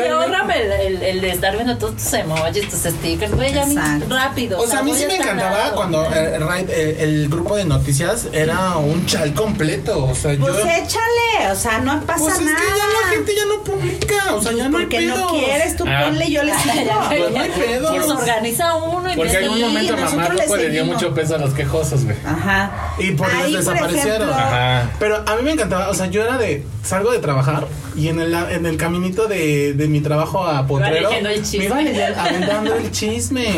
el, 0.61 0.71
el, 0.71 1.03
el 1.03 1.21
de 1.21 1.29
estar 1.31 1.53
viendo 1.55 1.77
todos 1.77 1.95
tus 1.97 2.13
emojis, 2.13 2.69
tus 2.69 2.79
stickers, 2.79 3.33
güey, 3.35 3.53
ya 3.53 3.65
rápido. 4.09 4.59
O 4.59 4.67
sea, 4.67 4.79
a 4.79 4.83
mí 4.83 4.93
sí 4.93 5.05
me 5.05 5.15
encantaba 5.15 5.71
cuando 5.73 6.03
eh, 6.13 6.37
eh, 6.69 6.97
el 6.99 7.29
grupo 7.29 7.55
de 7.55 7.65
noticias 7.65 8.27
era 8.33 8.77
un 8.77 9.05
chal 9.05 9.33
completo. 9.33 10.05
O 10.05 10.15
sea, 10.15 10.35
Pues 10.39 10.53
yo. 10.55 10.59
échale, 10.61 11.51
o 11.51 11.55
sea, 11.55 11.79
no 11.79 12.01
pasa 12.01 12.19
Pues 12.19 12.35
es 12.35 12.41
nada. 12.41 12.57
que 12.57 12.67
ya 12.67 12.85
la 13.01 13.09
gente 13.09 13.35
ya 13.35 13.45
no 13.45 13.63
publica. 13.63 14.35
O 14.35 14.41
sea, 14.41 14.51
ya 14.53 14.69
no 14.69 14.77
hay 14.77 14.85
Porque 14.85 15.05
no 15.07 15.27
quieres, 15.29 15.75
tú 15.75 15.85
Ah. 15.87 16.03
ponle, 16.05 16.29
yo 16.31 16.43
le 16.43 16.53
sigo. 16.59 16.91
Pues 17.09 17.31
no 17.31 17.39
hay 17.39 17.49
pedos. 17.49 17.91
Pues 17.95 18.09
organiza 18.09 18.75
uno 18.75 19.11
y 19.11 19.15
Porque 19.15 19.37
en 19.37 19.48
Sí, 19.55 19.61
momento 19.63 19.97
mamá 19.97 20.29
le 20.57 20.69
dio 20.69 20.85
mucho 20.85 21.13
peso 21.13 21.35
a 21.35 21.37
los 21.39 21.53
quejosos, 21.53 22.05
güey. 22.05 22.17
Ajá. 22.25 22.71
Y 22.97 23.11
por 23.11 23.27
eso 23.29 23.37
Ahí, 23.37 23.51
por 23.53 23.59
desaparecieron. 23.59 24.29
ejemplo, 24.29 24.33
Ajá. 24.35 24.89
Pero 24.99 25.23
a 25.25 25.35
mí 25.35 25.43
me 25.43 25.51
encantaba, 25.51 25.89
o 25.89 25.93
sea, 25.93 26.07
yo 26.07 26.23
era 26.23 26.37
de, 26.37 26.65
salgo 26.83 27.11
de 27.11 27.19
trabajar 27.19 27.67
y 27.95 28.07
en 28.07 28.19
el, 28.19 28.33
en 28.33 28.65
el 28.65 28.77
caminito 28.77 29.27
de, 29.27 29.73
de 29.73 29.87
mi 29.87 29.99
trabajo 30.01 30.45
a 30.45 30.65
Potrero, 30.65 31.09
leyendo 31.09 31.29
el 31.29 31.43
chisme. 31.43 31.69
me 31.83 31.91
iba 31.91 32.23
aventando 32.23 32.75
el 32.75 32.91
chisme. 32.91 33.55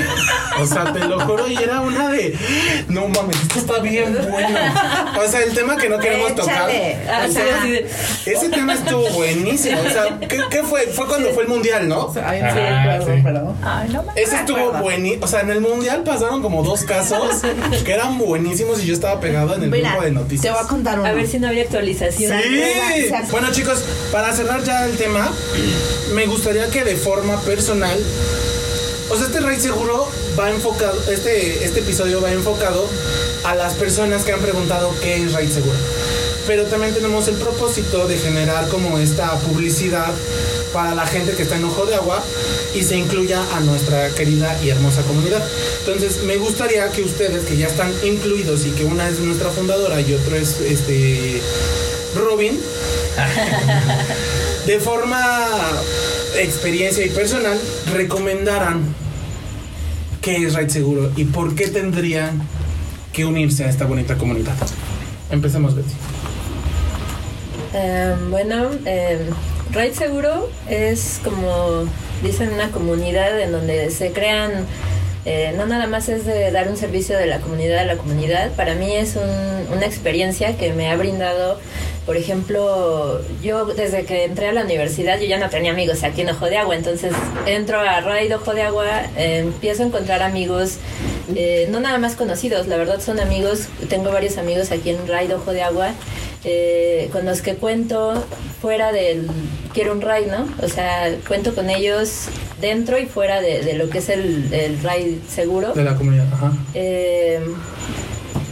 O 0.59 0.65
sea, 0.65 0.91
te 0.93 0.99
lo 0.99 1.19
juro, 1.19 1.47
y 1.47 1.55
era 1.55 1.81
una 1.81 2.09
de, 2.09 2.35
no 2.87 3.07
mames, 3.07 3.39
esto 3.41 3.59
está 3.59 3.79
bien 3.79 4.17
bueno. 4.29 4.57
O 5.23 5.27
sea, 5.27 5.41
el 5.43 5.53
tema 5.53 5.77
que 5.77 5.89
no 5.89 5.99
queremos 5.99 6.35
tocar. 6.35 6.69
Échale. 6.69 7.27
O 7.27 7.31
sea, 7.31 8.33
ese 8.33 8.49
tema 8.49 8.73
estuvo 8.73 9.09
buenísimo. 9.11 9.79
O 9.79 9.89
sea, 9.89 10.19
¿qué, 10.27 10.39
qué 10.49 10.63
fue? 10.63 10.87
Fue 10.87 11.07
cuando 11.07 11.29
fue 11.31 11.43
el 11.43 11.49
mundial, 11.49 11.87
¿no? 11.87 12.11
Ay, 12.25 12.41
sí. 13.05 13.91
no 13.93 14.03
me 14.03 14.21
Ese 14.21 14.35
estuvo 14.37 14.71
buenísimo. 14.73 15.25
O 15.25 15.27
sea, 15.27 15.41
en 15.41 15.49
el 15.51 15.61
mundial 15.61 15.80
pasaron 16.05 16.41
como 16.41 16.63
dos 16.63 16.83
casos 16.83 17.41
que 17.85 17.91
eran 17.93 18.17
buenísimos 18.17 18.83
y 18.83 18.87
yo 18.87 18.93
estaba 18.93 19.19
pegado 19.19 19.55
en 19.55 19.63
el 19.63 19.69
Mira, 19.69 19.91
grupo 19.91 20.05
de 20.05 20.11
noticias. 20.11 20.41
te 20.41 20.51
voy 20.51 20.59
a 20.63 20.67
contar 20.67 20.99
uno. 20.99 21.07
A 21.09 21.13
ver 21.13 21.27
si 21.27 21.39
no 21.39 21.47
habría 21.47 21.63
actualización. 21.63 22.39
Sí. 22.41 23.11
Bueno 23.31 23.51
chicos, 23.51 23.79
para 24.11 24.33
cerrar 24.33 24.63
ya 24.63 24.85
el 24.85 24.97
tema, 24.97 25.31
me 26.13 26.25
gustaría 26.25 26.67
que 26.69 26.83
de 26.83 26.95
forma 26.95 27.39
personal, 27.41 27.97
o 29.09 29.15
sea, 29.15 29.25
este 29.27 29.39
Rey 29.41 29.59
Seguro 29.59 30.07
va 30.39 30.49
enfocado, 30.51 30.97
este, 31.11 31.63
este 31.65 31.79
episodio 31.81 32.21
va 32.21 32.31
enfocado 32.31 32.87
a 33.45 33.55
las 33.55 33.73
personas 33.73 34.23
que 34.23 34.31
han 34.31 34.39
preguntado 34.39 34.93
qué 35.01 35.23
es 35.23 35.33
Rey 35.33 35.47
Seguro. 35.47 35.77
Pero 36.47 36.65
también 36.65 36.93
tenemos 36.93 37.27
el 37.27 37.35
propósito 37.35 38.07
de 38.07 38.17
generar 38.17 38.67
como 38.67 38.97
esta 38.97 39.31
publicidad 39.39 40.11
para 40.73 40.95
la 40.95 41.05
gente 41.05 41.33
que 41.33 41.43
está 41.43 41.55
en 41.57 41.65
Ojo 41.65 41.85
de 41.85 41.95
Agua 41.95 42.23
y 42.73 42.83
se 42.83 42.97
incluya 42.97 43.41
a 43.55 43.59
nuestra 43.59 44.09
querida 44.09 44.57
y 44.63 44.69
hermosa 44.69 45.01
comunidad. 45.03 45.43
Entonces, 45.79 46.23
me 46.23 46.37
gustaría 46.37 46.89
que 46.89 47.03
ustedes 47.03 47.45
que 47.45 47.57
ya 47.57 47.67
están 47.67 47.91
incluidos 48.03 48.65
y 48.65 48.71
que 48.71 48.85
una 48.85 49.07
es 49.07 49.19
nuestra 49.19 49.49
fundadora 49.49 50.01
y 50.01 50.13
otro 50.13 50.35
es 50.35 50.59
este 50.61 51.41
Robin, 52.15 52.59
de 54.65 54.79
forma 54.79 55.47
experiencia 56.37 57.05
y 57.05 57.09
personal, 57.09 57.59
recomendaran 57.93 58.95
qué 60.21 60.37
es 60.45 60.53
Raid 60.53 60.69
Seguro 60.69 61.11
y 61.15 61.25
por 61.25 61.55
qué 61.55 61.67
tendrían 61.67 62.41
que 63.13 63.25
unirse 63.25 63.65
a 63.65 63.69
esta 63.69 63.85
bonita 63.85 64.17
comunidad. 64.17 64.55
Empecemos, 65.29 65.75
Betty. 65.75 65.93
Eh, 67.73 68.15
bueno, 68.29 68.69
eh, 68.85 69.19
Raid 69.71 69.93
Seguro 69.93 70.49
es 70.69 71.19
como 71.23 71.85
dicen 72.21 72.51
una 72.53 72.69
comunidad 72.71 73.39
en 73.39 73.51
donde 73.51 73.89
se 73.91 74.11
crean, 74.11 74.65
eh, 75.25 75.53
no 75.55 75.65
nada 75.65 75.87
más 75.87 76.09
es 76.09 76.25
de 76.25 76.51
dar 76.51 76.67
un 76.67 76.75
servicio 76.77 77.17
de 77.17 77.27
la 77.27 77.39
comunidad 77.39 77.79
a 77.79 77.85
la 77.85 77.95
comunidad, 77.95 78.51
para 78.51 78.75
mí 78.75 78.93
es 78.93 79.15
un- 79.15 79.73
una 79.75 79.85
experiencia 79.85 80.57
que 80.57 80.73
me 80.73 80.89
ha 80.91 80.95
brindado, 80.97 81.59
por 82.05 82.17
ejemplo, 82.17 83.21
yo 83.41 83.65
desde 83.65 84.03
que 84.03 84.25
entré 84.25 84.47
a 84.49 84.51
la 84.53 84.63
universidad 84.63 85.17
yo 85.19 85.25
ya 85.27 85.37
no 85.37 85.49
tenía 85.49 85.71
amigos 85.71 86.03
aquí 86.03 86.21
en 86.21 86.29
Ojo 86.31 86.47
de 86.47 86.57
Agua, 86.57 86.75
entonces 86.75 87.13
entro 87.45 87.79
a 87.79 88.01
Raid 88.01 88.35
Ojo 88.35 88.53
de 88.53 88.63
Agua, 88.63 89.03
empiezo 89.15 89.83
a 89.83 89.85
encontrar 89.85 90.21
amigos, 90.23 90.77
eh, 91.35 91.67
no 91.71 91.79
nada 91.79 91.97
más 91.99 92.15
conocidos, 92.15 92.67
la 92.67 92.75
verdad 92.75 92.99
son 92.99 93.19
amigos, 93.19 93.67
tengo 93.87 94.11
varios 94.11 94.37
amigos 94.37 94.71
aquí 94.71 94.89
en 94.89 95.07
Raid 95.07 95.33
Ojo 95.33 95.53
de 95.53 95.61
Agua, 95.61 95.91
eh, 96.43 97.09
con 97.11 97.25
los 97.25 97.41
que 97.41 97.55
cuento 97.55 98.13
fuera 98.61 98.91
del 98.91 99.27
quiero 99.73 99.93
un 99.93 100.01
ride, 100.01 100.27
¿no? 100.27 100.47
O 100.63 100.67
sea, 100.67 101.15
cuento 101.27 101.55
con 101.55 101.69
ellos 101.69 102.25
dentro 102.59 102.97
y 102.99 103.05
fuera 103.05 103.41
de, 103.41 103.61
de 103.63 103.73
lo 103.73 103.89
que 103.89 103.99
es 103.99 104.09
el, 104.09 104.53
el 104.53 104.77
ride 104.79 105.19
seguro. 105.29 105.73
De 105.73 105.83
la 105.83 105.95
comunidad, 105.95 106.27
ajá. 106.33 106.51
Eh, 106.73 107.39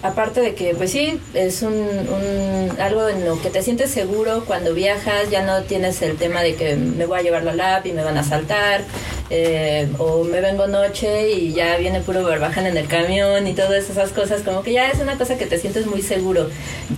aparte 0.02 0.42
de 0.42 0.56
que, 0.56 0.74
pues 0.76 0.92
sí, 0.92 1.20
es 1.34 1.62
un, 1.62 1.74
un- 1.74 2.80
algo 2.80 3.08
en 3.10 3.26
lo 3.26 3.42
que 3.42 3.50
te 3.50 3.62
sientes 3.62 3.92
seguro 3.92 4.44
cuando 4.46 4.74
viajas, 4.74 5.30
ya 5.30 5.44
no 5.44 5.64
tienes 5.64 6.02
el 6.02 6.16
tema 6.18 6.42
de 6.42 6.56
que 6.56 6.76
me 6.76 7.06
voy 7.06 7.20
a 7.20 7.22
llevar 7.22 7.44
la 7.44 7.54
lap 7.54 7.86
y 7.86 7.92
me 7.92 8.04
van 8.04 8.18
a 8.18 8.24
saltar, 8.24 8.82
eh, 9.30 9.88
o 9.98 10.24
me 10.24 10.42
vengo 10.42 10.68
noche 10.68 11.32
y 11.32 11.54
ya 11.54 11.78
viene 11.78 12.02
puro 12.02 12.24
barbaján 12.24 12.66
en 12.66 12.78
el 12.78 12.88
camión 12.88 13.46
y 13.48 13.54
todas 13.54 13.90
esas 13.90 14.12
cosas, 14.12 14.42
como 14.42 14.64
que 14.64 14.74
ya 14.74 14.90
es 14.90 15.00
una 15.00 15.18
cosa 15.18 15.38
que 15.38 15.46
te 15.46 15.58
sientes 15.58 15.86
muy 15.86 16.02
seguro. 16.02 16.50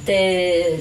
Te, 0.06 0.76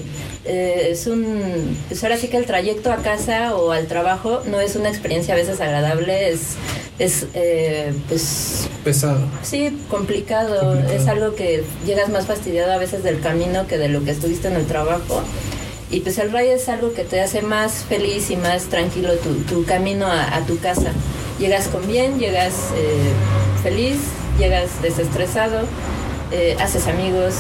eh, 0.45 0.80
es 0.91 1.07
un, 1.07 1.77
pues 1.89 2.03
ahora 2.03 2.17
sí 2.17 2.29
que 2.29 2.37
el 2.37 2.47
trayecto 2.47 2.93
a 2.93 2.97
casa 2.97 3.55
o 3.57 3.73
al 3.73 3.87
trabajo 3.87 4.43
no 4.47 4.61
es 4.61 4.77
una 4.77 4.89
experiencia 4.89 5.35
a 5.35 5.37
veces 5.37 5.61
agradable, 5.61 6.31
es, 6.31 6.57
es 6.99 7.27
eh, 7.35 7.93
pues 8.09 8.69
Pesado. 8.85 9.21
Sí, 9.43 9.79
complicado. 9.89 10.59
Complicado. 10.61 10.95
Es 10.95 11.09
algo 11.09 11.35
que 11.35 11.65
llegas 11.87 12.09
más 12.09 12.27
fastidiado 12.27 12.73
a 12.73 12.79
veces 12.79 13.03
del 13.03 13.21
camino 13.21 13.67
que 13.67 13.79
de 13.79 13.89
lo 13.89 14.05
que 14.05 14.11
estuviste 14.11 14.49
en 14.49 14.55
el 14.55 14.67
trabajo. 14.67 15.23
Y 15.91 16.01
pues 16.01 16.19
el 16.19 16.31
rayo 16.33 16.53
es 16.53 16.69
algo 16.69 16.93
que 16.95 17.03
te 17.05 17.21
hace 17.21 17.43
más 17.43 17.85
feliz 17.89 18.31
y 18.31 18.37
más 18.37 18.65
tranquilo 18.65 19.15
tu, 19.15 19.35
tu 19.43 19.65
camino 19.65 20.07
a, 20.07 20.37
a 20.37 20.47
tu 20.47 20.59
casa. 20.59 20.93
Llegas 21.39 21.69
con 21.69 21.87
bien, 21.87 22.19
llegas 22.19 22.55
eh, 22.77 23.11
feliz, 23.63 23.97
llegas 24.39 24.83
desestresado, 24.83 25.63
eh, 26.33 26.57
haces 26.61 26.87
amigos. 26.87 27.35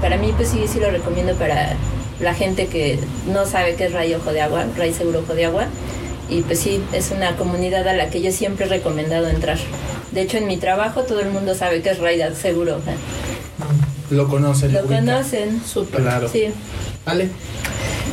Para 0.00 0.16
mí 0.16 0.32
pues 0.34 0.48
sí, 0.48 0.64
sí 0.66 0.80
lo 0.80 0.90
recomiendo 0.90 1.34
para 1.34 1.76
la 2.20 2.34
gente 2.34 2.66
que 2.66 2.98
no 3.32 3.46
sabe 3.46 3.74
qué 3.74 3.86
es 3.86 3.92
Rayo 3.92 4.18
Ojo 4.18 4.32
de 4.32 4.40
Agua, 4.40 4.66
Ray 4.76 4.92
Seguro 4.92 5.20
Ojo 5.20 5.34
de 5.34 5.46
Agua. 5.46 5.66
Y 6.28 6.42
pues 6.42 6.60
sí, 6.60 6.80
es 6.92 7.10
una 7.10 7.36
comunidad 7.36 7.86
a 7.88 7.92
la 7.92 8.08
que 8.08 8.22
yo 8.22 8.30
siempre 8.30 8.66
he 8.66 8.68
recomendado 8.68 9.28
entrar. 9.28 9.58
De 10.12 10.22
hecho, 10.22 10.36
en 10.36 10.46
mi 10.46 10.56
trabajo 10.58 11.02
todo 11.02 11.20
el 11.20 11.30
mundo 11.30 11.54
sabe 11.54 11.82
que 11.82 11.90
es 11.90 11.98
Raida 11.98 12.34
Seguro. 12.34 12.80
Lo 14.10 14.28
conocen. 14.28 14.72
Lo 14.72 14.86
conocen. 14.86 15.60
Súper. 15.64 16.02
Claro. 16.02 16.28
Sí. 16.28 16.46
Ale. 17.06 17.30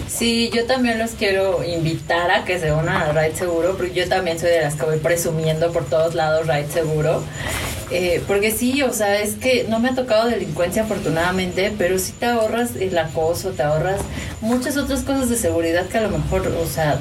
Sí, 0.08 0.50
yo 0.54 0.66
también 0.66 0.98
los 1.00 1.12
quiero 1.12 1.64
invitar 1.64 2.32
a 2.32 2.46
que 2.46 2.60
se 2.60 2.72
unan 2.72 3.02
a 3.02 3.12
Ride 3.12 3.36
Seguro, 3.36 3.76
porque 3.78 3.94
yo 3.94 4.08
también 4.08 4.40
soy 4.40 4.50
de 4.50 4.62
las 4.62 4.76
que 4.76 4.86
voy 4.86 4.98
presumiendo 4.98 5.72
por 5.72 5.86
todos 5.86 6.16
lados 6.16 6.48
Ride 6.48 6.70
Seguro. 6.72 7.22
Eh, 7.90 8.22
porque 8.28 8.52
sí, 8.52 8.82
o 8.82 8.92
sea, 8.92 9.22
es 9.22 9.36
que 9.36 9.66
no 9.70 9.80
me 9.80 9.90
ha 9.90 9.96
tocado 9.96 10.28
delincuencia 10.28 10.84
afortunadamente, 10.84 11.74
pero 11.78 11.98
sí 12.00 12.12
te 12.20 12.26
ahorras 12.26 12.76
el 12.76 12.98
acoso, 12.98 13.52
te 13.52 13.64
ahorras 13.64 14.02
muchas 14.42 14.76
otras 14.76 15.04
cosas 15.04 15.30
de 15.30 15.38
seguridad 15.38 15.88
que 15.88 15.98
a 15.98 16.02
lo 16.02 16.10
mejor, 16.10 16.48
o 16.48 16.68
sea, 16.68 17.00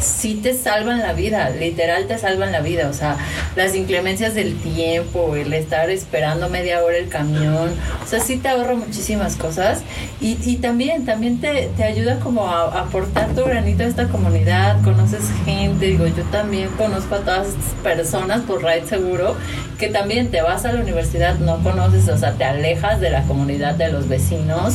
sí 0.00 0.34
te 0.34 0.54
salvan 0.54 1.00
la 1.00 1.12
vida, 1.12 1.50
literal 1.50 2.06
te 2.06 2.18
salvan 2.18 2.52
la 2.52 2.60
vida, 2.60 2.88
o 2.88 2.92
sea, 2.92 3.16
las 3.56 3.74
inclemencias 3.74 4.34
del 4.34 4.56
tiempo, 4.56 5.36
el 5.36 5.52
estar 5.52 5.90
esperando 5.90 6.48
media 6.48 6.82
hora 6.82 6.96
el 6.96 7.08
camión, 7.08 7.70
o 8.02 8.06
sea, 8.06 8.20
sí 8.20 8.36
te 8.36 8.48
ahorra 8.48 8.74
muchísimas 8.74 9.36
cosas 9.36 9.82
y, 10.20 10.38
y 10.44 10.56
también, 10.56 11.04
también 11.04 11.40
te, 11.40 11.70
te 11.76 11.84
ayuda 11.84 12.20
como 12.20 12.46
a, 12.46 12.80
aportar 12.80 13.34
tu 13.34 13.44
granito 13.44 13.82
a 13.82 13.86
esta 13.86 14.08
comunidad, 14.08 14.82
conoces 14.82 15.22
gente, 15.44 15.86
digo, 15.86 16.06
yo 16.06 16.22
también 16.24 16.68
conozco 16.76 17.16
a 17.16 17.20
todas 17.20 17.48
estas 17.48 17.72
personas 17.82 18.42
por 18.42 18.62
Ride 18.62 18.86
Seguro, 18.86 19.36
que 19.78 19.88
también 19.88 20.30
te 20.30 20.42
vas 20.42 20.64
a 20.64 20.72
la 20.72 20.80
universidad, 20.80 21.36
no 21.38 21.62
conoces, 21.62 22.08
o 22.08 22.16
sea, 22.16 22.32
te 22.32 22.44
alejas 22.44 23.00
de 23.00 23.10
la 23.10 23.22
comunidad 23.22 23.74
de 23.74 23.90
los 23.90 24.08
vecinos 24.08 24.74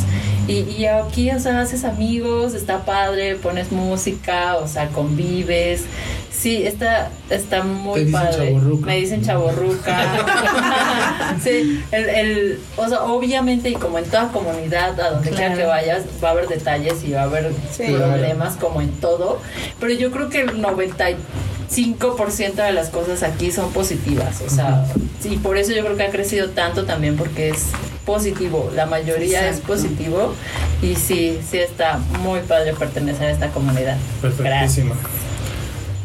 y, 0.52 0.82
y 0.82 0.86
aquí, 0.86 1.32
o 1.32 1.40
sea, 1.40 1.62
haces 1.62 1.84
amigos, 1.84 2.54
está 2.54 2.86
padre, 2.86 3.36
pones 3.36 3.72
música, 3.72 4.58
o 4.58 4.68
sea, 4.68 4.90
convives. 4.90 5.86
Sí, 6.32 6.66
está, 6.66 7.12
está 7.30 7.64
muy 7.64 8.00
Te 8.00 8.06
dicen 8.06 8.22
padre. 8.22 8.60
Me 8.84 8.98
dicen 8.98 9.24
chaborruca. 9.24 11.36
sí, 11.44 11.84
el, 11.92 12.10
el, 12.10 12.60
o 12.78 12.88
sea, 12.88 13.04
obviamente, 13.04 13.70
y 13.70 13.76
como 13.76 14.00
en 14.00 14.06
toda 14.06 14.30
comunidad, 14.30 15.00
a 15.00 15.12
donde 15.12 15.30
quiera 15.30 15.56
que 15.56 15.66
vayas, 15.66 16.04
va 16.24 16.30
a 16.30 16.32
haber 16.32 16.48
detalles 16.48 17.04
y 17.04 17.12
va 17.12 17.22
a 17.22 17.26
haber 17.26 17.52
problemas 17.78 18.56
como 18.56 18.82
en 18.82 18.92
todo. 18.94 19.40
Pero 19.80 19.94
yo 19.94 20.12
creo 20.12 20.30
que 20.30 20.42
el 20.42 20.62
95% 20.62 22.54
de 22.56 22.72
las 22.72 22.90
cosas 22.90 23.24
aquí 23.24 23.52
son 23.52 23.72
positivas. 23.72 24.42
O 24.42 24.50
sea, 24.50 24.86
y 25.24 25.38
por 25.38 25.58
eso 25.58 25.74
yo 25.74 25.84
creo 25.84 25.96
que 25.96 26.04
ha 26.04 26.12
crecido 26.12 26.50
tanto 26.50 26.86
también, 26.86 27.18
porque 27.18 27.50
es 27.50 27.68
positivo. 28.06 28.72
La 28.76 28.86
mayoría 28.86 29.48
es 29.50 29.60
positivo. 29.60 30.34
Y 30.82 30.96
sí, 30.96 31.40
sí 31.50 31.58
está 31.60 32.00
muy 32.24 32.40
padre 32.42 32.74
pertenecer 32.74 33.28
a 33.28 33.32
esta 33.32 33.48
comunidad. 33.50 33.98
Perfectísimo. 34.22 34.96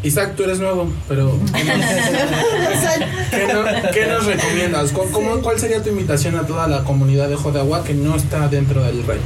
Isaac, 0.03 0.35
tú 0.37 0.45
eres 0.45 0.61
nuevo, 0.61 0.89
pero 1.09 1.37
¿qué 1.53 1.65
nos, 1.65 1.81
qué 3.31 3.53
no- 3.53 3.91
qué 3.93 4.07
nos 4.07 4.25
recomiendas? 4.27 4.93
¿Cómo- 4.93 5.11
cómo- 5.11 5.41
¿Cuál 5.41 5.59
sería 5.59 5.83
tu 5.83 5.89
invitación 5.89 6.37
a 6.37 6.47
toda 6.47 6.69
la 6.69 6.85
comunidad 6.85 7.29
de 7.29 7.35
Ojo 7.35 7.51
de 7.51 7.59
Agua 7.61 7.83
que 7.83 7.93
no 7.95 8.15
está 8.15 8.47
dentro 8.47 8.85
del 8.85 9.05
RAID? 9.05 9.19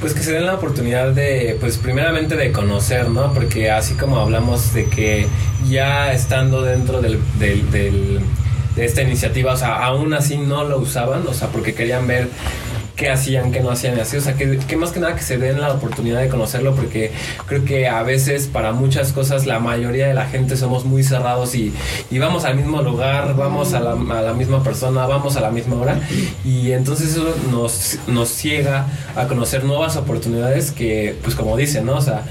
Pues 0.00 0.14
que 0.14 0.20
se 0.22 0.30
den 0.32 0.46
la 0.46 0.54
oportunidad 0.54 1.12
de, 1.12 1.56
pues 1.58 1.78
primeramente 1.78 2.36
de 2.36 2.52
conocer, 2.52 3.08
¿no? 3.08 3.32
Porque 3.34 3.70
así 3.72 3.94
como 3.94 4.18
hablamos 4.20 4.72
de 4.72 4.84
que 4.84 5.26
ya 5.68 6.12
estando 6.12 6.62
dentro 6.62 7.00
del, 7.00 7.18
del, 7.40 7.68
del- 7.72 8.20
de 8.20 8.20
esta 8.84 9.02
iniciativa, 9.02 9.52
o 9.52 9.56
sea, 9.56 9.84
aún 9.84 10.12
así 10.14 10.38
no 10.38 10.64
lo 10.64 10.78
usaban, 10.78 11.26
o 11.26 11.34
sea, 11.34 11.48
porque 11.48 11.74
querían 11.74 12.06
ver 12.06 12.28
qué 13.00 13.08
hacían, 13.08 13.50
qué 13.50 13.60
no 13.60 13.70
hacían 13.70 13.96
y 13.96 14.00
así, 14.00 14.18
o 14.18 14.20
sea, 14.20 14.34
que, 14.34 14.58
que 14.58 14.76
más 14.76 14.92
que 14.92 15.00
nada 15.00 15.16
que 15.16 15.22
se 15.22 15.38
den 15.38 15.58
la 15.58 15.72
oportunidad 15.72 16.20
de 16.20 16.28
conocerlo, 16.28 16.74
porque 16.74 17.10
creo 17.46 17.64
que 17.64 17.88
a 17.88 18.02
veces 18.02 18.46
para 18.46 18.72
muchas 18.72 19.14
cosas 19.14 19.46
la 19.46 19.58
mayoría 19.58 20.06
de 20.06 20.12
la 20.12 20.26
gente 20.26 20.54
somos 20.54 20.84
muy 20.84 21.02
cerrados 21.02 21.54
y, 21.54 21.72
y 22.10 22.18
vamos 22.18 22.44
al 22.44 22.56
mismo 22.56 22.82
lugar, 22.82 23.34
vamos 23.36 23.72
a 23.72 23.80
la, 23.80 23.92
a 23.92 24.20
la 24.20 24.34
misma 24.34 24.62
persona, 24.62 25.06
vamos 25.06 25.36
a 25.36 25.40
la 25.40 25.50
misma 25.50 25.76
hora 25.76 25.98
y 26.44 26.72
entonces 26.72 27.12
eso 27.12 27.34
nos, 27.50 27.98
nos 28.06 28.28
ciega 28.28 28.86
a 29.16 29.26
conocer 29.26 29.64
nuevas 29.64 29.96
oportunidades 29.96 30.70
que, 30.70 31.16
pues 31.22 31.34
como 31.34 31.56
dicen, 31.56 31.86
¿no? 31.86 31.96
O 31.96 32.02
sea, 32.02 32.24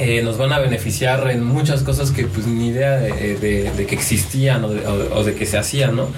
eh, 0.00 0.22
nos 0.22 0.38
van 0.38 0.52
a 0.52 0.58
beneficiar 0.58 1.30
en 1.30 1.44
muchas 1.44 1.82
cosas 1.82 2.10
que 2.10 2.24
pues 2.24 2.46
ni 2.46 2.68
idea 2.68 2.96
de, 2.96 3.36
de- 3.36 3.70
de 3.70 3.86
que 3.86 3.94
existían 3.94 4.64
o 4.64 4.68
de, 4.70 4.86
o- 4.86 5.18
o 5.18 5.24
de 5.24 5.34
que 5.34 5.44
se 5.46 5.58
hacían, 5.58 5.94
¿no? 5.94 6.08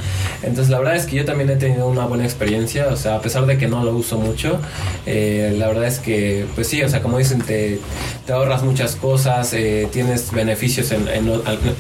Entonces 0.43 0.71
la 0.71 0.79
verdad 0.79 0.97
es 0.97 1.07
que 1.07 1.17
yo 1.17 1.25
también 1.25 1.51
he 1.51 1.57
tenido 1.57 1.89
una 1.89 2.05
buena 2.07 2.25
experiencia, 2.25 2.87
o 2.89 2.97
sea, 2.97 3.17
a 3.17 3.21
pesar 3.21 3.45
de 3.47 3.59
que 3.59 3.67
no 3.69 3.85
lo 3.85 3.95
uso 3.95 4.19
mucho, 4.19 4.59
eh, 5.07 5.55
la 5.59 5.67
verdad 5.69 5.87
es 5.87 5.99
que, 5.99 6.47
pues 6.55 6.69
sí, 6.69 6.83
o 6.83 6.89
sea, 6.89 7.03
como 7.03 7.19
dicen, 7.19 7.41
te, 7.43 7.79
te 8.27 8.33
ahorras 8.33 8.63
muchas 8.63 8.95
cosas, 8.97 9.53
eh, 9.53 9.89
tienes 9.93 10.31
beneficios 10.33 10.93
en, 10.93 11.09
en, 11.09 11.31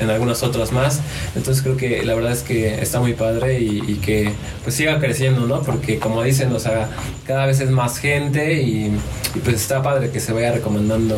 en 0.00 0.10
algunas 0.10 0.42
otras 0.42 0.72
más, 0.72 1.00
entonces 1.36 1.62
creo 1.62 1.76
que 1.76 2.02
la 2.04 2.14
verdad 2.14 2.32
es 2.32 2.42
que 2.42 2.82
está 2.82 2.98
muy 3.00 3.14
padre 3.14 3.60
y, 3.60 3.80
y 3.86 3.94
que 3.96 4.32
pues 4.64 4.74
siga 4.74 4.98
creciendo, 4.98 5.46
¿no? 5.46 5.62
Porque 5.62 5.98
como 5.98 6.22
dicen, 6.22 6.52
o 6.52 6.58
sea, 6.58 6.88
cada 7.26 7.46
vez 7.46 7.60
es 7.60 7.70
más 7.70 7.98
gente 7.98 8.60
y, 8.62 8.86
y, 9.34 9.38
pues 9.44 9.56
está 9.56 9.82
padre 9.82 10.10
que 10.10 10.20
se 10.20 10.32
vaya 10.32 10.52
recomendando 10.52 11.16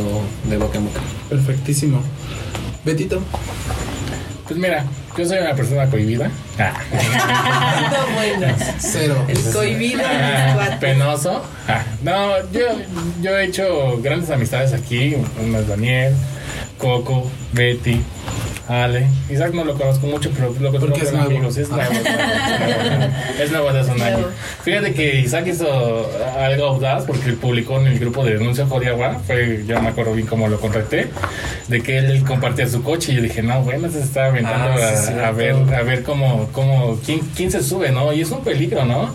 de 0.48 0.56
boca 0.58 0.73
Perfectísimo. 1.28 2.00
Betito. 2.84 3.22
Pues 4.46 4.58
mira, 4.58 4.84
yo 5.16 5.26
soy 5.26 5.38
una 5.38 5.54
persona 5.54 5.88
cohibida. 5.88 6.30
Ah. 6.58 6.74
No, 7.90 8.14
bueno. 8.14 8.54
Cero. 8.78 9.24
El 9.26 9.40
cohibido. 9.52 10.02
Ah, 10.04 10.76
penoso. 10.80 11.42
Ah, 11.66 11.82
no, 12.02 12.50
yo, 12.52 12.60
yo 13.22 13.38
he 13.38 13.46
hecho 13.46 13.98
grandes 14.02 14.30
amistades 14.30 14.72
aquí. 14.72 15.16
Una 15.42 15.60
es 15.60 15.68
Daniel, 15.68 16.14
Coco, 16.78 17.30
Betty, 17.52 18.02
Ale. 18.68 19.06
Isaac 19.30 19.52
no 19.52 19.64
lo 19.64 19.74
conozco 19.74 20.06
mucho, 20.06 20.30
pero 20.34 20.46
lo 20.58 20.70
conozco 20.70 20.86
Porque 20.86 21.02
es 21.04 21.12
nuevo. 21.12 21.26
amigos. 21.30 21.56
Es 21.58 21.68
nuevo. 21.68 21.92
Es 23.38 23.50
nuevo, 23.50 23.72
de. 23.94 24.28
Fíjate 24.62 24.94
que 24.94 25.20
Isaac 25.20 25.46
hizo 25.48 26.10
algo 26.38 26.64
audaz 26.66 27.04
porque 27.04 27.32
publicó 27.32 27.78
en 27.80 27.88
el 27.88 27.98
grupo 27.98 28.24
de 28.24 28.34
denuncia 28.38 28.66
Jodiagua. 28.66 29.20
Fue, 29.26 29.64
yo 29.66 29.74
no 29.76 29.82
me 29.82 29.88
acuerdo 29.88 30.14
bien 30.14 30.26
cómo 30.26 30.48
lo 30.48 30.58
contacté. 30.60 31.08
De 31.68 31.82
que 31.82 31.98
él 31.98 32.24
compartía 32.24 32.66
su 32.68 32.82
coche 32.82 33.12
y 33.12 33.16
yo 33.16 33.22
dije, 33.22 33.42
no, 33.42 33.60
bueno, 33.62 33.90
se 33.90 34.00
está 34.00 34.26
aventando 34.26 34.70
Ah, 34.82 34.96
sí, 34.96 35.12
a- 35.12 35.28
a, 35.28 35.30
ver, 35.32 35.54
a 35.74 35.82
ver 35.82 36.02
cómo, 36.02 36.48
cómo 36.52 36.98
quién, 37.04 37.20
quién 37.36 37.50
se 37.50 37.62
sube, 37.62 37.90
¿no? 37.90 38.12
Y 38.12 38.22
es 38.22 38.30
un 38.30 38.42
peligro, 38.42 38.84
¿no? 38.84 39.14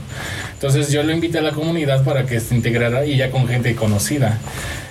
Entonces 0.60 0.91
yo 0.91 1.03
lo 1.03 1.14
invité 1.14 1.38
a 1.38 1.41
la 1.41 1.51
comunidad 1.51 2.03
para 2.03 2.26
que 2.26 2.38
se 2.41 2.53
integrara 2.53 3.05
y 3.05 3.16
ya 3.16 3.32
con 3.32 3.47
gente 3.47 3.74
conocida. 3.76 4.39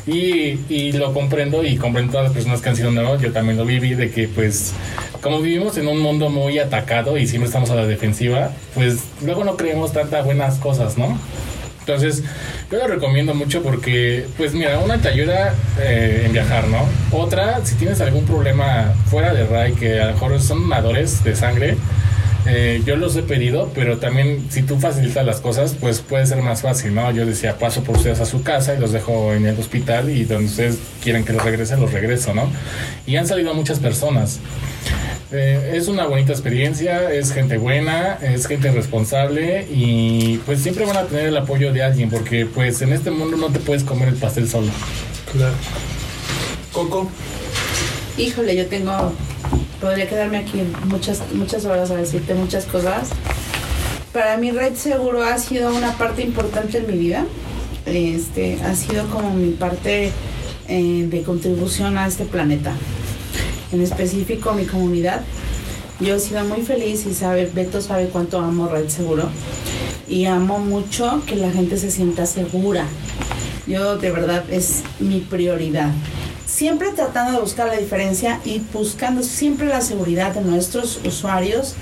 Y, 0.06 0.60
y 0.70 0.92
lo 0.92 1.12
comprendo 1.12 1.62
y 1.62 1.76
comprendo 1.76 2.12
todas 2.12 2.28
las 2.28 2.32
personas 2.32 2.62
que 2.62 2.70
han 2.70 2.76
sido 2.76 2.90
nuevos. 2.90 3.20
Yo 3.20 3.32
también 3.32 3.58
lo 3.58 3.66
viví 3.66 3.94
de 3.94 4.10
que 4.10 4.28
pues 4.28 4.72
como 5.20 5.40
vivimos 5.40 5.76
en 5.76 5.88
un 5.88 6.00
mundo 6.00 6.30
muy 6.30 6.58
atacado 6.58 7.18
y 7.18 7.26
siempre 7.26 7.48
estamos 7.48 7.68
a 7.68 7.74
la 7.74 7.86
defensiva, 7.86 8.52
pues 8.74 9.00
luego 9.22 9.44
no 9.44 9.58
creemos 9.58 9.92
tantas 9.92 10.24
buenas 10.24 10.56
cosas, 10.56 10.96
¿no? 10.96 11.18
Entonces, 11.80 12.22
yo 12.70 12.78
lo 12.78 12.86
recomiendo 12.86 13.34
mucho 13.34 13.62
porque, 13.62 14.26
pues 14.36 14.52
mira, 14.52 14.78
una 14.78 14.98
te 14.98 15.08
ayuda 15.08 15.54
eh, 15.80 16.24
en 16.26 16.32
viajar, 16.32 16.68
¿no? 16.68 16.86
Otra, 17.12 17.64
si 17.64 17.76
tienes 17.76 18.00
algún 18.02 18.26
problema 18.26 18.92
fuera 19.06 19.32
de 19.32 19.46
RAI, 19.46 19.72
que 19.72 20.00
a 20.00 20.06
lo 20.06 20.12
mejor 20.12 20.40
son 20.40 20.68
donadores 20.68 21.24
de 21.24 21.34
sangre, 21.34 21.76
eh, 22.48 22.82
yo 22.86 22.96
los 22.96 23.14
he 23.16 23.22
pedido, 23.22 23.70
pero 23.74 23.98
también 23.98 24.46
si 24.48 24.62
tú 24.62 24.78
facilitas 24.78 25.24
las 25.26 25.40
cosas, 25.40 25.76
pues 25.78 26.00
puede 26.00 26.24
ser 26.26 26.40
más 26.42 26.62
fácil, 26.62 26.94
¿no? 26.94 27.10
Yo 27.12 27.26
decía, 27.26 27.58
paso 27.58 27.84
por 27.84 27.96
ustedes 27.96 28.20
a 28.20 28.26
su 28.26 28.42
casa 28.42 28.74
y 28.74 28.78
los 28.78 28.92
dejo 28.92 29.34
en 29.34 29.46
el 29.46 29.58
hospital 29.58 30.08
y 30.08 30.24
donde 30.24 30.46
ustedes 30.46 30.78
quieren 31.02 31.24
que 31.24 31.34
los 31.34 31.44
regresen, 31.44 31.80
los 31.80 31.92
regreso, 31.92 32.32
¿no? 32.32 32.50
Y 33.06 33.16
han 33.16 33.26
salido 33.26 33.52
muchas 33.52 33.78
personas. 33.80 34.40
Eh, 35.30 35.72
es 35.74 35.88
una 35.88 36.06
bonita 36.06 36.32
experiencia, 36.32 37.12
es 37.12 37.32
gente 37.32 37.58
buena, 37.58 38.18
es 38.22 38.46
gente 38.46 38.72
responsable 38.72 39.66
y 39.70 40.38
pues 40.46 40.62
siempre 40.62 40.86
van 40.86 40.96
a 40.96 41.02
tener 41.02 41.26
el 41.26 41.36
apoyo 41.36 41.70
de 41.70 41.82
alguien 41.82 42.08
porque 42.08 42.46
pues 42.46 42.80
en 42.80 42.94
este 42.94 43.10
mundo 43.10 43.36
no 43.36 43.48
te 43.48 43.58
puedes 43.58 43.84
comer 43.84 44.08
el 44.08 44.14
pastel 44.14 44.48
solo. 44.48 44.68
Claro. 45.30 45.54
Coco. 46.72 47.10
Híjole, 48.16 48.56
yo 48.56 48.66
tengo. 48.66 49.12
Podría 49.80 50.08
quedarme 50.08 50.38
aquí 50.38 50.62
muchas, 50.86 51.22
muchas 51.32 51.64
horas 51.64 51.90
a 51.90 51.96
decirte 51.96 52.34
muchas 52.34 52.64
cosas. 52.64 53.10
Para 54.12 54.36
mí, 54.36 54.50
Red 54.50 54.74
Seguro 54.74 55.22
ha 55.22 55.38
sido 55.38 55.72
una 55.72 55.92
parte 55.92 56.22
importante 56.22 56.78
en 56.78 56.86
mi 56.88 56.98
vida. 56.98 57.24
Este, 57.86 58.60
ha 58.62 58.74
sido 58.74 59.06
como 59.08 59.30
mi 59.30 59.52
parte 59.52 60.10
eh, 60.66 61.06
de 61.08 61.22
contribución 61.22 61.96
a 61.96 62.08
este 62.08 62.24
planeta. 62.24 62.72
En 63.70 63.80
específico, 63.80 64.52
mi 64.52 64.64
comunidad. 64.64 65.22
Yo 66.00 66.16
he 66.16 66.20
sido 66.20 66.44
muy 66.44 66.62
feliz 66.62 67.06
y 67.06 67.14
sabe, 67.14 67.46
Beto 67.46 67.80
sabe 67.80 68.08
cuánto 68.08 68.40
amo 68.40 68.68
Red 68.68 68.88
Seguro. 68.88 69.28
Y 70.08 70.24
amo 70.24 70.58
mucho 70.58 71.22
que 71.26 71.36
la 71.36 71.52
gente 71.52 71.76
se 71.76 71.90
sienta 71.90 72.26
segura. 72.26 72.86
Yo 73.66 73.96
de 73.98 74.10
verdad 74.10 74.44
es 74.50 74.82
mi 74.98 75.20
prioridad. 75.20 75.92
Siempre 76.58 76.90
tratando 76.90 77.34
de 77.34 77.38
buscar 77.38 77.68
la 77.68 77.76
diferencia 77.76 78.40
y 78.44 78.58
buscando 78.72 79.22
siempre 79.22 79.68
la 79.68 79.80
seguridad 79.80 80.32
de 80.32 80.40
nuestros 80.40 80.98
usuarios. 81.04 81.76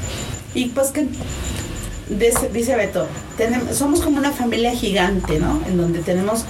Y 0.55 0.67
pues 0.67 0.89
que, 0.89 1.07
dice, 2.53 2.77
Beto, 2.77 3.07
tenemos, 3.39 3.75
somos 3.75 4.03
como 4.03 4.19
una 4.19 4.33
familia 4.33 4.73
gigante, 4.73 5.39
¿no? 5.39 5.63
En 5.67 5.79
donde 5.79 6.01
tenemos 6.01 6.45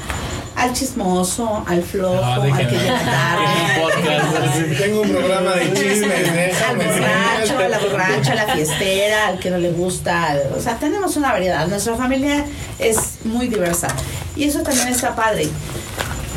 al 0.56 0.72
chismoso, 0.72 1.62
al 1.68 1.84
flojo, 1.84 2.16
No, 2.16 2.42
al 2.42 2.42
que 2.42 2.64
déjenme. 2.64 2.82
llega 2.82 2.98
tarde. 3.04 4.74
Tengo 4.76 5.02
un 5.02 5.08
programa 5.08 5.52
de 5.52 5.72
chismes, 5.72 6.62
al 6.62 6.76
borracho, 6.78 7.58
a 7.58 7.68
la 7.68 7.78
borracha, 7.78 8.32
a 8.32 8.34
la 8.34 8.54
fiestera, 8.54 9.28
al 9.28 9.38
que 9.38 9.50
no 9.50 9.58
le 9.58 9.70
gusta. 9.70 10.36
O 10.56 10.60
sea, 10.60 10.76
tenemos 10.80 11.16
una 11.16 11.30
variedad. 11.30 11.68
Nuestra 11.68 11.94
familia 11.94 12.44
es 12.80 13.18
muy 13.22 13.46
diversa. 13.46 13.86
Y 14.34 14.42
eso 14.44 14.62
también 14.62 14.88
está 14.88 15.14
padre. 15.14 15.48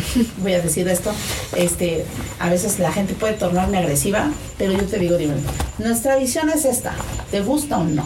Voy 0.37 0.53
a 0.53 0.61
decir 0.61 0.87
esto. 0.87 1.11
Este, 1.55 2.05
a 2.39 2.49
veces 2.49 2.79
la 2.79 2.91
gente 2.91 3.13
puede 3.13 3.33
tornarme 3.33 3.77
agresiva, 3.77 4.29
pero 4.57 4.73
yo 4.73 4.83
te 4.85 4.99
digo, 4.99 5.17
dime, 5.17 5.35
nuestra 5.77 6.17
visión 6.17 6.49
es 6.49 6.65
esta. 6.65 6.93
¿Te 7.31 7.41
gusta 7.41 7.77
o 7.77 7.83
no? 7.83 8.03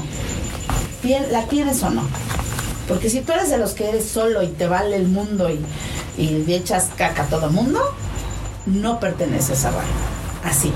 ¿La 1.31 1.45
tienes 1.47 1.83
o 1.83 1.89
no? 1.89 2.03
Porque 2.87 3.09
si 3.09 3.21
tú 3.21 3.33
eres 3.33 3.49
de 3.49 3.57
los 3.57 3.73
que 3.73 3.89
eres 3.89 4.05
solo 4.05 4.41
y 4.41 4.47
te 4.47 4.67
vale 4.67 4.95
el 4.95 5.07
mundo 5.07 5.49
y, 5.49 5.59
y 6.17 6.43
le 6.45 6.55
echas 6.55 6.89
caca 6.97 7.23
a 7.23 7.25
todo 7.27 7.47
el 7.47 7.53
mundo, 7.53 7.79
no 8.65 8.99
perteneces 8.99 9.65
a 9.65 9.71
RAI. 9.71 9.85
Así. 10.43 10.71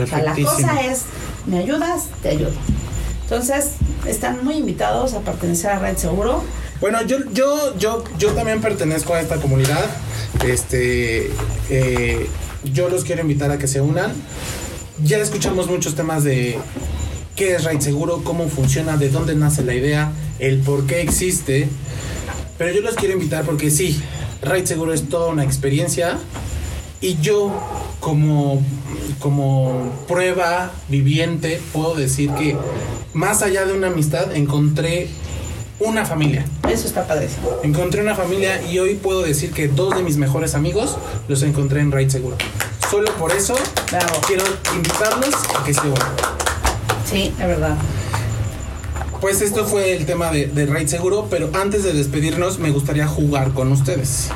O 0.00 0.06
sea, 0.06 0.22
la 0.22 0.34
cosa 0.34 0.80
es, 0.82 1.04
me 1.46 1.58
ayudas, 1.58 2.04
te 2.22 2.30
ayudo. 2.30 2.52
Entonces, 3.22 3.72
están 4.06 4.44
muy 4.44 4.56
invitados 4.56 5.14
a 5.14 5.20
pertenecer 5.20 5.70
a 5.70 5.78
Red 5.78 5.96
Seguro. 5.96 6.42
Bueno, 6.80 7.02
yo, 7.02 7.18
yo, 7.32 7.76
yo, 7.76 8.04
yo 8.18 8.30
también 8.32 8.60
pertenezco 8.60 9.14
a 9.14 9.20
esta 9.20 9.36
comunidad. 9.36 9.84
Este, 10.46 11.30
eh, 11.70 12.26
yo 12.64 12.88
los 12.88 13.04
quiero 13.04 13.22
invitar 13.22 13.50
a 13.50 13.58
que 13.58 13.66
se 13.66 13.80
unan. 13.80 14.12
Ya 15.02 15.18
escuchamos 15.18 15.68
muchos 15.68 15.94
temas 15.94 16.24
de 16.24 16.58
qué 17.36 17.54
es 17.54 17.64
Raid 17.64 17.80
Seguro, 17.80 18.22
cómo 18.24 18.48
funciona, 18.48 18.96
de 18.96 19.10
dónde 19.10 19.34
nace 19.34 19.62
la 19.62 19.74
idea, 19.74 20.12
el 20.38 20.58
por 20.58 20.86
qué 20.86 21.00
existe. 21.02 21.68
Pero 22.58 22.74
yo 22.74 22.80
los 22.80 22.96
quiero 22.96 23.14
invitar 23.14 23.44
porque 23.44 23.70
sí, 23.70 24.00
Raid 24.42 24.64
Seguro 24.64 24.92
es 24.92 25.08
toda 25.08 25.28
una 25.28 25.44
experiencia 25.44 26.18
y 27.00 27.16
yo 27.20 27.52
como, 28.00 28.60
como 29.20 29.92
prueba 30.08 30.72
viviente 30.88 31.60
puedo 31.72 31.94
decir 31.94 32.30
que 32.32 32.56
más 33.14 33.42
allá 33.42 33.64
de 33.66 33.72
una 33.72 33.86
amistad 33.88 34.34
encontré 34.34 35.08
una 35.80 36.04
familia. 36.04 36.44
Eso 36.68 36.86
está 36.86 37.06
padrísimo. 37.06 37.50
Encontré 37.62 38.02
una 38.02 38.14
familia 38.14 38.62
y 38.62 38.78
hoy 38.78 38.94
puedo 38.94 39.22
decir 39.22 39.52
que 39.52 39.68
dos 39.68 39.94
de 39.96 40.02
mis 40.02 40.16
mejores 40.16 40.54
amigos 40.54 40.96
los 41.28 41.42
encontré 41.42 41.80
en 41.80 41.92
Raid 41.92 42.08
Seguro. 42.10 42.36
Solo 42.90 43.12
por 43.14 43.32
eso 43.32 43.54
Bravo. 43.90 44.20
quiero 44.26 44.44
invitarlos 44.74 45.34
a 45.58 45.64
que 45.64 45.74
se 45.74 45.80
unan. 45.82 46.08
Sí, 47.08 47.32
es 47.38 47.46
verdad. 47.46 47.76
Pues 49.20 49.40
esto 49.40 49.66
fue 49.66 49.96
el 49.96 50.06
tema 50.06 50.30
de, 50.30 50.46
de 50.46 50.66
Raid 50.66 50.86
Seguro, 50.88 51.26
pero 51.28 51.50
antes 51.54 51.82
de 51.82 51.92
despedirnos 51.92 52.58
me 52.58 52.70
gustaría 52.70 53.06
jugar 53.06 53.52
con 53.52 53.72
ustedes. 53.72 54.28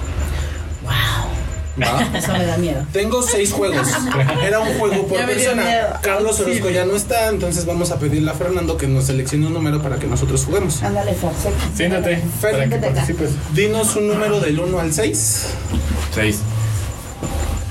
¿Va? 1.80 2.18
Eso 2.18 2.32
me 2.32 2.44
da 2.44 2.56
miedo. 2.58 2.84
Tengo 2.92 3.22
seis 3.22 3.52
juegos. 3.52 3.88
Era 4.44 4.60
un 4.60 4.78
juego 4.78 5.06
por 5.06 5.24
persona. 5.24 6.00
Carlos 6.02 6.38
Orozco 6.40 6.70
ya 6.70 6.84
no 6.84 6.94
está, 6.94 7.28
entonces 7.28 7.64
vamos 7.64 7.90
a 7.90 7.98
pedirle 7.98 8.30
a 8.30 8.34
Fernando 8.34 8.76
que 8.76 8.86
nos 8.86 9.04
seleccione 9.04 9.46
un 9.46 9.54
número 9.54 9.80
para 9.82 9.96
que 9.96 10.06
nosotros 10.06 10.44
juguemos. 10.44 10.82
Ándale, 10.82 11.14
Force. 11.14 11.48
Siéntate. 11.74 12.22
Fer, 12.40 12.52
para 12.52 12.68
que 12.68 12.76
participes. 12.76 13.30
Dinos 13.54 13.96
un 13.96 14.08
número 14.08 14.40
del 14.40 14.58
1 14.58 14.78
al 14.78 14.92
6. 14.92 15.46
Seis. 16.14 16.40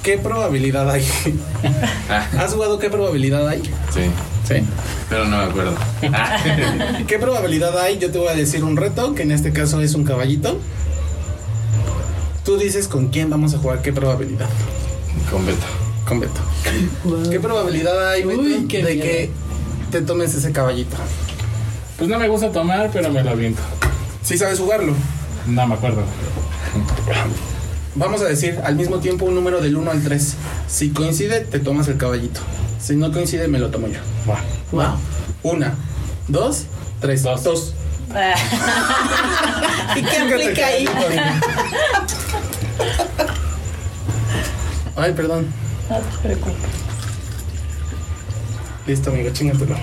¿Qué 0.02 0.18
probabilidad 0.18 0.90
hay? 0.90 1.06
¿Has 2.40 2.54
jugado 2.54 2.80
qué 2.80 2.90
probabilidad 2.90 3.48
hay? 3.48 3.62
sí. 3.94 4.10
Sí. 4.48 4.56
Pero 5.08 5.26
no 5.26 5.38
me 5.38 5.44
acuerdo. 5.44 5.76
¿Qué 7.08 7.20
probabilidad 7.20 7.78
hay? 7.78 8.00
Yo 8.00 8.12
te 8.12 8.18
voy 8.18 8.28
a 8.30 8.34
decir 8.34 8.64
un 8.64 8.76
reto, 8.76 9.14
que 9.14 9.22
en 9.24 9.32
este 9.32 9.54
caso 9.54 9.82
es 9.82 9.94
un 9.94 10.04
caballito. 10.04 10.60
Tú 12.46 12.58
dices 12.58 12.88
con 12.88 13.10
quién 13.10 13.30
vamos 13.30 13.54
a 13.54 13.58
jugar, 13.60 13.82
qué 13.82 13.94
probabilidad. 13.94 14.50
Con 15.30 15.46
Beto. 15.46 15.66
Con 16.08 16.20
Beto. 16.20 16.42
¿Qué 17.30 17.40
probabilidad 17.40 18.10
hay, 18.10 18.24
Beto, 18.24 18.42
Uy, 18.42 18.66
qué 18.68 18.84
de 18.84 18.96
miedo. 18.96 19.06
que 19.06 19.30
te 19.92 20.02
tomes 20.02 20.34
ese 20.34 20.52
caballito? 20.52 20.96
Pues 21.98 22.10
no 22.10 22.18
me 22.18 22.28
gusta 22.28 22.52
tomar, 22.52 22.90
pero 22.92 23.12
me 23.12 23.24
lo 23.24 23.32
aviento. 23.32 23.62
Si 24.24 24.38
sabes 24.38 24.60
jugarlo. 24.60 24.94
No 25.48 25.68
me 25.68 25.76
acuerdo. 25.76 26.04
Vamos 27.96 28.22
a 28.22 28.26
decir 28.26 28.60
al 28.64 28.76
mismo 28.76 29.00
tiempo 29.00 29.26
un 29.26 29.36
número 29.36 29.62
del 29.62 29.76
1 29.76 29.92
al 29.92 30.04
3. 30.04 30.36
Si 30.68 30.90
coincide, 30.92 31.42
te 31.42 31.60
tomas 31.60 31.88
el 31.90 31.98
caballito. 31.98 32.40
Si 32.80 32.96
no 32.96 33.12
coincide, 33.12 33.48
me 33.48 33.60
lo 33.60 33.70
tomo 33.70 33.88
yo. 33.88 34.00
Va. 34.28 34.40
Wow. 34.72 34.96
Una, 35.44 35.76
dos, 36.28 36.66
tres. 37.00 37.24
Dos. 37.24 37.44
Dos. 37.44 37.74
¿Y 39.96 40.02
qué 40.04 40.18
aplica 40.18 40.66
ahí? 40.68 40.86
Ay, 44.96 45.14
perdón. 45.14 45.48
No 45.90 45.98
te 45.98 46.18
preocupes. 46.22 46.56
Listo, 48.88 49.10
amigo, 49.12 49.30
chingatelo. 49.32 49.76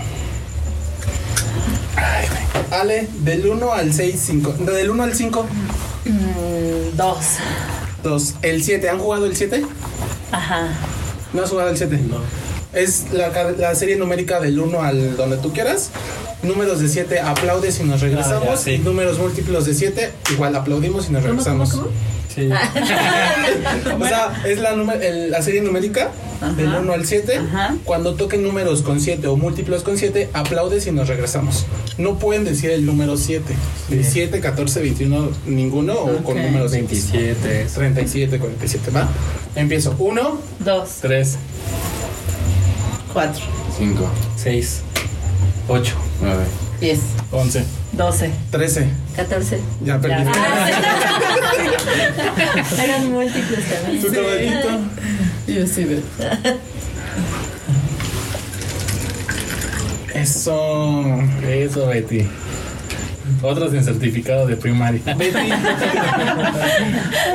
Ay, 1.97 2.27
güey. 2.29 2.81
Ale, 2.81 3.09
del 3.21 3.47
1 3.47 3.73
al 3.73 3.93
6, 3.93 4.23
5. 4.27 4.53
Del 4.65 4.91
1 4.91 5.03
al 5.03 5.15
5, 5.15 5.47
Mm, 6.05 6.97
dos. 6.97 7.17
2. 8.03 8.35
El 8.43 8.63
7, 8.63 8.89
¿han 8.89 8.99
jugado 8.99 9.27
el 9.27 9.37
7? 9.37 9.63
Ajá. 10.33 10.69
¿No 11.35 11.43
has 11.43 11.51
jugado 11.51 11.69
el 11.71 11.77
7? 11.77 11.99
No. 12.09 12.19
Es 12.73 13.13
la, 13.13 13.29
la 13.59 13.75
serie 13.75 13.97
numérica 13.97 14.41
del 14.41 14.59
1 14.59 14.81
al 14.81 15.17
donde 15.17 15.37
tú 15.39 15.53
quieras. 15.53 15.91
Números 16.43 16.81
de 16.81 16.89
7 16.89 17.21
aplaudes 17.21 17.81
y 17.81 17.85
nos 17.85 18.01
regresamos. 18.01 18.45
Ah, 18.49 18.51
ya, 18.53 18.57
sí. 18.57 18.71
Y 18.73 18.79
números 18.79 19.19
múltiplos 19.19 19.67
de 19.67 19.75
7 19.75 20.11
igual 20.33 20.55
aplaudimos 20.55 21.09
y 21.09 21.13
nos 21.13 21.23
regresamos. 21.25 21.71
Sí. 22.35 22.49
O 24.01 24.07
sea, 24.07 24.43
es 24.47 24.59
la, 24.61 24.71
el- 24.71 25.31
la 25.31 25.43
serie 25.43 25.61
numérica 25.61 26.11
del 26.57 26.69
1 26.73 26.93
al 26.93 27.05
7. 27.05 27.37
Ajá. 27.39 27.75
Cuando 27.85 28.15
toquen 28.15 28.45
números 28.45 28.83
con 28.83 29.01
7 29.01 29.27
o 29.27 29.37
múltiplos 29.37 29.83
con 29.83 29.99
7, 29.99 30.31
aplaudes 30.33 30.87
y 30.87 30.93
nos 30.93 31.09
regresamos. 31.09 31.67
No 31.97 32.19
pueden 32.19 32.45
decir 32.45 32.71
el 32.71 32.87
número 32.87 33.17
7. 33.17 33.55
17, 33.89 34.41
14, 34.41 34.81
21, 34.81 35.31
ninguno 35.47 35.95
o 35.95 36.17
con 36.23 36.41
números 36.41 36.71
27. 36.71 37.67
37, 37.75 38.39
47, 38.39 38.91
¿va? 38.93 39.09
Empiezo. 39.57 39.97
1, 39.99 40.41
Dos. 40.61 40.89
Tres. 41.01 41.37
Cuatro. 43.13 43.45
Cinco. 43.77 44.09
6. 44.37 44.81
8. 45.69 45.95
Nueve. 46.21 46.45
Diez. 46.81 47.01
Once. 47.33 47.65
Doce. 47.93 48.31
13. 48.51 48.89
14. 49.17 49.61
Ya 49.85 50.01
perdí. 50.01 50.15
Eran 52.83 53.13
múltiples 53.13 53.65
también. 53.69 54.03
Tu 54.03 54.13
caballito. 54.13 54.69
Yo 55.47 55.67
sí 55.67 55.85
veo. 55.85 56.03
Eso. 60.15 61.05
Eso, 61.47 61.87
Betty. 61.87 62.27
Otro 63.43 63.71
sin 63.71 63.85
certificado 63.85 64.47
de 64.47 64.57
primaria. 64.57 65.01
Betty. 65.15 65.51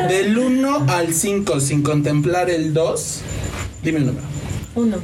Del 0.09 0.37
1 0.37 0.85
al 0.89 1.13
5, 1.13 1.59
sin 1.59 1.83
contemplar 1.83 2.49
el 2.49 2.73
2, 2.73 3.21
dime 3.83 3.99
el 3.99 4.07
número. 4.07 4.25
Uno. 4.75 4.97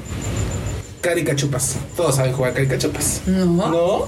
Caricachupas. 1.01 1.75
Todos 1.95 2.15
saben 2.15 2.33
jugar 2.33 2.53
caricachupas. 2.53 3.21
No. 3.27 3.45
¿No? 3.69 4.07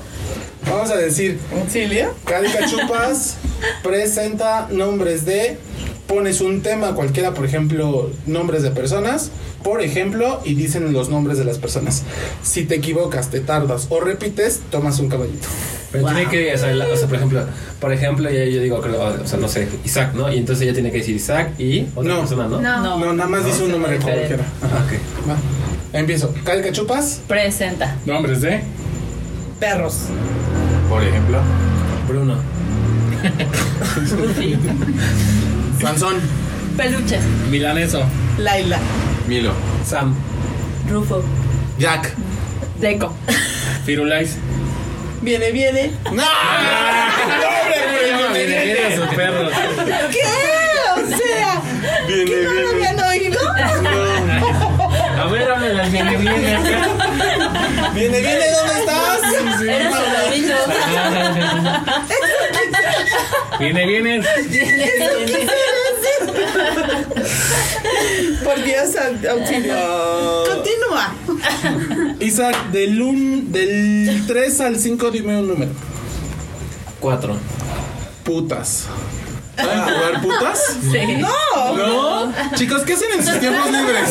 Vamos 0.69 0.91
a 0.91 0.97
decir, 0.97 1.39
¿Auxilio? 1.59 2.13
Caricachupas 2.25 3.37
presenta 3.83 4.67
nombres 4.71 5.25
de. 5.25 5.57
Pones 6.07 6.41
un 6.41 6.61
tema 6.61 6.93
cualquiera, 6.93 7.33
por 7.33 7.45
ejemplo, 7.45 8.11
nombres 8.25 8.63
de 8.63 8.71
personas, 8.71 9.31
por 9.63 9.81
ejemplo, 9.81 10.41
y 10.43 10.55
dicen 10.55 10.91
los 10.91 11.07
nombres 11.07 11.37
de 11.37 11.45
las 11.45 11.57
personas. 11.57 12.03
Si 12.43 12.65
te 12.65 12.75
equivocas, 12.75 13.29
te 13.29 13.39
tardas 13.39 13.87
o 13.89 14.01
repites, 14.01 14.59
tomas 14.71 14.99
un 14.99 15.07
caballito. 15.07 15.47
Pero 15.93 16.07
tiene 16.07 16.25
que, 16.27 16.53
o 16.53 16.57
sea, 16.57 16.73
la- 16.73 16.87
o 16.89 16.97
sea, 16.97 17.07
por 17.07 17.15
ejemplo, 17.15 17.45
por 17.79 17.93
ejemplo, 17.93 18.29
yo 18.29 18.61
digo, 18.61 18.81
creo, 18.81 19.01
o 19.23 19.25
sea, 19.27 19.39
no 19.39 19.47
sé, 19.47 19.69
Isaac, 19.85 20.13
¿no? 20.13 20.29
Y 20.29 20.37
entonces 20.37 20.63
ella 20.63 20.73
tiene 20.73 20.91
que 20.91 20.97
decir 20.97 21.15
Isaac 21.15 21.51
y 21.57 21.85
otra 21.95 22.13
No. 22.13 22.19
persona, 22.19 22.47
¿no? 22.49 22.59
No. 22.61 22.99
No, 22.99 23.13
nada 23.13 23.29
más 23.29 23.45
dice 23.45 23.63
un 23.63 23.71
diferente. 23.71 24.03
cualquiera. 24.05 24.43
Ah, 24.63 24.83
ok. 24.85 25.29
Va. 25.29 25.37
Empiezo. 25.93 26.33
Caricachupas, 26.43 27.21
Presenta. 27.27 27.95
Nombres 28.05 28.41
de. 28.41 28.61
Perros. 29.59 30.05
Por 30.89 31.03
ejemplo. 31.03 31.39
Bruno. 32.07 32.35
Sansón, 35.81 36.15
Peluche. 36.77 37.19
Milaneso. 37.49 38.03
Laila. 38.37 38.77
Milo. 39.27 39.51
Sam. 39.85 40.15
Rufo. 40.89 41.21
Jack. 41.77 42.13
Deco. 42.79 43.13
Firulais. 43.85 44.37
Viene, 45.21 45.51
viene. 45.51 45.91
¡No! 46.05 46.23
¡Hombre, 48.25 48.45
Viene, 48.45 48.65
viene 48.65 48.85
a 48.85 48.95
sus 48.95 49.07
perros. 49.15 49.51
¿Qué? 50.11 50.23
O 50.93 50.95
sea, 51.07 51.61
Viene, 52.07 52.25
¿qué 52.25 52.43
no 52.43 52.51
viene. 52.73 53.00
Háblale 55.71 55.81
al 55.83 55.91
viene, 55.91 56.17
viene. 56.17 56.59
Viene, 57.93 58.19
viene, 58.21 58.45
¿dónde 58.51 58.79
estás? 58.79 59.61
Eres 59.61 59.93
sobrino. 60.23 60.55
Viene, 63.59 63.85
viene. 63.85 64.21
Por 68.43 68.63
Dios, 68.63 68.95
au- 68.95 69.27
auxilio. 69.29 69.75
Continúa. 70.53 71.13
Isaac, 72.19 72.69
del, 72.71 73.01
un, 73.01 73.51
del 73.51 74.23
3 74.27 74.61
al 74.61 74.79
5, 74.79 75.11
dime 75.11 75.37
un 75.39 75.47
número. 75.47 75.71
4. 76.99 77.35
Putas. 78.23 78.85
¿Saben 79.55 79.79
jugar 79.81 80.21
putas? 80.21 80.77
No. 81.19 81.77
¿No? 81.77 82.33
Chicos, 82.55 82.83
¿qué 82.83 82.93
hacen 82.93 83.09
en 83.17 83.25
sus 83.25 83.39
tiempos 83.39 83.71
libres? 83.71 84.09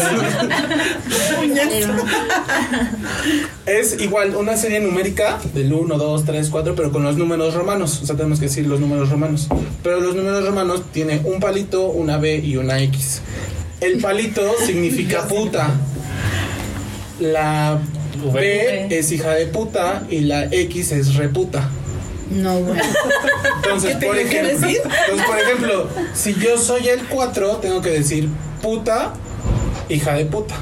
es 3.66 4.01
igual 4.01 4.36
una 4.36 4.57
serie 4.57 4.80
numérica 4.80 5.38
del 5.55 5.72
1, 5.72 5.97
2, 5.97 6.24
3, 6.24 6.49
4, 6.51 6.74
pero 6.74 6.93
con 6.93 7.03
los 7.03 7.16
números 7.16 7.55
romanos. 7.55 8.01
O 8.03 8.07
sea, 8.07 8.16
tenemos 8.16 8.38
que 8.38 8.47
decir 8.47 8.66
los 8.66 8.80
números 8.80 9.09
romanos. 9.09 9.49
Pero 9.82 10.01
los 10.01 10.14
números 10.14 10.45
romanos 10.45 10.82
tienen 10.93 11.22
un 11.24 11.41
palito, 11.41 11.86
una 11.86 12.18
B 12.18 12.38
y 12.38 12.57
una 12.57 12.80
X. 12.82 13.22
El 13.80 14.01
palito 14.01 14.43
significa 14.66 15.26
puta. 15.26 15.70
La 17.18 17.78
B 18.32 18.86
es 18.91 19.12
hija 19.12 19.30
de 19.30 19.47
puta 19.47 20.05
y 20.11 20.20
la 20.20 20.45
X 20.45 20.93
es 20.93 21.14
reputa. 21.14 21.68
No, 22.31 22.61
bueno. 22.61 22.83
Entonces, 23.57 23.97
¿Qué 23.97 24.07
por 24.07 24.16
ejemplo, 24.16 24.68
entonces, 24.68 25.26
por 25.26 25.39
ejemplo, 25.39 25.89
si 26.14 26.35
yo 26.35 26.57
soy 26.57 26.89
el 26.89 27.05
4, 27.07 27.57
tengo 27.57 27.83
que 27.83 27.91
decir 27.91 28.28
puta, 28.62 29.12
hija 29.89 30.14
de 30.14 30.26
puta. 30.26 30.55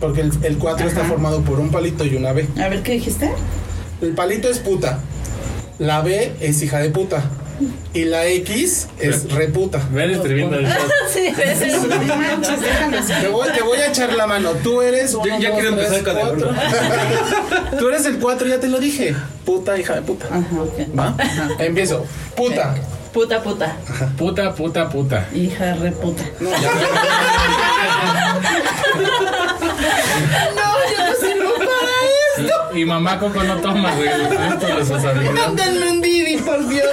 Porque 0.00 0.20
el, 0.20 0.32
el 0.42 0.58
4 0.58 0.86
está 0.86 1.04
formado 1.04 1.42
por 1.42 1.58
un 1.58 1.70
palito 1.70 2.04
y 2.04 2.14
una 2.14 2.32
B. 2.32 2.46
A 2.60 2.68
ver, 2.68 2.82
¿qué 2.82 2.92
dijiste? 2.92 3.30
El 4.00 4.14
palito 4.14 4.48
es 4.48 4.60
puta. 4.60 5.00
La 5.78 6.00
B 6.02 6.32
es 6.40 6.62
hija 6.62 6.78
de 6.78 6.90
puta. 6.90 7.24
Y 7.94 8.04
la 8.04 8.26
X 8.26 8.88
es 8.98 9.30
reputa. 9.32 9.80
Ven 9.90 10.10
escribiendo 10.10 10.58
el 10.58 10.66
chat. 10.66 10.78
Sí. 11.12 11.32
Te 13.20 13.28
voy, 13.28 13.48
te 13.52 13.62
voy 13.62 13.78
a 13.78 13.88
echar 13.88 14.12
la 14.12 14.26
mano. 14.26 14.52
Tú 14.62 14.82
eres. 14.82 15.14
uno, 15.14 15.24
ya 15.38 15.50
dos, 15.50 15.58
quiero 15.58 15.74
tres, 15.76 15.92
empezar 15.92 16.04
con 16.04 16.16
el 16.18 16.44
cuatro. 16.44 16.50
Tú 17.78 17.88
eres 17.88 18.06
el 18.06 18.18
4, 18.18 18.48
ya 18.48 18.60
te 18.60 18.68
lo 18.68 18.78
dije. 18.78 19.14
Puta, 19.44 19.78
hija 19.78 19.94
de 19.94 20.02
puta. 20.02 20.26
Ajá, 20.26 20.46
ok. 20.60 20.98
¿Va? 20.98 21.14
Empiezo. 21.58 22.04
Puta. 22.36 22.74
Puta, 23.12 23.42
puta. 23.42 23.76
Puta, 24.18 24.54
puta, 24.54 24.88
puta. 24.88 25.28
Hija 25.34 25.66
de 25.66 25.74
reputa. 25.74 26.24
No, 26.40 26.50
ya. 26.50 26.70
No, 30.56 30.77
Y 32.74 32.84
mamá 32.84 33.18
Coco 33.18 33.42
no 33.42 33.56
toma, 33.56 33.94
güey. 33.94 34.08
Mándenme 35.32 35.90
un 35.90 36.00
Didi, 36.00 36.36
por 36.38 36.68
Dios. 36.68 36.86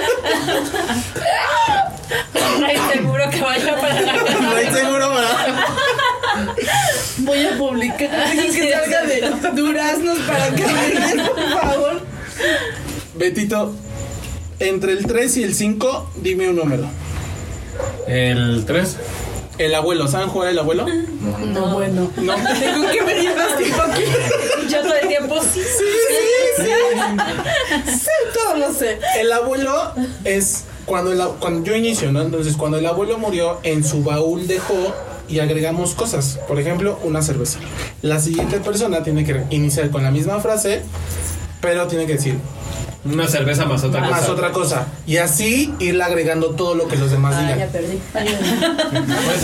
Ray 2.60 2.76
seguro 2.92 3.30
que 3.30 3.40
vaya 3.40 3.76
para 3.80 4.00
la 4.00 4.12
casa. 4.12 4.40
No 4.40 4.50
hay 4.56 4.66
seguro 4.66 5.12
para. 5.12 5.66
Voy 7.18 7.46
a 7.46 7.56
publicar 7.58 8.30
que 8.32 8.70
salga 8.72 9.02
de 9.02 9.20
duraznos 9.52 10.18
para 10.20 10.50
que 10.54 10.66
me 10.66 10.90
den, 10.90 11.26
por 11.26 11.60
favor. 11.60 12.02
Betito, 13.14 13.74
entre 14.58 14.92
el 14.92 15.06
3 15.06 15.36
y 15.38 15.44
el 15.44 15.54
5, 15.54 16.10
dime 16.16 16.50
un 16.50 16.56
número. 16.56 16.84
El 18.06 18.64
3. 18.66 18.96
El 19.58 19.74
abuelo, 19.74 20.06
¿saben 20.06 20.28
jugar 20.28 20.50
el 20.50 20.58
abuelo? 20.58 20.86
No, 20.86 21.74
bueno. 21.74 22.10
No. 22.16 22.34
Tengo 22.34 22.90
que 22.90 23.02
venir 23.02 23.34
más 23.36 23.56
tiempo 23.56 23.82
aquí. 23.82 24.02
Yo 24.68 24.82
todo 24.82 24.94
el 24.94 25.08
tiempo 25.08 25.40
sí. 25.42 25.62
Sí, 27.86 28.10
todo 28.34 28.56
lo 28.56 28.72
sé. 28.72 28.98
El 29.18 29.32
abuelo 29.32 29.92
es 30.24 30.64
cuando, 30.84 31.12
el, 31.12 31.20
cuando 31.40 31.64
yo 31.64 31.74
inicio, 31.74 32.12
¿no? 32.12 32.22
Entonces, 32.22 32.56
cuando 32.56 32.78
el 32.78 32.86
abuelo 32.86 33.18
murió, 33.18 33.58
en 33.62 33.84
su 33.84 34.02
baúl 34.02 34.46
dejó 34.46 34.94
y 35.28 35.40
agregamos 35.40 35.94
cosas. 35.94 36.38
Por 36.48 36.58
ejemplo, 36.60 36.98
una 37.02 37.22
cerveza. 37.22 37.58
La 38.02 38.20
siguiente 38.20 38.60
persona 38.60 39.02
tiene 39.02 39.24
que 39.24 39.44
iniciar 39.50 39.90
con 39.90 40.02
la 40.02 40.10
misma 40.10 40.40
frase, 40.40 40.82
pero 41.60 41.86
tiene 41.86 42.06
que 42.06 42.14
decir 42.14 42.38
Una 43.12 43.26
cerveza 43.28 43.64
más 43.66 43.82
otra 43.84 44.00
cosa. 44.00 44.10
más 44.12 44.28
otra 44.28 44.52
cosa. 44.52 44.86
Y 45.06 45.16
así 45.18 45.72
irle 45.78 46.02
agregando 46.04 46.50
todo 46.50 46.74
lo 46.74 46.88
que 46.88 46.96
los 46.96 47.10
demás 47.10 47.34
Ah, 47.36 47.42
ya 47.48 47.54
digan. 47.54 47.68
perdí. 47.70 48.00
Puedes 48.12 48.32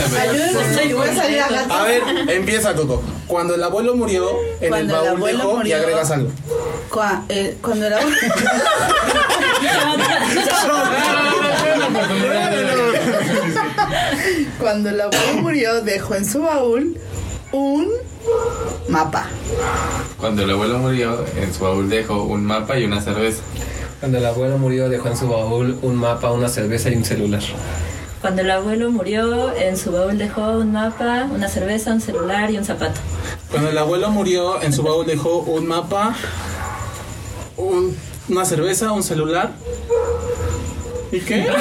empezar. 0.00 0.28
Ayúdenme, 0.28 0.94
voy 0.94 1.08
a 1.08 1.14
salir 1.14 1.40
a 1.40 1.48
gato. 1.48 1.72
A 1.74 1.82
ver, 1.84 2.02
empieza 2.28 2.74
Coco. 2.74 3.02
Cuando 3.26 3.54
el 3.54 3.62
abuelo 3.62 3.94
murió, 3.96 4.30
en 4.60 4.68
Cuando 4.68 4.76
el 4.78 5.00
el 5.00 5.06
baúl 5.08 5.08
abuelo 5.18 5.38
dejó 5.38 5.52
y 5.52 5.56
murió- 5.58 5.76
agregas 5.76 6.10
algo. 6.10 6.30
Cua- 6.90 7.22
eh, 7.28 7.56
cuando 7.62 7.86
era 7.86 7.98
Cuando 14.58 14.90
el 14.90 15.00
abuelo 15.00 15.34
murió, 15.42 15.80
dejó 15.82 16.14
en 16.14 16.24
su 16.24 16.42
baúl 16.42 16.96
un 17.52 17.88
mapa. 18.88 19.26
Cuando 20.18 20.42
el 20.42 20.50
abuelo 20.50 20.78
murió, 20.78 21.24
en 21.36 21.52
su 21.54 21.64
baúl 21.64 21.88
dejó 21.88 22.22
un 22.24 22.44
mapa 22.44 22.78
y 22.78 22.84
una 22.84 23.00
cerveza. 23.00 23.42
Cuando 24.00 24.18
el 24.18 24.26
abuelo 24.26 24.58
murió, 24.58 24.88
dejó 24.88 25.08
en 25.08 25.16
su 25.16 25.28
baúl 25.28 25.78
un 25.82 25.96
mapa, 25.96 26.32
una 26.32 26.48
cerveza 26.48 26.90
y 26.90 26.96
un 26.96 27.04
celular. 27.04 27.42
Cuando 28.20 28.42
el 28.42 28.50
abuelo 28.50 28.90
murió, 28.90 29.54
en 29.56 29.76
su 29.76 29.92
baúl 29.92 30.18
dejó 30.18 30.42
un 30.58 30.72
mapa, 30.72 31.26
una 31.32 31.48
cerveza, 31.48 31.92
un 31.92 32.00
celular 32.00 32.50
y 32.50 32.58
un 32.58 32.64
zapato. 32.64 33.00
Cuando 33.50 33.70
el 33.70 33.78
abuelo 33.78 34.10
murió, 34.10 34.62
en 34.62 34.72
su 34.72 34.82
baúl 34.82 35.06
dejó 35.06 35.38
un 35.40 35.66
mapa, 35.66 36.14
un- 37.56 37.96
una 38.28 38.44
cerveza, 38.44 38.92
un 38.92 39.02
celular. 39.02 39.50
¿Y 41.10 41.20
qué? 41.20 41.46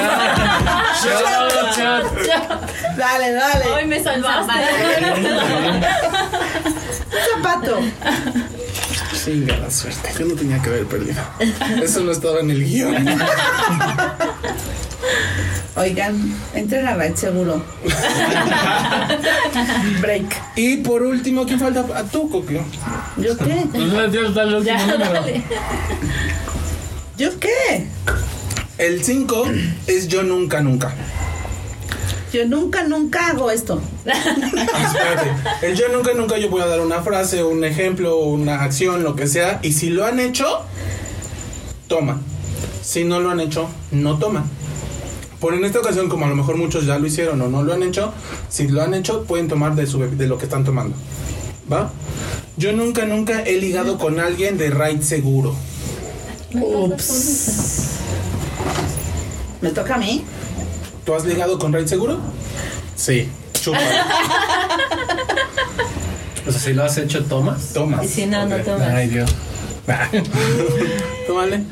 Dale, 2.96 3.32
dale. 3.32 3.64
¡Ay, 3.76 3.86
me 3.86 4.02
salvaste! 4.02 4.52
Un 7.22 7.42
zapato. 7.42 7.78
Chinga 9.24 9.56
la 9.58 9.70
suerte. 9.70 10.10
Yo 10.18 10.26
no 10.26 10.34
tenía 10.34 10.60
que 10.60 10.68
haber 10.68 10.86
perdido. 10.86 11.22
Eso 11.82 12.00
no 12.00 12.12
estaba 12.12 12.40
en 12.40 12.50
el 12.50 12.64
guion. 12.64 13.06
Oigan, 15.76 16.34
entren 16.54 16.86
a 16.86 16.94
Red 16.94 17.14
Seguro. 17.16 17.62
Break. 20.00 20.42
Y 20.56 20.76
por 20.78 21.02
último, 21.02 21.46
¿quién 21.46 21.58
falta? 21.58 21.84
A 21.96 22.04
tú, 22.04 22.28
Coquio. 22.28 22.64
¿Yo 23.16 23.36
qué? 23.38 23.64
Ya 24.12 24.20
está 24.20 24.42
el 24.42 24.54
último 24.54 24.86
número. 24.86 25.24
¿Yo 27.16 27.38
qué? 27.38 27.86
El 28.78 29.02
5 29.04 29.44
es 29.86 30.08
yo 30.08 30.22
nunca, 30.22 30.60
nunca. 30.60 30.92
Yo 32.32 32.46
nunca, 32.46 32.84
nunca 32.84 33.28
hago 33.28 33.50
esto. 33.50 33.82
Espérate. 34.06 35.30
El 35.60 35.76
yo 35.76 35.88
nunca, 35.88 36.14
nunca 36.14 36.38
yo 36.38 36.48
voy 36.48 36.62
a 36.62 36.66
dar 36.66 36.80
una 36.80 37.02
frase, 37.02 37.44
un 37.44 37.62
ejemplo, 37.62 38.16
una 38.16 38.62
acción, 38.62 39.02
lo 39.02 39.14
que 39.14 39.26
sea. 39.26 39.60
Y 39.62 39.72
si 39.74 39.90
lo 39.90 40.06
han 40.06 40.18
hecho, 40.18 40.62
toma. 41.88 42.22
Si 42.82 43.04
no 43.04 43.20
lo 43.20 43.30
han 43.30 43.40
hecho, 43.40 43.68
no 43.90 44.18
toma. 44.18 44.46
Por 45.40 45.52
en 45.52 45.64
esta 45.66 45.80
ocasión, 45.80 46.08
como 46.08 46.24
a 46.24 46.28
lo 46.28 46.34
mejor 46.34 46.56
muchos 46.56 46.86
ya 46.86 46.98
lo 46.98 47.06
hicieron 47.06 47.40
o 47.42 47.48
no 47.48 47.62
lo 47.62 47.74
han 47.74 47.82
hecho, 47.82 48.14
si 48.48 48.66
lo 48.66 48.80
han 48.80 48.94
hecho, 48.94 49.24
pueden 49.24 49.48
tomar 49.48 49.74
de, 49.74 49.86
su, 49.86 49.98
de 49.98 50.26
lo 50.26 50.38
que 50.38 50.44
están 50.44 50.64
tomando. 50.64 50.96
¿Va? 51.70 51.90
Yo 52.56 52.72
nunca, 52.72 53.04
nunca 53.04 53.42
he 53.42 53.58
ligado 53.58 53.98
con 53.98 54.20
alguien 54.20 54.56
de 54.56 54.70
raid 54.70 55.02
seguro. 55.02 55.54
Ups. 56.54 57.88
¿Me 59.60 59.70
toca 59.70 59.96
a 59.96 59.98
mí? 59.98 60.24
¿Tú 61.04 61.14
has 61.14 61.24
ligado 61.24 61.58
con 61.58 61.72
raid 61.72 61.86
seguro? 61.86 62.18
Sí. 62.96 63.28
Chupa. 63.60 63.78
O 66.44 66.50
sea, 66.50 66.60
si 66.60 66.72
lo 66.72 66.82
has 66.82 66.98
hecho, 66.98 67.22
tomas. 67.24 67.72
Toma. 67.72 68.04
Y 68.04 68.08
si 68.08 68.26
no, 68.26 68.44
no 68.46 68.56
tomas. 68.56 68.88
Ay, 68.88 69.08
Dios. 69.08 69.30
Tómale. 71.28 71.62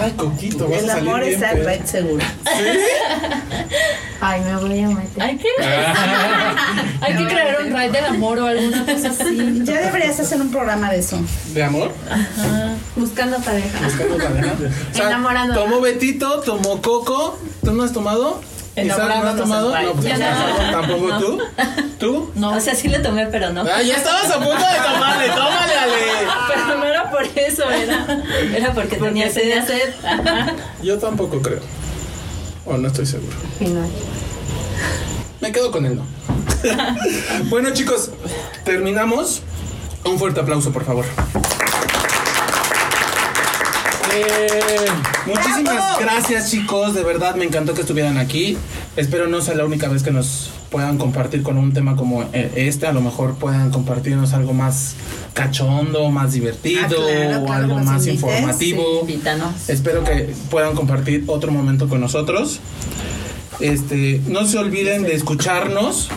Ay, 0.00 0.12
Coquito, 0.16 0.66
vas 0.66 0.82
El 0.82 0.88
a 0.90 0.92
salir 0.94 1.08
amor 1.10 1.20
bien 1.20 1.34
está 1.34 1.50
en 1.50 1.56
pedo. 1.58 1.66
Red 1.68 1.84
Seguro. 1.84 2.24
Ay, 4.20 4.40
me 4.40 4.56
voy 4.56 4.80
a 4.80 4.88
meter. 4.88 5.22
Hay 5.22 5.36
que, 5.36 5.48
hay 7.02 7.16
que 7.16 7.26
crear 7.26 7.60
un 7.64 7.72
raid 7.72 7.92
del 7.92 8.04
amor 8.06 8.38
o 8.38 8.46
alguna 8.46 8.86
cosa 8.86 9.10
así. 9.10 9.60
Ya 9.64 9.80
deberías 9.82 10.18
hacer 10.18 10.40
un 10.40 10.50
programa 10.50 10.90
de 10.90 10.98
eso. 11.00 11.20
¿De 11.52 11.62
amor? 11.62 11.92
Buscando 12.96 13.38
pareja. 13.40 13.78
Buscando 13.84 14.16
pareja. 14.16 14.54
O 14.90 14.94
sea, 14.94 15.06
Enamorándola. 15.08 15.60
Tomó 15.60 15.80
Betito, 15.80 16.40
tomó 16.40 16.80
Coco. 16.80 17.38
¿Tú 17.62 17.72
no 17.72 17.82
has 17.82 17.92
tomado? 17.92 18.40
Isaac, 18.86 19.22
¿no 19.22 19.28
has 19.28 19.36
tomado? 19.36 19.70
No, 19.70 19.92
pues 19.92 20.04
Pride. 20.06 20.18
ya 20.18 20.70
¿Tampoco 20.72 21.18
tú? 21.18 21.38
¿Tú? 21.98 22.30
No, 22.34 22.56
o 22.56 22.60
sea, 22.60 22.74
sí 22.74 22.88
le 22.88 22.98
tomé, 23.00 23.26
pero 23.26 23.50
no. 23.50 23.62
Ah, 23.62 23.82
ya 23.82 23.96
estabas 23.96 24.30
a 24.30 24.38
punto 24.38 24.52
de 24.52 24.92
tomarle, 24.92 25.28
tómale, 25.28 25.74
Ale. 25.74 25.94
Pero 26.48 26.76
no 26.78 26.84
era 26.84 27.10
por 27.10 27.22
eso, 27.24 27.70
era, 27.70 28.06
era 28.54 28.72
porque, 28.72 28.96
tenía 28.96 29.30
sed. 29.30 29.40
tenía 29.42 29.66
sed. 29.66 29.94
Ajá. 30.04 30.54
Yo 30.82 30.98
tampoco 30.98 31.40
creo. 31.42 31.60
O 32.64 32.76
no 32.76 32.88
estoy 32.88 33.06
seguro. 33.06 33.36
Y 33.60 33.64
no. 33.66 33.80
Me 35.40 35.52
quedo 35.52 35.70
con 35.70 35.86
él, 35.86 35.96
no. 35.96 36.04
bueno, 37.48 37.70
chicos, 37.72 38.10
terminamos. 38.64 39.42
Un 40.04 40.18
fuerte 40.18 40.40
aplauso, 40.40 40.72
por 40.72 40.84
favor. 40.84 41.04
Muchísimas 45.26 45.98
gracias 45.98 46.50
chicos, 46.50 46.94
de 46.94 47.02
verdad 47.02 47.34
me 47.34 47.44
encantó 47.44 47.74
que 47.74 47.82
estuvieran 47.82 48.16
aquí. 48.18 48.56
Espero 48.96 49.28
no 49.28 49.40
sea 49.40 49.54
la 49.54 49.64
única 49.64 49.88
vez 49.88 50.02
que 50.02 50.10
nos 50.10 50.50
puedan 50.70 50.98
compartir 50.98 51.42
con 51.42 51.56
un 51.58 51.72
tema 51.72 51.96
como 51.96 52.22
eh, 52.32 52.52
este, 52.56 52.86
a 52.86 52.92
lo 52.92 53.00
mejor 53.00 53.36
puedan 53.36 53.70
compartirnos 53.70 54.32
algo 54.32 54.52
más 54.52 54.94
cachondo, 55.34 56.10
más 56.10 56.32
divertido 56.32 56.80
Ah, 56.82 56.88
claro, 56.88 57.42
o 57.42 57.46
claro, 57.46 57.62
algo 57.62 57.78
más 57.78 58.06
invites, 58.06 58.22
informativo. 58.22 59.00
Invítanos. 59.02 59.68
Espero 59.68 60.04
que 60.04 60.34
puedan 60.50 60.74
compartir 60.74 61.24
otro 61.26 61.50
momento 61.52 61.88
con 61.88 62.00
nosotros. 62.00 62.60
Este, 63.60 64.20
no 64.28 64.46
se 64.46 64.58
olviden 64.58 65.02
de 65.02 65.14
escucharnos 65.14 66.10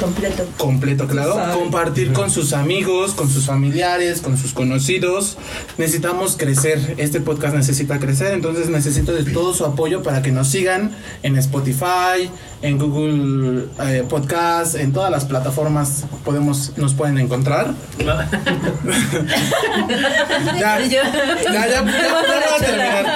Completo. 0.00 0.44
completo, 0.56 1.06
claro. 1.06 1.34
Sabe. 1.34 1.54
Compartir 1.54 2.12
con 2.12 2.30
sus 2.30 2.52
amigos, 2.52 3.12
con 3.12 3.28
sus 3.28 3.46
familiares, 3.46 4.20
con 4.20 4.38
sus 4.38 4.52
conocidos. 4.52 5.36
Necesitamos 5.78 6.36
crecer. 6.36 6.94
Este 6.96 7.20
podcast 7.20 7.54
necesita 7.54 7.98
crecer, 7.98 8.34
entonces 8.34 8.68
necesito 8.70 9.12
de 9.12 9.24
todo 9.24 9.54
su 9.54 9.64
apoyo 9.64 10.02
para 10.02 10.22
que 10.22 10.32
nos 10.32 10.48
sigan 10.48 10.90
en 11.22 11.36
Spotify, 11.36 12.30
en 12.62 12.78
Google 12.78 13.66
eh, 13.80 14.04
Podcast, 14.08 14.74
en 14.74 14.92
todas 14.92 15.10
las 15.10 15.24
plataformas 15.24 16.04
podemos 16.24 16.72
nos 16.76 16.94
pueden 16.94 17.18
encontrar. 17.18 17.74
ya, 17.98 18.28
ya, 20.80 20.88
ya, 20.88 21.02
ya, 21.52 21.68
ya 21.68 21.82
puedo 21.82 22.22
terminar. 22.58 23.06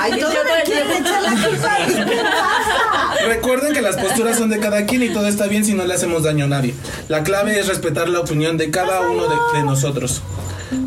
Ay, 0.00 0.20
todo 0.20 0.32
me 0.32 0.62
quiere 0.64 0.98
echar 0.98 1.22
la 1.22 1.30
culpa. 1.30 1.76
¿Qué 1.86 2.22
pasa? 2.22 3.26
Recuerden 3.26 3.72
que 3.72 3.80
las 3.80 3.96
posturas 3.96 4.36
son 4.36 4.50
de 4.50 4.60
cada 4.60 4.84
quien 4.86 5.02
y 5.02 5.08
todo 5.10 5.26
está 5.26 5.46
bien 5.46 5.64
si 5.64 5.74
no 5.74 5.84
le 5.84 5.94
hacemos 5.94 6.13
daño 6.22 6.44
a 6.44 6.48
nadie. 6.48 6.74
La 7.08 7.22
clave 7.22 7.58
es 7.58 7.66
respetar 7.66 8.08
la 8.08 8.20
opinión 8.20 8.56
de 8.56 8.70
cada 8.70 9.00
uno 9.00 9.28
de, 9.28 9.58
de 9.58 9.64
nosotros. 9.64 10.22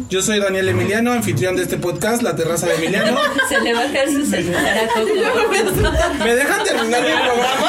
Yo 0.10 0.22
soy 0.22 0.40
Daniel 0.40 0.70
Emiliano, 0.70 1.12
anfitrión 1.12 1.58
de 1.58 1.64
este 1.64 1.78
podcast, 1.78 2.22
La 2.22 2.36
Terraza 2.36 2.68
de 2.68 2.76
Emiliano. 2.76 3.18
Se 3.50 3.60
le 3.60 3.74
va 3.74 3.82
a 3.82 3.92
caer 3.92 4.10
su 4.10 4.26
celular 4.26 4.78
a 4.78 4.88
Coco. 4.88 5.06
¿Me 6.24 6.36
dejan 6.36 6.64
terminar 6.64 7.02
mi 7.02 7.10
programa? 7.10 7.68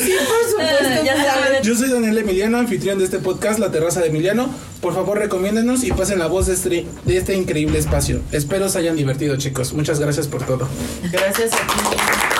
Sí, 0.00 0.14
por 0.26 0.50
supuesto. 0.50 1.04
Ya 1.04 1.16
saben. 1.16 1.62
Yo 1.62 1.74
soy 1.74 1.90
Daniel 1.90 2.18
Emiliano, 2.18 2.58
anfitrión 2.58 2.98
de 2.98 3.04
este 3.04 3.18
podcast, 3.18 3.58
La 3.58 3.70
Terraza 3.70 4.00
de 4.00 4.08
Emiliano. 4.08 4.48
Por 4.80 4.94
favor, 4.94 5.18
recomiéndenos 5.18 5.84
y 5.84 5.92
pasen 5.92 6.18
la 6.18 6.26
voz 6.26 6.46
de 6.46 6.54
este, 6.54 6.86
de 7.04 7.16
este 7.16 7.34
increíble 7.34 7.78
espacio. 7.78 8.20
Espero 8.32 8.68
se 8.68 8.78
hayan 8.78 8.96
divertido, 8.96 9.36
chicos. 9.36 9.72
Muchas 9.74 10.00
gracias 10.00 10.28
por 10.28 10.44
todo. 10.44 10.68
Gracias 11.12 11.52
a 11.52 11.56
ti. 11.58 12.35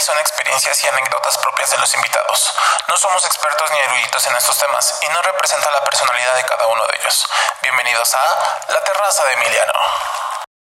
Son 0.00 0.18
experiencias 0.18 0.82
y 0.84 0.88
anécdotas 0.88 1.38
propias 1.38 1.70
de 1.70 1.78
los 1.78 1.92
invitados. 1.94 2.54
No 2.88 2.96
somos 2.96 3.24
expertos 3.24 3.70
ni 3.70 3.78
eruditos 3.78 4.26
en 4.26 4.36
estos 4.36 4.58
temas 4.58 4.98
y 5.02 5.08
no 5.08 5.22
representa 5.22 5.70
la 5.70 5.84
personalidad 5.84 6.34
de 6.36 6.44
cada 6.44 6.66
uno 6.66 6.86
de 6.86 6.98
ellos. 6.98 7.26
Bienvenidos 7.62 8.14
a 8.14 8.72
La 8.72 8.82
Terraza 8.84 9.24
de 9.24 9.32
Emiliano. 9.34 9.72